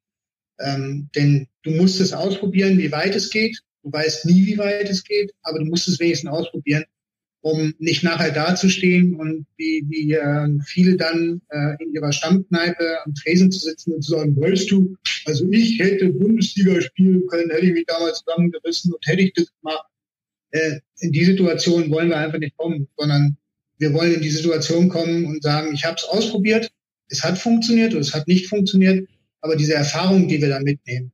Ähm, 0.60 1.10
denn 1.16 1.48
du 1.64 1.72
musst 1.72 2.00
es 2.00 2.14
ausprobieren, 2.14 2.78
wie 2.78 2.92
weit 2.92 3.16
es 3.16 3.30
geht. 3.30 3.60
Du 3.84 3.92
weißt 3.92 4.26
nie, 4.26 4.46
wie 4.46 4.58
weit 4.58 4.90
es 4.90 5.04
geht, 5.04 5.34
aber 5.44 5.60
du 5.60 5.66
musst 5.66 5.88
es 5.88 6.00
wenigstens 6.00 6.32
ausprobieren, 6.32 6.86
um 7.42 7.74
nicht 7.80 8.04
nachher 8.04 8.32
dazustehen 8.32 9.16
und 9.16 9.46
wie, 9.58 9.84
wie 9.90 10.14
äh, 10.14 10.50
viele 10.66 10.96
dann 10.96 11.42
äh, 11.50 11.84
in 11.84 11.94
ihrer 11.94 12.14
Stammkneipe 12.14 13.06
am 13.06 13.14
Tresen 13.14 13.52
zu 13.52 13.60
sitzen 13.60 13.94
und 13.94 14.02
zu 14.02 14.12
sagen, 14.12 14.36
weißt 14.38 14.72
du, 14.72 14.96
also 15.26 15.46
ich 15.52 15.78
hätte 15.80 16.10
Bundesliga 16.14 16.82
spielen 16.82 17.28
können, 17.28 17.50
hätte 17.52 17.66
ich 17.66 17.74
mich 17.74 17.86
damals 17.86 18.24
zusammengerissen 18.24 18.94
und 18.94 19.06
hätte 19.06 19.24
ich 19.24 19.34
das 19.34 19.48
gemacht. 19.62 19.86
Äh, 20.52 20.80
in 21.00 21.12
die 21.12 21.26
Situation 21.26 21.92
wollen 21.92 22.10
wir 22.10 22.18
einfach 22.18 22.40
nicht 22.40 22.56
kommen, 22.56 22.88
sondern 22.98 23.36
wir 23.80 23.94
wollen 23.94 24.14
in 24.14 24.22
die 24.22 24.30
Situation 24.30 24.88
kommen 24.88 25.26
und 25.26 25.44
sagen, 25.44 25.74
ich 25.74 25.84
habe 25.84 25.98
es 25.98 26.06
ausprobiert, 26.06 26.72
es 27.10 27.22
hat 27.22 27.38
funktioniert 27.38 27.92
oder 27.92 28.02
es 28.02 28.14
hat 28.14 28.30
nicht 28.30 28.48
funktioniert, 28.48 29.10
aber 29.42 29.58
diese 29.58 29.74
Erfahrung, 29.74 30.30
die 30.30 30.42
wir 30.42 30.48
da 30.48 30.62
mitnehmen, 30.62 31.12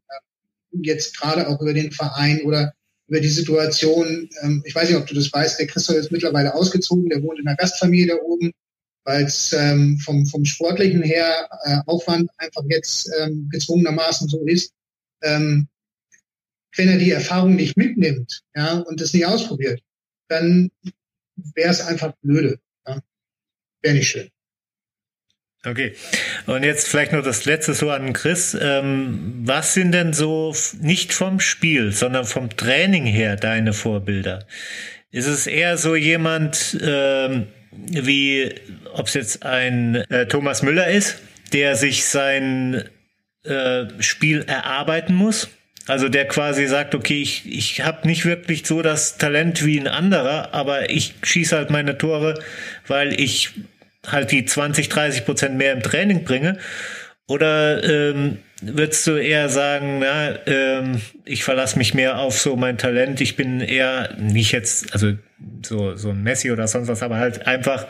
jetzt 0.72 1.18
gerade 1.18 1.48
auch 1.48 1.62
über 1.62 1.74
den 1.74 1.92
Verein 1.92 2.42
oder 2.42 2.74
über 3.08 3.20
die 3.20 3.30
Situation, 3.30 4.30
ähm, 4.42 4.62
ich 4.66 4.76
weiß 4.76 4.90
nicht, 4.90 4.98
ob 4.98 5.08
du 5.08 5.16
das 5.16 5.34
weißt, 5.34 5.60
der 5.60 5.68
Christoph 5.68 5.98
ist 5.98 6.12
mittlerweile 6.12 6.54
ausgezogen, 6.54 7.10
der 7.10 7.22
wohnt 7.24 7.40
in 7.40 7.48
einer 7.48 7.58
Gastfamilie 7.58 8.08
da 8.08 8.16
oben, 8.24 8.52
weil 9.04 9.24
es 9.24 9.52
ähm, 9.54 9.98
vom, 9.98 10.26
vom 10.28 10.46
sportlichen 10.46 11.02
her 11.02 11.50
äh, 11.64 11.78
Aufwand 11.88 12.30
einfach 12.38 12.64
jetzt 12.70 13.10
ähm, 13.20 13.50
gezwungenermaßen 13.52 14.30
so 14.30 14.46
ist. 14.46 14.72
Ähm, 15.24 15.68
wenn 16.76 16.90
er 16.90 16.98
die 16.98 17.12
Erfahrung 17.12 17.56
nicht 17.56 17.78
mitnimmt 17.78 18.42
ja, 18.56 18.78
und 18.80 19.02
das 19.02 19.14
nicht 19.14 19.26
ausprobiert, 19.26 19.82
dann 20.28 20.70
wäre 21.36 21.72
es 21.72 21.82
einfach 21.82 22.14
blöde. 22.22 22.60
Ja? 22.88 23.02
Wäre 23.82 23.96
nicht 23.96 24.10
schön. 24.10 24.30
Okay. 25.66 25.94
Und 26.46 26.64
jetzt 26.64 26.88
vielleicht 26.88 27.12
noch 27.12 27.24
das 27.24 27.44
letzte 27.46 27.74
so 27.74 27.90
an 27.90 28.14
Chris. 28.14 28.58
Ähm, 28.60 29.42
was 29.44 29.74
sind 29.74 29.92
denn 29.92 30.14
so 30.14 30.56
nicht 30.82 31.14
vom 31.14 31.40
Spiel, 31.42 31.92
sondern 31.92 32.26
vom 32.26 32.56
Training 32.56 33.06
her 33.06 33.36
deine 33.36 33.74
Vorbilder? 33.74 34.46
Ist 35.12 35.28
es 35.28 35.48
eher 35.48 35.78
so 35.78 35.96
jemand 35.96 36.78
ähm, 36.82 37.48
wie, 37.72 38.56
ob 38.94 39.08
es 39.08 39.16
jetzt 39.16 39.46
ein 39.46 39.96
äh, 39.96 40.28
Thomas 40.28 40.62
Müller 40.62 40.88
ist, 40.88 41.20
der 41.52 41.76
sich 41.76 42.06
sein 42.06 42.86
äh, 43.44 43.86
Spiel 44.00 44.46
erarbeiten 44.48 45.14
muss? 45.14 45.50
Also 45.88 46.08
der 46.08 46.26
quasi 46.28 46.68
sagt, 46.68 46.94
okay, 46.94 47.22
ich, 47.22 47.52
ich 47.52 47.82
habe 47.82 48.08
nicht 48.08 48.24
wirklich 48.24 48.66
so 48.66 48.82
das 48.82 49.18
Talent 49.18 49.66
wie 49.66 49.80
ein 49.80 49.88
anderer, 49.88 50.54
aber 50.54 50.92
ich 50.92 51.16
schieße 51.24 51.58
halt 51.58 51.72
meine 51.72 51.98
Tore, 51.98 52.40
weil 52.88 53.20
ich 53.20 53.52
halt 54.06 54.32
die 54.32 54.46
20, 54.46 54.90
30 54.90 55.26
Prozent 55.26 55.58
mehr 55.58 55.74
im 55.74 55.84
Training 55.84 56.24
bringe. 56.24 56.58
Oder 57.28 57.84
ähm, 57.84 58.40
würdest 58.62 59.06
du 59.06 59.12
eher 59.12 59.50
sagen, 59.50 60.00
na, 60.00 60.48
ähm, 60.48 61.00
ich 61.26 61.44
verlasse 61.44 61.78
mich 61.78 61.94
mehr 61.94 62.18
auf 62.18 62.40
so 62.40 62.56
mein 62.56 62.80
Talent, 62.80 63.22
ich 63.22 63.36
bin 63.36 63.62
eher 63.62 64.16
nicht 64.18 64.52
jetzt, 64.52 64.94
also 64.94 65.14
so, 65.64 65.96
so 65.96 66.10
ein 66.10 66.24
Messi 66.24 66.52
oder 66.52 66.68
sonst 66.68 66.88
was, 66.88 67.04
aber 67.04 67.18
halt 67.18 67.46
einfach 67.46 67.86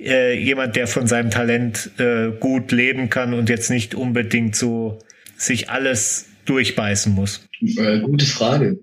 äh, 0.00 0.36
jemand, 0.36 0.74
der 0.74 0.88
von 0.88 1.06
seinem 1.06 1.30
Talent 1.30 1.90
äh, 1.98 2.32
gut 2.32 2.72
leben 2.72 3.08
kann 3.08 3.34
und 3.34 3.48
jetzt 3.48 3.70
nicht 3.70 3.94
unbedingt 3.94 4.56
so 4.56 4.98
sich 5.36 5.70
alles 5.70 6.26
durchbeißen 6.46 7.14
muss? 7.14 7.46
Äh, 7.60 8.00
gute 8.00 8.26
Frage. 8.26 8.80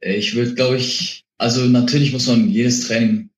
Äh, 0.00 0.16
ich 0.16 0.34
würde, 0.34 0.54
glaube 0.54 0.76
ich, 0.76 1.24
also 1.38 1.64
natürlich 1.66 2.12
muss 2.12 2.26
man 2.26 2.48
jedes 2.48 2.88
Training 2.88 3.30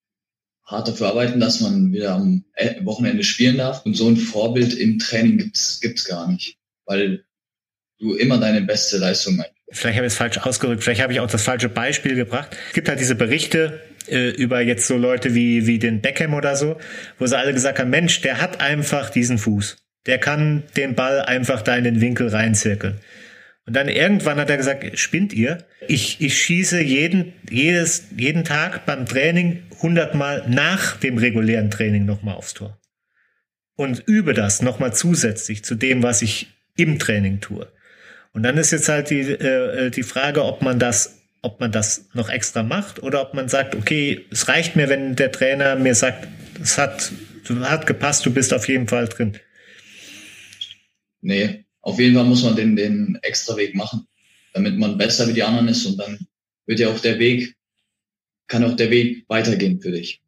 hart 0.71 0.89
dafür 0.89 1.09
arbeiten, 1.09 1.41
dass 1.41 1.61
man 1.61 1.93
wieder 1.93 2.13
am 2.13 2.45
äh, 2.55 2.85
Wochenende 2.85 3.25
spielen 3.25 3.59
darf. 3.59 3.85
Und 3.85 3.95
so 3.95 4.09
ein 4.09 4.17
Vorbild 4.17 4.75
im 4.75 4.99
Training 4.99 5.39
gibt's 5.39 5.81
gibt's 5.81 6.05
gar 6.05 6.31
nicht, 6.31 6.57
weil 6.87 7.25
du 7.99 8.15
immer 8.15 8.39
deine 8.39 8.63
beste 8.63 8.99
Leistung 8.99 9.37
meinst. 9.37 9.53
Vielleicht 9.73 9.97
habe 9.97 10.07
ich 10.07 10.13
es 10.13 10.19
falsch 10.19 10.39
ausgedrückt, 10.39 10.83
vielleicht 10.83 11.01
habe 11.01 11.13
ich 11.13 11.21
auch 11.21 11.31
das 11.31 11.43
falsche 11.43 11.69
Beispiel 11.69 12.17
gebracht. 12.17 12.57
Es 12.69 12.75
gibt 12.75 12.89
halt 12.89 12.99
diese 12.99 13.15
Berichte 13.15 13.81
äh, 14.09 14.31
über 14.31 14.61
jetzt 14.61 14.87
so 14.87 14.97
Leute 14.97 15.35
wie, 15.35 15.67
wie 15.67 15.79
den 15.79 16.01
Beckham 16.01 16.35
oder 16.35 16.57
so, 16.57 16.77
wo 17.19 17.27
sie 17.27 17.39
alle 17.39 17.53
gesagt 17.53 17.79
haben, 17.79 17.91
Mensch, 17.91 18.21
der 18.21 18.41
hat 18.41 18.61
einfach 18.61 19.11
diesen 19.11 19.39
Fuß. 19.39 19.77
Der 20.07 20.19
kann 20.19 20.65
den 20.77 20.95
Ball 20.95 21.21
einfach 21.21 21.63
da 21.63 21.77
in 21.77 21.85
den 21.85 22.01
Winkel 22.01 22.29
reinzirkeln. 22.29 23.01
Und 23.67 23.77
dann 23.77 23.89
irgendwann 23.89 24.39
hat 24.39 24.51
er 24.51 24.57
gesagt, 24.57 24.99
spinnt 24.99 25.33
ihr? 25.33 25.59
Ich, 25.87 26.21
ich 26.21 26.39
schieße 26.39 26.81
jeden, 26.81 27.35
jedes, 27.49 28.07
jeden 28.17 28.45
Tag 28.45 28.87
beim 28.87 29.07
Training 29.07 29.63
hundertmal 29.83 30.45
nach 30.49 30.97
dem 30.97 31.19
regulären 31.19 31.71
Training 31.71 32.05
nochmal 32.05 32.35
aufs 32.35 32.55
Tor. 32.55 32.79
Und 33.77 34.03
übe 34.07 34.35
das 34.35 34.63
nochmal 34.63 34.93
zusätzlich 34.93 35.65
zu 35.65 35.75
dem, 35.75 36.03
was 36.03 36.23
ich 36.23 36.49
im 36.77 36.99
Training 36.99 37.41
tue. 37.41 37.71
Und 38.33 38.43
dann 38.43 38.57
ist 38.57 38.71
jetzt 38.71 38.89
halt 38.89 39.11
die, 39.11 39.21
äh, 39.21 39.91
die 39.91 40.03
Frage, 40.03 40.45
ob 40.45 40.63
man 40.63 40.79
das 40.79 41.17
ob 41.43 41.61
man 41.61 41.73
das 41.73 42.09
noch 42.13 42.29
extra 42.29 42.63
macht 42.63 43.03
oder 43.03 43.23
ob 43.23 43.35
man 43.35 43.49
sagt, 43.49 43.75
okay, 43.75 44.27
es 44.31 44.49
reicht 44.49 44.77
mir, 44.77 44.89
wenn 44.89 45.17
der 45.17 45.33
Trainer 45.33 45.77
mir 45.77 45.95
sagt, 45.95 46.29
es 46.61 46.77
hat 46.77 47.13
hat 47.49 47.87
gepasst, 47.87 48.25
du 48.27 48.33
bist 48.33 48.53
auf 48.55 48.69
jeden 48.69 48.87
Fall 48.87 49.09
drin. 49.09 49.37
Nee, 51.21 51.65
auf 51.83 51.99
jeden 51.99 52.15
Fall 52.15 52.25
muss 52.25 52.43
man 52.43 52.57
den, 52.57 52.77
den 52.77 53.19
extra 53.23 53.57
Weg 53.57 53.75
machen, 53.75 54.07
damit 54.53 54.77
man 54.77 54.99
besser 54.99 55.29
wie 55.29 55.33
die 55.33 55.43
anderen 55.43 55.69
ist 55.69 55.87
und 55.87 55.99
dann 55.99 56.19
wird 56.67 56.81
ja 56.81 56.89
auch 56.89 56.99
der 57.01 57.19
Weg, 57.19 57.55
kann 58.47 58.65
auch 58.65 58.77
der 58.77 58.91
Weg 58.91 59.25
weitergehen 59.29 59.81
für 59.81 59.93
dich. 59.93 60.21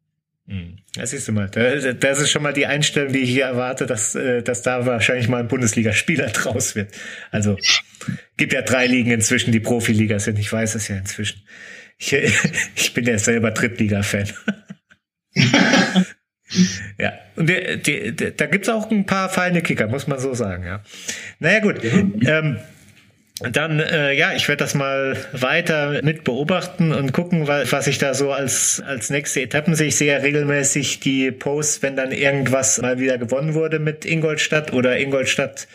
Hm. 0.47 0.77
Das 0.95 1.11
siehst 1.11 1.27
du 1.27 1.31
mal. 1.31 1.49
Das 1.49 2.19
ist 2.19 2.29
schon 2.29 2.43
mal 2.43 2.53
die 2.53 2.67
Einstellung, 2.67 3.13
die 3.13 3.19
ich 3.19 3.29
hier 3.29 3.45
erwarte, 3.45 3.85
dass, 3.85 4.13
äh, 4.13 4.43
dass 4.43 4.61
da 4.61 4.85
wahrscheinlich 4.85 5.27
mal 5.27 5.39
ein 5.39 5.47
Bundesligaspieler 5.47 6.27
draus 6.33 6.75
wird. 6.75 6.93
Also 7.31 7.57
gibt 8.37 8.53
ja 8.53 8.61
drei 8.61 8.87
Ligen 8.87 9.11
inzwischen, 9.11 9.51
die 9.51 9.59
Profiliga 9.59 10.19
sind. 10.19 10.37
Ich 10.37 10.51
weiß 10.51 10.75
es 10.75 10.87
ja 10.87 10.97
inzwischen. 10.97 11.41
Ich, 11.97 12.13
ich 12.75 12.93
bin 12.93 13.05
ja 13.05 13.17
selber 13.17 13.51
Drittliga-Fan. 13.51 14.29
ja, 16.97 17.13
und 17.35 17.49
die, 17.49 17.77
die, 17.77 18.15
die, 18.15 18.35
da 18.35 18.45
gibt's 18.45 18.69
auch 18.69 18.89
ein 18.91 19.05
paar 19.05 19.29
feine 19.29 19.61
Kicker, 19.61 19.87
muss 19.87 20.07
man 20.07 20.19
so 20.19 20.33
sagen, 20.33 20.65
ja. 20.65 20.81
Naja, 21.39 21.59
gut. 21.59 21.83
Ähm, 21.83 22.57
dann, 23.39 23.79
äh, 23.79 24.13
ja, 24.13 24.33
ich 24.33 24.47
werde 24.47 24.63
das 24.63 24.75
mal 24.75 25.17
weiter 25.33 26.01
mit 26.03 26.23
beobachten 26.23 26.91
und 26.91 27.13
gucken, 27.13 27.47
was 27.47 27.87
ich 27.87 27.97
da 27.97 28.13
so 28.13 28.31
als, 28.31 28.81
als 28.85 29.09
nächste 29.09 29.41
Etappen 29.41 29.75
sehe. 29.75 29.87
Ich 29.87 29.95
sehe 29.95 30.13
ja 30.13 30.19
regelmäßig 30.19 30.99
die 30.99 31.31
Posts, 31.31 31.81
wenn 31.81 31.95
dann 31.95 32.11
irgendwas 32.11 32.79
mal 32.81 32.99
wieder 32.99 33.17
gewonnen 33.17 33.55
wurde 33.55 33.79
mit 33.79 34.05
Ingolstadt 34.05 34.71
oder 34.71 34.97
Ingolstadt 34.99 35.67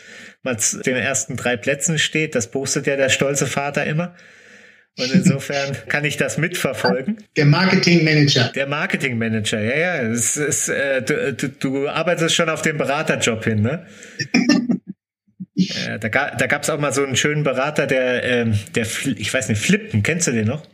mal 0.43 0.59
zu 0.59 0.81
den 0.81 0.97
ersten 0.97 1.37
drei 1.37 1.57
Plätzen 1.57 1.99
steht. 1.99 2.37
Das 2.37 2.51
postet 2.51 2.87
ja 2.87 2.97
der 2.97 3.09
stolze 3.09 3.47
Vater 3.47 3.85
immer. 3.85 4.15
Und 4.99 5.13
insofern 5.13 5.77
kann 5.89 6.05
ich 6.05 6.17
das 6.17 6.39
mitverfolgen. 6.39 7.19
Der 7.37 7.47
Marketingmanager. 7.47 8.51
Der 8.55 8.67
Marketingmanager, 8.67 9.61
ja, 9.61 9.77
ja. 9.77 10.03
Es 10.11 10.37
ist, 10.37 10.69
äh, 10.69 11.03
du, 11.03 11.33
du, 11.35 11.49
du 11.49 11.89
arbeitest 11.89 12.35
schon 12.35 12.49
auf 12.49 12.63
den 12.63 12.79
Beraterjob 12.79 13.45
hin, 13.45 13.63
ne? 13.63 13.87
äh, 15.55 15.99
da 16.01 16.09
ga, 16.09 16.35
da 16.35 16.47
gab 16.47 16.65
es 16.65 16.71
auch 16.71 16.81
mal 16.81 16.93
so 16.93 17.05
einen 17.05 17.17
schönen 17.17 17.45
Berater, 17.45 17.87
der, 17.87 18.25
ähm, 18.25 18.59
der, 18.75 18.87
ich 19.17 19.33
weiß 19.33 19.49
nicht, 19.49 19.61
Flippen, 19.61 20.03
kennst 20.03 20.27
du 20.27 20.33
den 20.33 20.49
noch? 20.49 20.67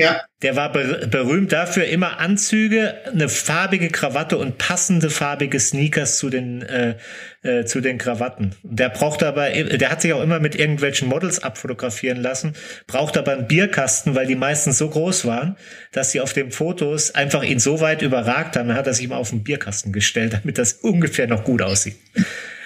Ja. 0.00 0.22
Der 0.42 0.56
war 0.56 0.72
ber 0.72 1.06
berühmt 1.06 1.52
dafür, 1.52 1.84
immer 1.84 2.18
Anzüge, 2.18 2.94
eine 3.06 3.28
farbige 3.28 3.88
Krawatte 3.88 4.38
und 4.38 4.56
passende 4.56 5.10
farbige 5.10 5.60
Sneakers 5.60 6.16
zu 6.16 6.30
den 6.30 6.62
äh, 6.62 6.94
äh, 7.42 7.64
zu 7.64 7.80
den 7.80 7.98
Krawatten. 7.98 8.54
Der 8.62 8.88
braucht 8.88 9.22
aber, 9.22 9.50
der 9.50 9.90
hat 9.90 10.02
sich 10.02 10.12
auch 10.12 10.22
immer 10.22 10.40
mit 10.40 10.54
irgendwelchen 10.54 11.08
Models 11.08 11.42
abfotografieren 11.42 12.20
lassen, 12.20 12.54
braucht 12.86 13.16
aber 13.16 13.32
einen 13.32 13.46
Bierkasten, 13.46 14.14
weil 14.14 14.26
die 14.26 14.34
meistens 14.34 14.78
so 14.78 14.88
groß 14.88 15.26
waren, 15.26 15.56
dass 15.92 16.12
sie 16.12 16.20
auf 16.20 16.32
den 16.32 16.50
Fotos 16.50 17.14
einfach 17.14 17.42
ihn 17.42 17.58
so 17.58 17.80
weit 17.80 18.02
überragt 18.02 18.56
haben. 18.56 18.68
Dann 18.68 18.76
hat 18.76 18.86
er 18.86 18.94
sich 18.94 19.08
mal 19.08 19.16
auf 19.16 19.30
den 19.30 19.42
Bierkasten 19.42 19.92
gestellt, 19.92 20.32
damit 20.42 20.58
das 20.58 20.72
ungefähr 20.72 21.26
noch 21.26 21.44
gut 21.44 21.62
aussieht. 21.62 21.96